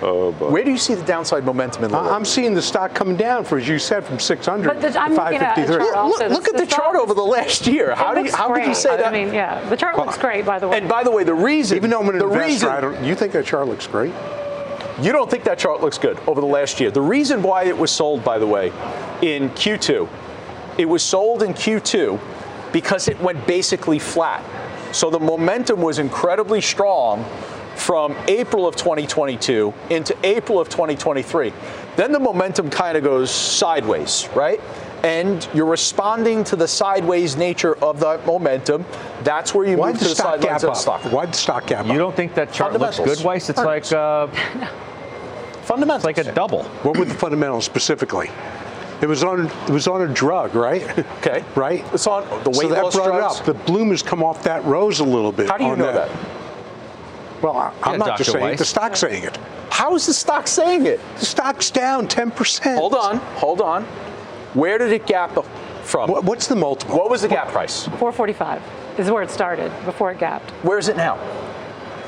Oh, 0.02 0.32
boy. 0.32 0.50
Where 0.50 0.64
do 0.64 0.70
you 0.70 0.78
see 0.78 0.94
the 0.94 1.02
downside 1.04 1.44
momentum 1.44 1.84
in 1.84 1.90
the 1.90 1.96
I- 1.96 2.14
I'm 2.14 2.24
seeing 2.24 2.52
the 2.54 2.60
stock 2.62 2.94
coming 2.94 3.16
down 3.16 3.44
for, 3.44 3.56
as 3.58 3.66
you 3.66 3.78
said, 3.78 4.04
from 4.04 4.18
600 4.18 4.66
But 4.68 4.80
the- 4.82 4.90
to 4.90 5.00
I'm 5.00 5.14
looking 5.14 5.36
at 5.38 5.58
a 5.58 5.62
553. 5.62 5.84
chart 5.86 5.96
also. 5.96 6.24
Look, 6.28 6.32
look 6.32 6.44
The- 6.44 6.50
at 6.50 6.56
the, 6.58 6.64
the 6.66 6.70
chart 6.70 6.94
is- 6.96 7.00
over 7.02 7.14
the 7.14 7.22
last 7.24 7.66
year. 7.66 7.94
How 7.94 8.12
It 8.12 8.14
do 8.14 8.20
you, 8.20 8.24
looks 8.26 8.34
how 8.36 8.48
could 8.48 8.58
you 8.58 8.64
great. 8.64 8.76
say 8.76 8.96
that? 8.96 9.06
I 9.06 9.10
mean, 9.10 9.32
yeah, 9.32 9.66
the 9.68 9.76
chart 9.76 9.96
looks 9.96 10.18
great, 10.18 10.44
by 10.44 10.58
the 10.58 10.68
way. 10.68 10.76
and 10.78 10.88
by 10.88 11.02
the 11.02 11.10
way, 11.10 11.24
the 11.24 11.34
reason 11.34 11.76
Even 11.76 11.90
though 11.90 12.00
I'm 12.00 12.08
an 12.10 12.18
the 12.18 12.24
investor, 12.24 12.46
reason 12.46 12.68
I 12.68 12.80
don't, 12.80 13.02
you 13.04 13.14
think 13.14 13.32
that 13.32 13.46
chart 13.46 13.66
looks 13.68 13.86
great? 13.86 14.12
you 15.00 15.12
don't 15.12 15.30
think 15.30 15.44
that 15.44 15.58
chart 15.58 15.80
looks 15.82 15.98
good 15.98 16.18
over 16.26 16.40
the 16.40 16.46
last 16.46 16.78
year. 16.80 16.90
The 16.90 17.00
reason 17.02 17.42
why 17.42 17.64
it 17.64 17.76
was 17.76 17.90
sold, 17.90 18.22
by 18.24 18.38
the 18.38 18.46
way, 18.46 18.72
in 19.22 19.50
Q2, 19.50 20.08
it 20.78 20.86
was 20.88 21.02
sold 21.02 21.42
in 21.42 21.52
Q2 21.54 22.18
because 22.72 23.08
it 23.08 23.18
went 23.20 23.46
basically 23.46 23.98
flat. 23.98 24.42
So 24.92 25.10
the 25.10 25.20
momentum 25.20 25.80
was 25.82 25.98
incredibly 25.98 26.60
strong 26.60 27.24
from 27.76 28.16
April 28.26 28.66
of 28.66 28.74
2022 28.76 29.72
into 29.90 30.16
April 30.24 30.58
of 30.58 30.68
2023. 30.68 31.52
Then 31.96 32.10
the 32.12 32.18
momentum 32.18 32.68
kind 32.70 32.96
of 32.96 33.04
goes 33.04 33.30
sideways, 33.30 34.28
right? 34.34 34.60
And 35.04 35.46
you're 35.54 35.66
responding 35.66 36.42
to 36.44 36.56
the 36.56 36.66
sideways 36.66 37.36
nature 37.36 37.76
of 37.84 38.00
that 38.00 38.26
momentum. 38.26 38.84
That's 39.22 39.54
where 39.54 39.68
you 39.68 39.76
Why 39.76 39.92
move 39.92 39.98
did 39.98 40.04
to 40.04 40.04
the 40.04 40.10
the 40.10 40.14
stock 40.16 40.40
sidelines 40.40 40.62
gap 40.62 40.70
of 40.70 40.74
the 40.74 40.80
stock. 40.80 41.06
up? 41.06 41.12
Why 41.12 41.24
did 41.26 41.34
the 41.34 41.38
stock 41.38 41.66
gap 41.66 41.86
You 41.86 41.92
up? 41.92 41.98
don't 41.98 42.16
think 42.16 42.34
that 42.34 42.52
chart 42.52 42.72
looks 42.72 42.98
good, 42.98 43.20
Weiss? 43.22 43.48
It's 43.50 43.58
like 43.58 43.90
uh, 43.92 44.26
Fundamentals. 45.62 46.04
it's 46.04 46.18
like 46.18 46.26
a 46.26 46.32
double. 46.32 46.64
What 46.82 46.96
were 46.96 47.04
the 47.04 47.14
fundamentals 47.14 47.64
specifically? 47.64 48.30
It 49.02 49.06
was 49.06 49.22
on. 49.22 49.46
It 49.46 49.70
was 49.70 49.86
on 49.88 50.00
a 50.02 50.08
drug, 50.08 50.54
right? 50.54 50.82
Okay. 51.18 51.44
right. 51.54 51.84
It's 51.92 52.06
on 52.06 52.22
the 52.44 52.50
weight 52.50 52.60
so 52.62 52.68
that 52.68 52.82
loss 52.84 52.94
brought 52.94 53.08
drugs. 53.08 53.36
it 53.36 53.40
up. 53.40 53.46
The 53.46 53.64
bloom 53.64 53.90
has 53.90 54.02
come 54.02 54.22
off 54.22 54.42
that 54.44 54.64
rose 54.64 55.00
a 55.00 55.04
little 55.04 55.32
bit. 55.32 55.48
How 55.50 55.58
do 55.58 55.64
you 55.64 55.70
on 55.72 55.78
know 55.78 55.92
that? 55.92 56.08
Well, 57.42 57.56
I, 57.56 57.72
I'm 57.82 57.92
Yeah, 57.92 57.96
not 57.98 58.06
Dr. 58.06 58.18
just 58.18 58.32
saying 58.32 58.54
it. 58.54 58.58
The 58.58 58.64
stock's 58.64 59.00
saying 59.00 59.24
it. 59.24 59.36
How 59.70 59.94
is 59.94 60.06
the 60.06 60.14
stock 60.14 60.46
saying 60.48 60.86
it? 60.86 61.00
The 61.18 61.26
stock's 61.26 61.70
down 61.70 62.08
10%. 62.08 62.76
Hold 62.76 62.94
on, 62.94 63.18
hold 63.36 63.60
on. 63.60 63.84
Where 64.54 64.78
did 64.78 64.92
it 64.92 65.06
gap 65.06 65.32
from? 65.82 66.10
What, 66.10 66.24
what's 66.24 66.46
the 66.46 66.56
multiple? 66.56 66.96
What 66.96 67.10
was 67.10 67.22
the 67.22 67.28
gap 67.28 67.48
price? 67.48 67.84
445 67.84 68.62
is 68.98 69.10
where 69.10 69.22
it 69.22 69.30
started 69.30 69.70
before 69.84 70.10
it 70.12 70.18
gapped. 70.18 70.50
Where 70.64 70.78
is 70.78 70.88
it 70.88 70.96
now? 70.96 71.16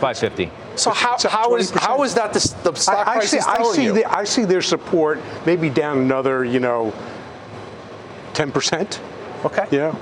550. 0.01 0.51
So 0.77 0.91
how, 0.93 1.15
It's 1.15 1.25
how 1.25 1.57
is 1.57 1.71
how 1.73 2.03
is 2.05 2.15
that 2.15 2.33
the, 2.33 2.39
the 2.63 2.75
stock 2.77 3.07
I, 3.07 3.11
I 3.11 3.15
price 3.17 3.31
see. 3.31 3.37
is 3.39 3.47
I 3.47 3.63
see. 3.73 3.85
you? 3.85 3.93
The, 3.93 4.05
I 4.17 4.25
see 4.25 4.45
their 4.45 4.63
support 4.63 5.21
maybe 5.45 5.69
down 5.69 5.99
another, 5.99 6.45
you 6.45 6.61
know, 6.61 6.95
10%. 8.35 9.01
okay. 9.45 9.67
Yeah. 9.71 9.95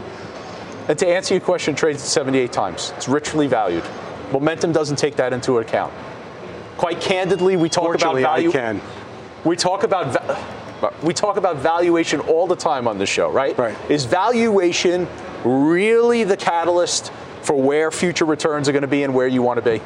And 0.89 0.99
to 0.99 1.07
answer 1.09 1.35
your 1.35 1.41
question, 1.41 1.75
trades 1.75 2.03
at 2.03 2.09
78 2.09 2.53
times. 2.53 2.93
It's 2.97 3.09
richly 3.09 3.47
valued. 3.49 3.83
Momentum 4.33 4.73
doesn't 4.73 4.97
take 4.97 5.17
that 5.17 5.33
into 5.33 5.59
account. 5.59 5.93
Quite 6.77 7.01
candidly, 7.01 7.57
we 7.57 7.69
talk 7.69 7.95
about 7.95 8.17
value. 8.17 8.51
I 8.51 8.53
can. 8.53 8.81
We 9.45 9.57
talk 9.57 9.83
about 9.83 10.39
we 11.03 11.15
talk 11.15 11.37
about 11.39 11.57
valuation 11.57 12.21
all 12.21 12.47
the 12.47 12.57
time 12.57 12.87
on 12.87 12.99
this 12.99 13.09
show, 13.09 13.31
right? 13.31 13.57
Right. 13.57 13.77
Is 13.91 14.05
valuation 14.05 15.09
really 15.45 16.25
the 16.25 16.37
catalyst 16.37 17.11
for 17.43 17.55
where 17.57 17.91
future 17.91 18.27
returns 18.27 18.69
are 18.69 18.73
going 18.73 18.83
to 18.83 18.89
be 18.89 19.03
and 19.05 19.15
where 19.15 19.27
you 19.29 19.41
want 19.41 19.63
to 19.63 19.79
be? 19.79 19.81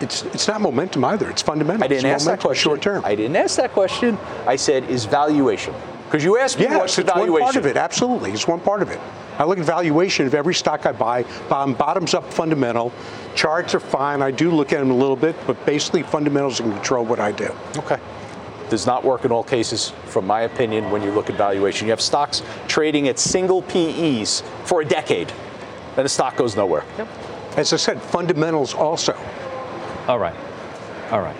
It's 0.00 0.22
it's 0.26 0.48
not 0.48 0.60
momentum 0.60 1.04
either. 1.04 1.28
It's 1.28 1.42
fundamental. 1.42 1.84
I 1.84 1.88
didn't 1.88 2.06
it's 2.06 2.22
ask 2.22 2.26
that 2.26 2.40
question. 2.40 2.62
Short 2.70 2.80
term. 2.82 3.04
I 3.04 3.14
didn't 3.14 3.36
ask 3.36 3.56
that 3.56 3.72
question. 3.72 4.16
I 4.46 4.56
said, 4.56 4.84
is 4.84 5.04
valuation? 5.04 5.74
Because 6.06 6.22
you 6.22 6.38
asked 6.38 6.58
me 6.58 6.64
Yes, 6.66 6.78
what's 6.78 6.96
the 6.96 7.02
it's 7.02 7.10
valuation. 7.12 7.32
one 7.32 7.42
part 7.42 7.56
of 7.56 7.66
it. 7.66 7.76
Absolutely, 7.76 8.30
it's 8.30 8.46
one 8.46 8.60
part 8.60 8.80
of 8.80 8.90
it. 8.90 9.00
I 9.38 9.44
look 9.44 9.58
at 9.58 9.64
valuation 9.64 10.26
of 10.26 10.34
every 10.34 10.54
stock 10.54 10.86
I 10.86 10.92
buy. 10.92 11.24
Bottom, 11.48 11.74
bottoms 11.74 12.14
up 12.14 12.32
fundamental. 12.32 12.92
Charts 13.36 13.74
are 13.74 13.80
fine. 13.80 14.22
I 14.22 14.30
do 14.30 14.50
look 14.50 14.72
at 14.72 14.80
them 14.80 14.90
a 14.90 14.94
little 14.96 15.14
bit, 15.14 15.36
but 15.46 15.64
basically 15.66 16.02
fundamentals 16.02 16.58
can 16.58 16.72
control 16.72 17.04
what 17.04 17.20
I 17.20 17.32
do. 17.32 17.54
Okay. 17.76 17.98
Does 18.70 18.86
not 18.86 19.04
work 19.04 19.24
in 19.24 19.30
all 19.30 19.44
cases, 19.44 19.90
from 20.06 20.26
my 20.26 20.40
opinion, 20.40 20.90
when 20.90 21.02
you 21.02 21.12
look 21.12 21.28
at 21.30 21.36
valuation. 21.36 21.86
You 21.86 21.92
have 21.92 22.00
stocks 22.00 22.42
trading 22.66 23.06
at 23.08 23.18
single 23.18 23.62
PEs 23.62 24.42
for 24.64 24.80
a 24.80 24.84
decade, 24.84 25.30
and 25.96 26.04
the 26.04 26.08
stock 26.08 26.36
goes 26.36 26.56
nowhere. 26.56 26.82
Yep. 26.98 27.08
As 27.56 27.72
I 27.72 27.76
said, 27.76 28.02
fundamentals 28.02 28.74
also. 28.74 29.12
All 30.08 30.18
right. 30.18 30.34
All 31.10 31.20
right. 31.20 31.36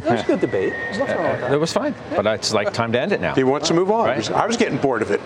That 0.00 0.10
was 0.12 0.20
a 0.20 0.24
good 0.26 0.40
debate. 0.40 0.72
There's 0.72 0.98
nothing 0.98 1.16
wrong 1.16 1.32
with 1.32 1.42
uh, 1.42 1.48
that. 1.48 1.52
It 1.54 1.58
was 1.58 1.72
fine, 1.72 1.94
but 2.10 2.26
it's 2.26 2.52
like 2.52 2.72
time 2.72 2.92
to 2.92 3.00
end 3.00 3.12
it 3.12 3.20
now. 3.20 3.34
He 3.34 3.44
wants 3.44 3.68
to 3.68 3.74
move 3.74 3.90
on. 3.90 4.06
Right. 4.06 4.30
I 4.30 4.46
was 4.46 4.56
getting 4.56 4.78
bored 4.78 5.02
of 5.02 5.10
it. 5.10 5.20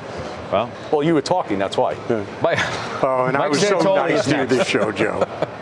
Well, 0.52 0.70
Well, 0.92 1.02
you 1.02 1.14
were 1.14 1.22
talking, 1.22 1.58
that's 1.58 1.76
why. 1.76 1.94
Mike, 2.42 2.58
Oh, 3.02 3.24
and 3.26 3.36
I 3.36 3.40
Mike 3.40 3.50
was 3.50 3.60
so 3.66 3.78
Santoli 3.80 4.10
nice 4.10 4.20
is 4.20 4.32
to 4.32 4.46
do 4.46 4.46
this 4.46 4.68
show, 4.68 4.92
Joe. 4.92 5.26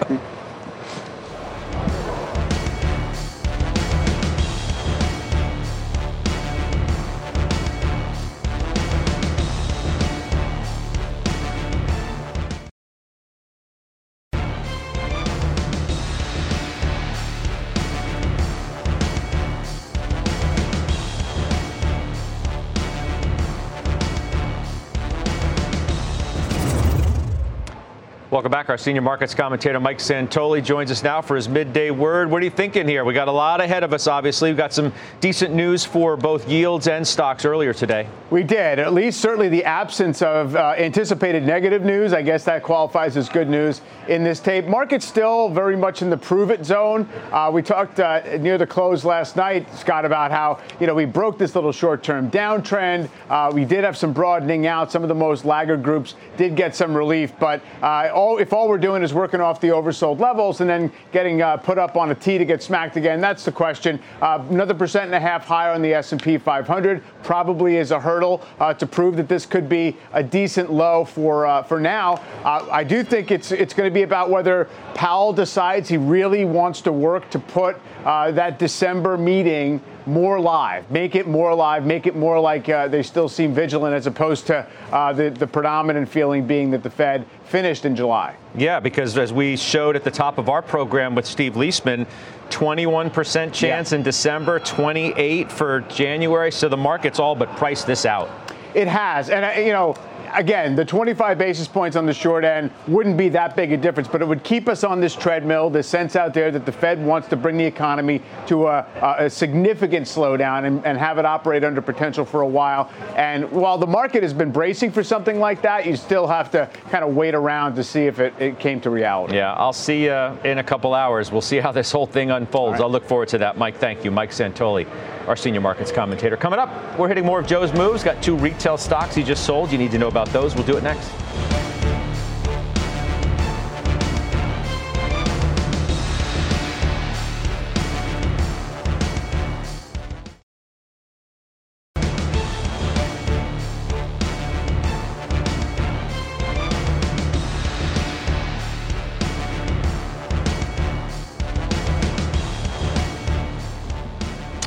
back. 28.63 28.71
Our 28.71 28.79
senior 28.79 29.01
markets 29.01 29.35
commentator 29.35 29.81
Mike 29.81 29.99
Santoli 29.99 30.63
joins 30.63 30.93
us 30.93 31.03
now 31.03 31.21
for 31.21 31.35
his 31.35 31.49
midday 31.49 31.91
word. 31.91 32.31
What 32.31 32.43
are 32.43 32.45
you 32.45 32.51
thinking 32.51 32.87
here? 32.87 33.05
We 33.05 33.13
got 33.13 33.27
a 33.27 33.33
lot 33.33 33.61
ahead 33.61 33.83
of 33.83 33.93
us, 33.93 34.07
obviously. 34.07 34.51
We've 34.51 34.57
got 34.57 34.73
some 34.73 34.93
decent 35.21 35.53
news 35.53 35.85
for 35.85 36.17
both 36.17 36.49
yields 36.49 36.87
and 36.87 37.05
stocks 37.07 37.45
earlier 37.45 37.73
today. 37.73 38.07
We 38.31 38.45
did. 38.45 38.79
At 38.79 38.95
least, 38.95 39.21
certainly, 39.21 39.49
the 39.49 39.65
absence 39.65 40.23
of 40.23 40.55
uh, 40.55 40.75
anticipated 40.79 41.45
negative 41.45 41.83
news. 41.83 42.13
I 42.13 42.23
guess 42.23 42.45
that 42.45 42.63
qualifies 42.63 43.17
as 43.17 43.29
good 43.29 43.49
news 43.49 43.81
in 44.09 44.23
this 44.23 44.39
tape. 44.39 44.67
Market's 44.67 45.07
still 45.07 45.49
very 45.49 45.77
much 45.77 46.01
in 46.01 46.09
the 46.09 46.17
prove 46.17 46.51
it 46.51 46.65
zone. 46.65 47.09
Uh, 47.33 47.51
we 47.53 47.63
talked 47.63 47.99
uh, 47.99 48.21
near 48.39 48.59
the 48.59 48.67
close 48.67 49.05
last 49.05 49.35
night, 49.35 49.73
Scott, 49.75 50.05
about 50.05 50.31
how 50.31 50.61
you 50.79 50.87
know 50.87 50.95
we 50.95 51.05
broke 51.05 51.37
this 51.37 51.57
little 51.57 51.73
short-term 51.73 52.31
downtrend. 52.31 53.11
Uh, 53.29 53.51
we 53.53 53.65
did 53.65 53.83
have 53.83 53.97
some 53.97 54.13
broadening 54.13 54.69
out. 54.69 54.93
Some 54.93 55.03
of 55.03 55.09
the 55.09 55.15
most 55.17 55.45
laggard 55.45 55.83
groups 55.83 56.15
did 56.37 56.55
get 56.55 56.77
some 56.77 56.95
relief, 56.97 57.33
but 57.41 57.61
uh, 57.83 58.11
all, 58.15 58.39
if 58.39 58.52
all 58.53 58.69
we're 58.69 58.79
doing 58.79 59.03
is 59.03 59.15
working 59.15 59.41
off 59.41 59.61
the 59.61 59.69
oversold 59.69 60.21
levels 60.21 60.61
and 60.61 60.69
then 60.69 60.93
getting 61.13 61.43
uh, 61.43 61.57
put 61.57 61.79
up 61.79 61.97
on 61.97 62.11
a 62.11 62.15
T 62.15 62.39
to 62.39 62.45
get 62.45 62.63
smacked 62.63 62.97
again, 62.97 63.21
that's 63.21 63.45
the 63.45 63.53
question. 63.53 64.01
Uh, 64.21 64.45
another 64.51 64.75
percent 64.75 65.07
and 65.07 65.15
a 65.15 65.21
half 65.21 65.45
higher 65.45 65.73
on 65.73 65.83
the 65.83 65.95
S&P 65.95 66.39
500 66.39 67.03
probably 67.23 67.77
is 67.77 67.91
a 67.91 68.01
hurdle 68.01 68.43
uh, 68.61 68.75
to 68.75 68.87
prove 68.87 69.17
that 69.17 69.29
this 69.29 69.47
could 69.47 69.69
be 69.69 69.97
a 70.13 70.23
decent 70.23 70.73
low 70.73 71.05
for 71.05 71.47
uh, 71.47 71.63
for 71.63 71.81
now. 71.81 72.15
Uh, 72.45 72.67
I 72.71 72.85
do 72.85 73.03
think 73.03 73.31
it's 73.31 73.53
it's 73.53 73.75
going 73.75 73.89
to 73.89 73.95
be 73.95 74.03
about 74.03 74.31
whether 74.31 74.69
Powell 74.95 75.33
decides 75.33 75.89
he 75.89 75.97
really 75.97 76.45
wants 76.45 76.81
to 76.83 76.93
work 76.93 77.31
to 77.31 77.39
put 77.39 77.77
uh, 78.05 78.31
that 78.33 78.59
December 78.59 79.17
meeting 79.17 79.81
more 80.07 80.41
live, 80.41 80.91
make 80.91 81.15
it 81.15 81.27
more 81.27 81.55
live, 81.55 81.85
make 81.85 82.07
it 82.07 82.17
more 82.17 82.41
like 82.41 82.69
uh, 82.69 82.89
they 82.89 83.03
still 83.03 83.29
seem 83.29 83.55
vigilant 83.55 83.95
as 83.95 84.07
opposed 84.07 84.47
to 84.49 84.67
uh, 84.91 85.13
the, 85.13 85.31
the 85.31 85.47
predominant 85.47 86.09
feeling 86.09 86.47
being 86.47 86.71
that 86.71 86.83
the 86.83 86.91
Fed 86.91 87.27
finished 87.45 87.85
in 87.85 87.95
July. 87.95 88.37
Yeah, 88.55 88.81
because 88.81 89.17
as 89.17 89.33
we 89.33 89.57
showed 89.57 89.97
at 89.97 90.05
the 90.05 90.11
top 90.11 90.39
of 90.39 90.49
our 90.49 90.63
program 90.63 91.15
with 91.15 91.27
Steve 91.27 91.55
Liesman, 91.55 92.07
21% 92.51 93.53
chance 93.53 93.93
yeah. 93.93 93.99
in 93.99 94.03
December, 94.03 94.59
28 94.61 95.51
for 95.51 95.81
January. 95.83 96.53
So 96.53 96.69
the 96.69 96.77
market's 96.77 97.19
all 97.19 97.35
but 97.35 97.49
priced 97.57 97.87
this 97.87 98.05
out. 98.05 98.31
It 98.75 98.89
has, 98.89 99.31
and 99.31 99.45
uh, 99.45 99.61
you 99.61 99.73
know 99.73 99.97
again, 100.35 100.75
the 100.75 100.85
25 100.85 101.39
basis 101.39 101.69
points 101.69 101.97
on 101.97 102.07
the 102.07 102.13
short 102.13 102.45
end 102.45 102.71
wouldn't 102.87 103.17
be 103.17 103.29
that 103.31 103.57
big 103.57 103.73
a 103.73 103.77
difference, 103.77 104.09
but 104.09 104.23
it 104.23 104.29
would 104.29 104.43
keep 104.43 104.69
us 104.69 104.85
on 104.85 105.01
this 105.01 105.15
treadmill. 105.15 105.71
The 105.71 105.83
sense 105.83 106.17
out 106.17 106.35
there 106.35 106.51
that 106.51 106.67
the 106.67 106.73
Fed 106.73 107.05
wants 107.05 107.29
to 107.29 107.37
bring 107.37 107.57
the 107.57 107.65
economy 107.65 108.23
to 108.47 108.69
a, 108.69 108.87
a 109.19 109.31
significant 109.31 110.07
slowdown 110.07 110.65
and, 110.65 110.85
and, 110.85 111.03
have 111.03 111.19
it 111.19 111.25
operate 111.25 111.65
under 111.65 111.83
potential 111.83 112.25
for 112.25 112.43
a 112.43 112.47
while. 112.47 112.91
And 113.17 113.51
while 113.51 113.77
the 113.77 113.87
market 113.87 114.23
has 114.23 114.33
been 114.33 114.53
bracing 114.53 114.93
for 114.93 115.03
something 115.03 115.41
like 115.41 115.63
that, 115.63 115.85
you 115.85 115.97
still 115.97 116.29
have 116.29 116.51
to 116.53 116.71
kind 116.91 117.05
of 117.05 117.17
wait 117.17 117.35
around 117.35 117.75
to 117.75 117.83
see 117.83 118.03
if 118.07 118.21
it, 118.21 118.33
it 118.39 118.61
came 118.61 118.81
to 118.83 118.91
reality. 118.91 119.35
Yeah, 119.35 119.55
I'll 119.55 119.73
see 119.73 120.05
you 120.05 120.13
in 120.45 120.59
a 120.59 120.65
couple 120.65 120.95
hours. 120.95 121.33
We'll 121.33 121.41
see 121.41 121.59
how 121.59 121.73
this 121.73 121.91
whole 121.91 122.07
thing 122.07 122.31
unfolds. 122.31 122.75
Right. 122.75 122.83
I'll 122.83 122.91
look 122.91 123.05
forward 123.05 123.29
to 123.29 123.39
that. 123.39 123.57
Mike, 123.57 123.79
thank 123.79 124.05
you. 124.05 124.11
Mike 124.11 124.31
Santoli 124.31 124.87
our 125.27 125.37
senior 125.37 125.61
markets 125.61 125.93
commentator. 125.93 126.37
Coming 126.37 126.59
up, 126.59 126.99
we're 126.99 127.09
hitting 127.09 127.25
more 127.25 127.41
of 127.41 127.47
Joe's 127.47 127.73
moves. 127.73 128.03
Got 128.03 128.23
two 128.23 128.37
retail 128.37 128.77
stocks 128.77 129.15
he 129.15 129.23
just 129.23 129.45
sold. 129.45 129.71
You 129.71 129.79
need 129.79 129.91
to 129.93 129.99
know 129.99 130.09
about 130.09 130.22
those. 130.31 130.55
We'll 130.55 130.67
do 130.67 130.77
it 130.77 130.83
next. 130.83 131.11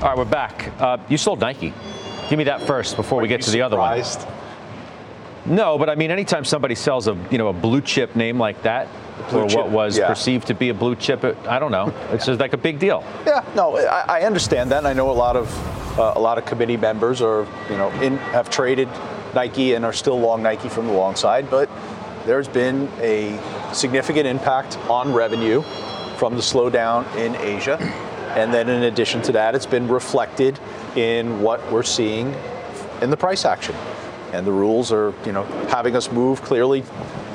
All 0.06 0.12
right, 0.12 0.18
we're 0.20 0.26
back. 0.26 0.72
Uh, 0.80 0.98
you 1.10 1.18
sold 1.18 1.40
Nike. 1.40 1.74
Give 2.30 2.38
me 2.38 2.44
that 2.44 2.62
first 2.62 2.96
before 2.96 3.20
we 3.20 3.28
get 3.28 3.42
to 3.42 3.50
the 3.50 3.62
surprised? 3.62 4.20
other 4.20 4.28
one. 4.28 4.45
No, 5.46 5.78
but 5.78 5.90
I 5.90 5.96
mean, 5.96 6.12
anytime 6.12 6.44
somebody 6.44 6.76
sells 6.76 7.08
a 7.08 7.18
you 7.30 7.38
know 7.38 7.50
a 7.50 7.54
blue 7.54 7.82
chip 7.82 8.16
name 8.16 8.40
like 8.40 8.62
that, 8.64 8.88
or 9.32 9.48
chip, 9.48 9.58
what 9.58 9.70
was 9.70 9.98
yeah. 9.98 10.08
perceived 10.08 10.48
to 10.48 10.54
be 10.54 10.70
a 10.70 10.74
blue 10.74 10.96
chip, 10.96 11.24
I 11.48 11.60
don't 11.60 11.72
know. 11.72 11.94
It's 12.12 12.26
just 12.26 12.40
like 12.40 12.54
a 12.54 12.58
big 12.58 12.80
deal. 12.80 13.04
Yeah, 13.26 13.44
no, 13.56 13.78
I, 13.78 14.20
I 14.20 14.22
understand 14.22 14.72
that. 14.72 14.86
I 14.86 14.94
know 14.94 15.12
a 15.12 15.14
lot 15.14 15.36
of 15.36 16.00
uh, 16.00 16.14
a 16.16 16.20
lot 16.20 16.38
of 16.38 16.46
committee 16.46 16.78
members 16.78 17.22
are 17.22 17.48
you 17.70 17.78
know 17.78 17.90
in, 18.02 18.18
have 18.18 18.50
traded 18.50 18.90
Nike 19.36 19.74
and 19.74 19.86
are 19.86 19.94
still 19.94 20.20
long 20.20 20.42
Nike 20.42 20.70
from 20.70 20.88
the 20.88 20.94
long 20.94 21.16
side, 21.16 21.50
but 21.52 21.70
there's 22.26 22.48
been 22.48 22.90
a 23.00 23.40
significant 23.72 24.26
impact 24.26 24.78
on 24.90 25.14
revenue 25.14 25.62
from 26.18 26.36
the 26.36 26.42
slowdown 26.42 27.06
in 27.18 27.36
Asia. 27.36 27.78
And 28.36 28.54
then 28.54 28.68
in 28.68 28.84
addition 28.84 29.22
to 29.24 29.32
that, 29.34 29.56
it's 29.56 29.66
been 29.66 29.88
reflected 29.88 30.60
in 30.96 31.42
what 31.42 31.72
we're 31.72 31.84
seeing 31.84 32.34
in 33.02 33.10
the 33.10 33.18
price 33.18 33.46
action. 33.46 33.76
And 34.36 34.46
the 34.46 34.52
rules 34.52 34.92
are, 34.92 35.14
you 35.26 35.32
know, 35.32 35.44
having 35.70 35.96
us 35.96 36.12
move 36.12 36.42
clearly 36.42 36.84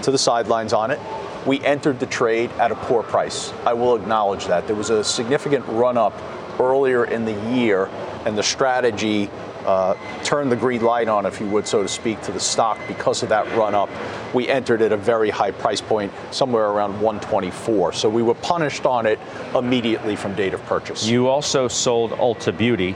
to 0.03 0.11
the 0.11 0.18
sidelines 0.18 0.72
on 0.72 0.90
it. 0.90 1.01
We 1.46 1.61
entered 1.64 1.98
the 1.98 2.07
trade 2.07 2.51
at 2.53 2.70
a 2.70 2.74
poor 2.74 3.03
price. 3.03 3.53
I 3.64 3.72
will 3.72 3.96
acknowledge 3.96 4.46
that. 4.46 4.66
There 4.66 4.76
was 4.76 4.90
a 4.90 5.03
significant 5.03 5.66
run 5.68 5.96
up 5.96 6.12
earlier 6.61 7.07
in 7.07 7.24
the 7.24 7.32
year, 7.55 7.86
and 8.26 8.36
the 8.36 8.42
strategy 8.42 9.30
uh, 9.64 9.94
turn 10.22 10.48
the 10.48 10.57
green 10.57 10.82
light 10.82 11.09
on, 11.09 11.26
if 11.26 11.40
you 11.40 11.48
would, 11.48 11.66
so 11.66 11.82
to 11.82 11.88
speak, 11.88 12.20
to 12.22 12.32
the 12.32 12.40
stock 12.40 12.78
because 12.86 13.22
of 13.22 13.28
that 13.30 13.46
run 13.57 13.74
up. 13.74 13.88
We 14.34 14.48
entered 14.48 14.82
at 14.82 14.92
a 14.92 14.96
very 14.96 15.30
high 15.30 15.51
price 15.51 15.80
point, 15.80 16.12
somewhere 16.30 16.66
around 16.66 16.92
124. 17.01 17.92
So 17.94 18.09
we 18.09 18.22
were 18.22 18.34
punished 18.34 18.86
on 18.86 19.07
it 19.07 19.18
immediately 19.55 20.16
from 20.16 20.34
date 20.34 20.55
of 20.55 20.64
purchase. 20.66 21.07
You 21.07 21.28
also 21.28 21.68
sold 21.68 22.12
Ulta 22.12 22.57
Beauty, 22.57 22.92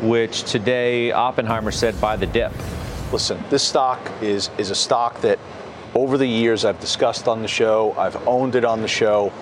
which 0.00 0.44
today 0.44 1.12
Oppenheimer 1.12 1.70
said 1.70 2.00
buy 2.00 2.16
the 2.16 2.26
dip. 2.26 2.52
Listen, 3.14 3.40
this 3.48 3.62
stock 3.62 4.10
is 4.20 4.50
is 4.58 4.70
a 4.70 4.74
stock 4.74 5.20
that 5.20 5.38
over 5.94 6.18
the 6.18 6.26
years 6.26 6.64
I've 6.64 6.80
discussed 6.80 7.28
on 7.28 7.42
the 7.42 7.48
show, 7.48 7.94
I've 7.96 8.16
owned 8.26 8.56
it 8.56 8.64
on 8.64 8.82
the 8.82 8.88
show. 8.88 9.32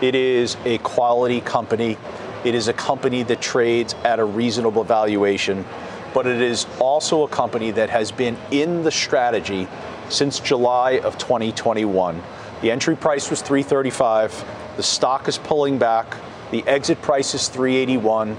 It 0.00 0.14
is 0.14 0.56
a 0.64 0.78
quality 0.78 1.42
company. 1.42 1.98
It 2.46 2.54
is 2.54 2.68
a 2.68 2.72
company 2.72 3.24
that 3.24 3.42
trades 3.42 3.94
at 4.02 4.18
a 4.18 4.24
reasonable 4.24 4.82
valuation 4.82 5.66
but 6.14 6.26
it 6.26 6.40
is 6.40 6.66
also 6.80 7.22
a 7.22 7.28
company 7.28 7.70
that 7.70 7.90
has 7.90 8.10
been 8.10 8.34
in 8.50 8.82
the 8.82 8.90
strategy 8.90 9.68
since 10.08 10.40
July 10.40 10.92
of 11.00 11.18
2021. 11.18 12.22
The 12.62 12.70
entry 12.70 12.96
price 12.96 13.28
was 13.28 13.42
335. 13.42 14.42
The 14.76 14.82
stock 14.82 15.28
is 15.28 15.36
pulling 15.36 15.76
back. 15.76 16.16
The 16.50 16.66
exit 16.66 17.02
price 17.02 17.34
is 17.34 17.48
381. 17.48 18.38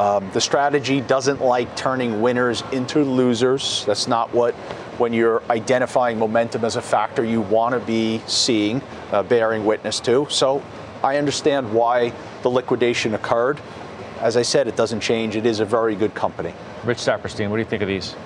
Um, 0.00 0.30
the 0.32 0.40
strategy 0.40 1.02
doesn't 1.02 1.42
like 1.42 1.76
turning 1.76 2.22
winners 2.22 2.62
into 2.72 3.00
losers. 3.04 3.84
That's 3.84 4.08
not 4.08 4.32
what, 4.32 4.54
when 4.96 5.12
you're 5.12 5.42
identifying 5.50 6.18
momentum 6.18 6.64
as 6.64 6.76
a 6.76 6.80
factor, 6.80 7.22
you 7.22 7.42
want 7.42 7.74
to 7.74 7.80
be 7.80 8.22
seeing, 8.26 8.80
uh, 9.12 9.22
bearing 9.22 9.66
witness 9.66 10.00
to. 10.00 10.26
So 10.30 10.62
I 11.04 11.18
understand 11.18 11.74
why 11.74 12.14
the 12.40 12.48
liquidation 12.48 13.12
occurred. 13.12 13.60
As 14.20 14.38
I 14.38 14.42
said, 14.42 14.68
it 14.68 14.76
doesn't 14.76 15.00
change. 15.00 15.36
It 15.36 15.44
is 15.44 15.60
a 15.60 15.66
very 15.66 15.94
good 15.94 16.14
company. 16.14 16.54
Rich 16.82 16.98
Saperstein, 16.98 17.50
what 17.50 17.56
do 17.56 17.62
you 17.62 17.68
think 17.68 17.82
of 17.82 17.88
these? 17.88 18.16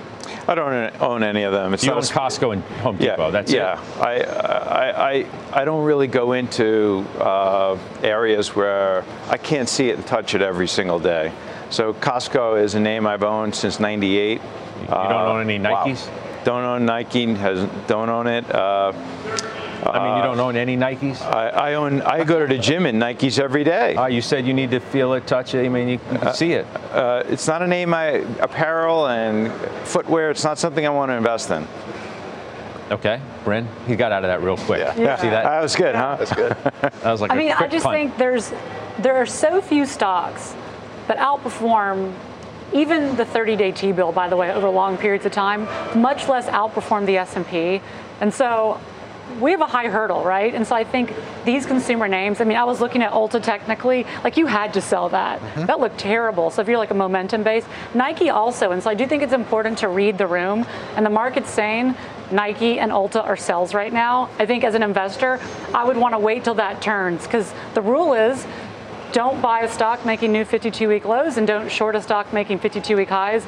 I 0.46 0.54
don't 0.54 1.02
own 1.02 1.24
any 1.24 1.42
of 1.42 1.52
them. 1.52 1.74
It's 1.74 1.84
you 1.84 1.90
own 1.90 2.02
Costco 2.02 2.52
and 2.52 2.62
Home 2.82 2.98
Depot. 2.98 3.24
Yeah, 3.24 3.30
That's 3.30 3.52
yeah. 3.52 3.82
it. 3.82 3.98
I, 3.98 4.14
I, 4.20 5.10
I, 5.12 5.26
I 5.52 5.64
don't 5.64 5.84
really 5.84 6.06
go 6.06 6.34
into 6.34 7.04
uh, 7.18 7.76
areas 8.04 8.54
where 8.54 9.04
I 9.28 9.38
can't 9.38 9.68
see 9.68 9.88
it 9.88 9.96
and 9.96 10.06
touch 10.06 10.36
it 10.36 10.42
every 10.42 10.68
single 10.68 11.00
day. 11.00 11.32
So 11.70 11.94
Costco 11.94 12.62
is 12.62 12.74
a 12.74 12.80
name 12.80 13.06
I've 13.06 13.22
owned 13.22 13.54
since 13.54 13.80
'98. 13.80 14.40
You 14.40 14.86
don't 14.86 14.90
uh, 14.90 15.26
own 15.26 15.48
any 15.48 15.58
Nikes? 15.58 16.06
Wow. 16.06 16.42
Don't 16.44 16.64
own 16.64 16.84
Nike. 16.84 17.34
Has 17.34 17.68
don't 17.86 18.08
own 18.08 18.26
it. 18.26 18.54
Uh, 18.54 18.92
I 19.86 20.02
mean, 20.02 20.16
you 20.16 20.22
don't 20.22 20.40
own 20.40 20.56
any 20.56 20.76
Nikes? 20.76 21.20
I, 21.20 21.48
I, 21.48 21.74
own. 21.74 22.00
I 22.02 22.24
go 22.24 22.40
to 22.40 22.46
the 22.46 22.58
gym 22.60 22.86
in 22.86 22.96
Nikes 22.96 23.38
every 23.38 23.64
day. 23.64 23.94
Uh, 23.94 24.06
you 24.06 24.22
said 24.22 24.46
you 24.46 24.54
need 24.54 24.70
to 24.70 24.80
feel 24.80 25.12
it, 25.14 25.26
touch 25.26 25.54
it. 25.54 25.64
I 25.64 25.68
mean, 25.68 25.88
you, 25.88 25.94
you 25.94 26.18
can 26.18 26.28
uh, 26.28 26.32
see 26.32 26.52
it. 26.52 26.66
Uh, 26.90 27.22
it's 27.26 27.46
not 27.46 27.62
a 27.62 27.66
name 27.66 27.92
I 27.92 28.24
apparel 28.40 29.08
and 29.08 29.52
footwear. 29.86 30.30
It's 30.30 30.44
not 30.44 30.58
something 30.58 30.86
I 30.86 30.90
want 30.90 31.10
to 31.10 31.14
invest 31.14 31.50
in. 31.50 31.66
Okay, 32.90 33.20
Bryn, 33.44 33.66
he 33.86 33.96
got 33.96 34.12
out 34.12 34.24
of 34.24 34.28
that 34.28 34.42
real 34.42 34.56
quick. 34.56 34.80
Yeah. 34.80 34.94
yeah. 34.96 35.16
See 35.16 35.28
that? 35.28 35.44
That 35.44 35.62
was 35.62 35.74
good, 35.74 35.94
huh? 35.94 36.16
That's 36.18 36.34
good. 36.34 36.52
that 36.80 37.04
was 37.04 37.20
like 37.20 37.30
I 37.30 37.36
mean, 37.36 37.52
I 37.52 37.66
just 37.66 37.84
punt. 37.84 37.94
think 37.94 38.18
there's 38.18 38.52
there 38.98 39.16
are 39.16 39.26
so 39.26 39.60
few 39.60 39.86
stocks 39.86 40.54
that 41.08 41.18
outperform 41.18 42.14
even 42.72 43.14
the 43.16 43.24
30-day 43.24 43.72
T-bill, 43.72 44.12
by 44.12 44.28
the 44.28 44.36
way, 44.36 44.52
over 44.52 44.68
long 44.68 44.96
periods 44.98 45.24
of 45.24 45.32
time, 45.32 45.68
much 46.00 46.28
less 46.28 46.46
outperform 46.46 47.06
the 47.06 47.18
S&P. 47.18 47.80
And 48.20 48.34
so 48.34 48.80
we 49.40 49.52
have 49.52 49.60
a 49.60 49.66
high 49.66 49.88
hurdle, 49.88 50.24
right? 50.24 50.54
And 50.54 50.66
so 50.66 50.74
I 50.74 50.84
think 50.84 51.12
these 51.44 51.66
consumer 51.66 52.08
names, 52.08 52.40
I 52.40 52.44
mean, 52.44 52.56
I 52.56 52.64
was 52.64 52.80
looking 52.80 53.02
at 53.02 53.12
Ulta 53.12 53.42
technically, 53.42 54.06
like 54.22 54.36
you 54.36 54.46
had 54.46 54.74
to 54.74 54.80
sell 54.80 55.08
that. 55.10 55.40
Mm-hmm. 55.40 55.66
That 55.66 55.80
looked 55.80 55.98
terrible. 55.98 56.50
So 56.50 56.62
if 56.62 56.68
you're 56.68 56.78
like 56.78 56.90
a 56.90 56.94
momentum 56.94 57.42
base, 57.42 57.64
Nike 57.94 58.30
also. 58.30 58.72
And 58.72 58.82
so 58.82 58.90
I 58.90 58.94
do 58.94 59.06
think 59.06 59.22
it's 59.22 59.32
important 59.32 59.78
to 59.78 59.88
read 59.88 60.18
the 60.18 60.26
room. 60.26 60.66
And 60.96 61.06
the 61.06 61.10
market's 61.10 61.50
saying 61.50 61.94
Nike 62.30 62.78
and 62.78 62.90
Ulta 62.90 63.24
are 63.24 63.36
sells 63.36 63.74
right 63.74 63.92
now. 63.92 64.30
I 64.38 64.46
think 64.46 64.64
as 64.64 64.74
an 64.74 64.82
investor, 64.82 65.40
I 65.74 65.84
would 65.84 65.96
want 65.96 66.14
to 66.14 66.18
wait 66.18 66.44
till 66.44 66.54
that 66.54 66.80
turns 66.80 67.24
because 67.24 67.52
the 67.74 67.82
rule 67.82 68.14
is 68.14 68.46
don't 69.14 69.40
buy 69.40 69.60
a 69.60 69.68
stock 69.68 70.04
making 70.04 70.32
new 70.32 70.44
52 70.44 70.88
week 70.88 71.04
lows 71.04 71.38
and 71.38 71.46
don't 71.46 71.70
short 71.70 71.94
a 71.94 72.02
stock 72.02 72.32
making 72.32 72.58
52 72.58 72.96
week 72.96 73.08
highs. 73.08 73.46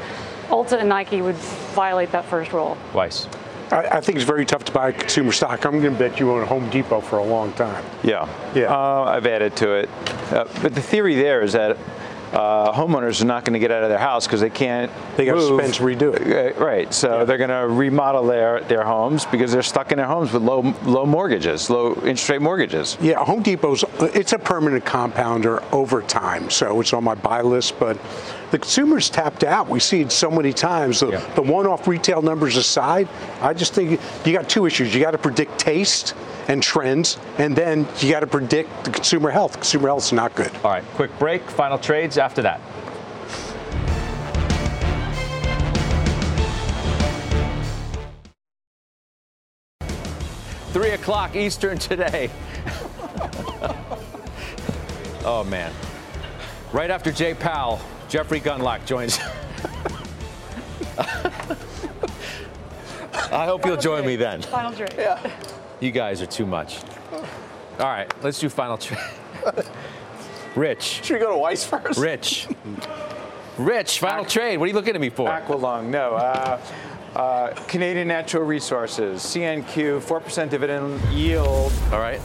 Ulta 0.49 0.79
and 0.79 0.89
Nike 0.89 1.21
would 1.21 1.35
violate 1.75 2.13
that 2.13 2.25
first 2.25 2.53
rule. 2.53 2.79
Weiss. 2.95 3.29
I, 3.73 3.97
I, 3.97 4.01
think 4.01 4.15
it's 4.15 4.25
very 4.25 4.47
tough 4.47 4.63
to 4.67 4.73
buy 4.73 4.93
consumer 4.93 5.33
stock. 5.33 5.67
I'm 5.67 5.81
going 5.81 5.93
to 5.93 5.99
bet 5.99 6.21
you 6.21 6.31
own 6.31 6.47
Home 6.47 6.71
Depot 6.71 7.01
for 7.01 7.19
a 7.19 7.25
long 7.25 7.53
time. 7.55 7.85
Yeah, 8.05 8.29
yeah. 8.55 8.73
Uh, 8.73 9.07
I've 9.09 9.27
added 9.27 9.57
to 9.57 9.73
it, 9.73 9.91
uh, 10.31 10.45
but 10.63 10.73
the 10.73 10.81
theory 10.81 11.17
there 11.17 11.43
is 11.43 11.55
that 11.55 11.77
uh, 12.33 12.73
homeowners 12.73 13.23
are 13.23 13.27
not 13.27 13.45
going 13.45 13.55
to 13.55 13.59
get 13.59 13.71
out 13.71 13.83
of 13.83 13.89
their 13.89 13.99
house 13.99 14.27
because 14.27 14.41
they 14.41 14.51
can't. 14.51 14.91
They 15.17 15.25
got 15.25 15.35
to 15.35 15.57
spend 15.57 15.75
to 15.75 15.83
redo 15.83 16.15
it. 16.15 16.57
Uh, 16.57 16.65
right. 16.65 16.93
So 16.93 17.19
yeah. 17.19 17.25
they're 17.25 17.39
going 17.39 17.51
to 17.51 17.67
remodel 17.69 18.27
their, 18.27 18.61
their 18.63 18.85
homes 18.85 19.25
because 19.27 19.53
they're 19.53 19.63
stuck 19.63 19.93
in 19.93 19.99
their 19.99 20.07
homes 20.07 20.33
with 20.33 20.43
low 20.43 20.63
low 20.85 21.07
mortgages, 21.07 21.71
low 21.71 21.95
interest 21.95 22.29
rate 22.29 22.43
mortgages. 22.43 22.97
Yeah, 23.01 23.25
Home 23.25 23.43
Depot's 23.43 23.85
it's 24.01 24.33
a 24.33 24.39
permanent 24.39 24.85
compounder 24.85 25.63
over 25.73 26.03
time, 26.03 26.51
so 26.51 26.81
it's 26.81 26.93
on 26.93 27.05
my 27.05 27.15
buy 27.15 27.43
list. 27.43 27.79
But 27.79 27.99
the 28.57 28.61
consumer's 28.61 29.11
tapped 29.11 29.45
out. 29.45 29.69
We 29.69 29.81
see 29.81 30.01
it 30.01 30.11
so 30.11 30.31
many 30.31 30.51
times. 30.51 31.01
The, 31.01 31.11
yeah. 31.11 31.35
the 31.35 31.43
one-off 31.43 31.87
retail 31.87 32.23
numbers 32.23 32.57
aside, 32.57 33.07
I 33.43 33.53
just 33.53 33.75
think 33.75 34.01
you 34.25 34.33
got 34.33 34.49
two 34.49 34.65
issues. 34.65 34.95
You 34.95 35.03
got 35.03 35.11
to 35.11 35.19
predict 35.19 35.59
taste 35.59 36.15
and 36.49 36.63
trends, 36.63 37.19
and 37.37 37.55
then 37.55 37.87
you 37.99 38.11
got 38.11 38.21
to 38.21 38.27
predict 38.27 38.85
the 38.85 38.91
consumer 38.91 39.29
health. 39.29 39.53
Consumer 39.53 39.89
health 39.89 40.05
is 40.05 40.13
not 40.15 40.35
good. 40.35 40.51
All 40.65 40.71
right, 40.71 40.83
quick 40.95 41.11
break. 41.19 41.43
Final 41.51 41.77
trades 41.77 42.17
after 42.17 42.41
that. 42.41 42.63
Three 50.73 50.91
o'clock 50.93 51.37
Eastern 51.37 51.77
today. 51.77 52.31
oh 55.27 55.45
man! 55.47 55.73
Right 56.73 56.91
after 56.91 57.13
Jay 57.13 57.35
Powell, 57.35 57.81
Jeffrey 58.17 58.41
Gundlach 58.41 58.87
joins. 58.87 59.19
I 63.31 63.45
hope 63.45 63.67
you'll 63.67 63.77
join 63.77 64.07
me 64.07 64.17
then. 64.17 64.41
Final 64.41 64.73
trade. 64.73 64.95
Yeah. 64.97 65.31
You 65.81 65.91
guys 65.91 66.23
are 66.23 66.27
too 66.27 66.47
much. 66.47 66.79
All 67.13 67.21
right, 67.79 68.11
let's 68.23 68.41
do 68.41 68.49
final 68.49 68.79
trade. 68.79 68.99
Rich. 70.57 71.05
Should 71.05 71.13
we 71.13 71.21
go 71.21 71.33
to 71.33 71.37
Weiss 71.37 71.67
first? 71.67 71.99
Rich. 71.99 72.49
Rich, 73.59 73.99
final 73.99 74.25
Aqu- 74.25 74.31
trade. 74.31 74.57
What 74.57 74.65
are 74.65 74.69
you 74.69 74.75
looking 74.75 74.95
at 74.95 75.01
me 75.03 75.11
for? 75.11 75.29
Aqualung, 75.29 75.89
no. 75.89 76.15
Uh, 76.15 76.59
uh, 77.15 77.49
Canadian 77.69 78.09
Natural 78.09 78.45
Resources, 78.45 79.21
CNQ, 79.21 80.01
4% 80.01 80.49
dividend 80.49 81.03
yield. 81.13 81.71
All 81.93 82.01
right. 82.01 82.23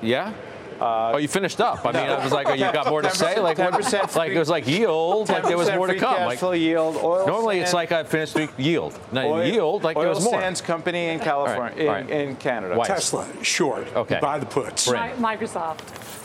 Yeah? 0.00 0.32
Uh, 0.80 1.12
oh, 1.14 1.16
you 1.18 1.28
finished 1.28 1.60
up. 1.60 1.84
I 1.84 1.92
mean, 1.92 2.02
I 2.02 2.22
was 2.22 2.32
like, 2.32 2.48
oh, 2.48 2.54
you 2.54 2.70
got 2.72 2.88
more 2.88 3.02
to 3.02 3.10
say? 3.10 3.40
Like, 3.40 3.58
10% 3.58 4.16
like 4.16 4.32
it 4.32 4.38
was 4.38 4.48
like 4.48 4.66
yield, 4.66 5.28
like 5.28 5.44
there 5.44 5.58
was 5.58 5.70
more 5.70 5.86
to 5.86 5.96
come. 5.96 6.24
Like 6.24 6.40
yield. 6.40 6.96
Oil 6.96 7.26
normally, 7.26 7.58
it's 7.60 7.72
like 7.72 7.92
I 7.92 8.04
finished 8.04 8.36
yield. 8.58 8.98
No, 9.12 9.34
oil, 9.34 9.46
yield, 9.46 9.84
like 9.84 9.96
oil 9.96 10.02
there 10.02 10.14
was 10.14 10.24
more. 10.24 10.34
Oil 10.34 10.40
sands 10.40 10.60
company 10.60 11.08
in 11.08 11.20
California, 11.20 11.86
right, 11.86 12.02
right. 12.02 12.10
In, 12.10 12.28
in, 12.30 12.36
Canada. 12.36 12.76
Weiss. 12.76 12.88
Tesla, 12.88 13.26
short. 13.42 13.86
Okay. 13.94 14.18
Buy 14.20 14.38
the 14.38 14.46
puts. 14.46 14.88
Microsoft. 14.88 15.80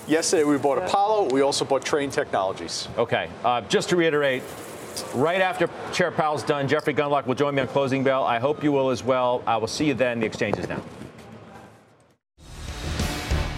Yesterday 0.07 0.43
we 0.43 0.57
bought 0.57 0.79
Apollo. 0.79 1.29
We 1.31 1.41
also 1.41 1.65
bought 1.65 1.85
Trane 1.85 2.11
Technologies. 2.11 2.87
Okay. 2.97 3.29
Uh, 3.43 3.61
just 3.61 3.89
to 3.89 3.95
reiterate, 3.95 4.41
right 5.13 5.41
after 5.41 5.69
Chair 5.93 6.11
Powell's 6.11 6.43
done, 6.43 6.67
Jeffrey 6.67 6.93
Gundlach 6.93 7.25
will 7.27 7.35
join 7.35 7.55
me 7.55 7.61
on 7.61 7.67
closing 7.67 8.03
bell. 8.03 8.23
I 8.23 8.39
hope 8.39 8.63
you 8.63 8.71
will 8.71 8.89
as 8.89 9.03
well. 9.03 9.43
I 9.45 9.57
will 9.57 9.67
see 9.67 9.85
you 9.85 9.93
then. 9.93 10.19
The 10.19 10.25
exchange 10.25 10.57
is 10.57 10.67
now. 10.67 10.81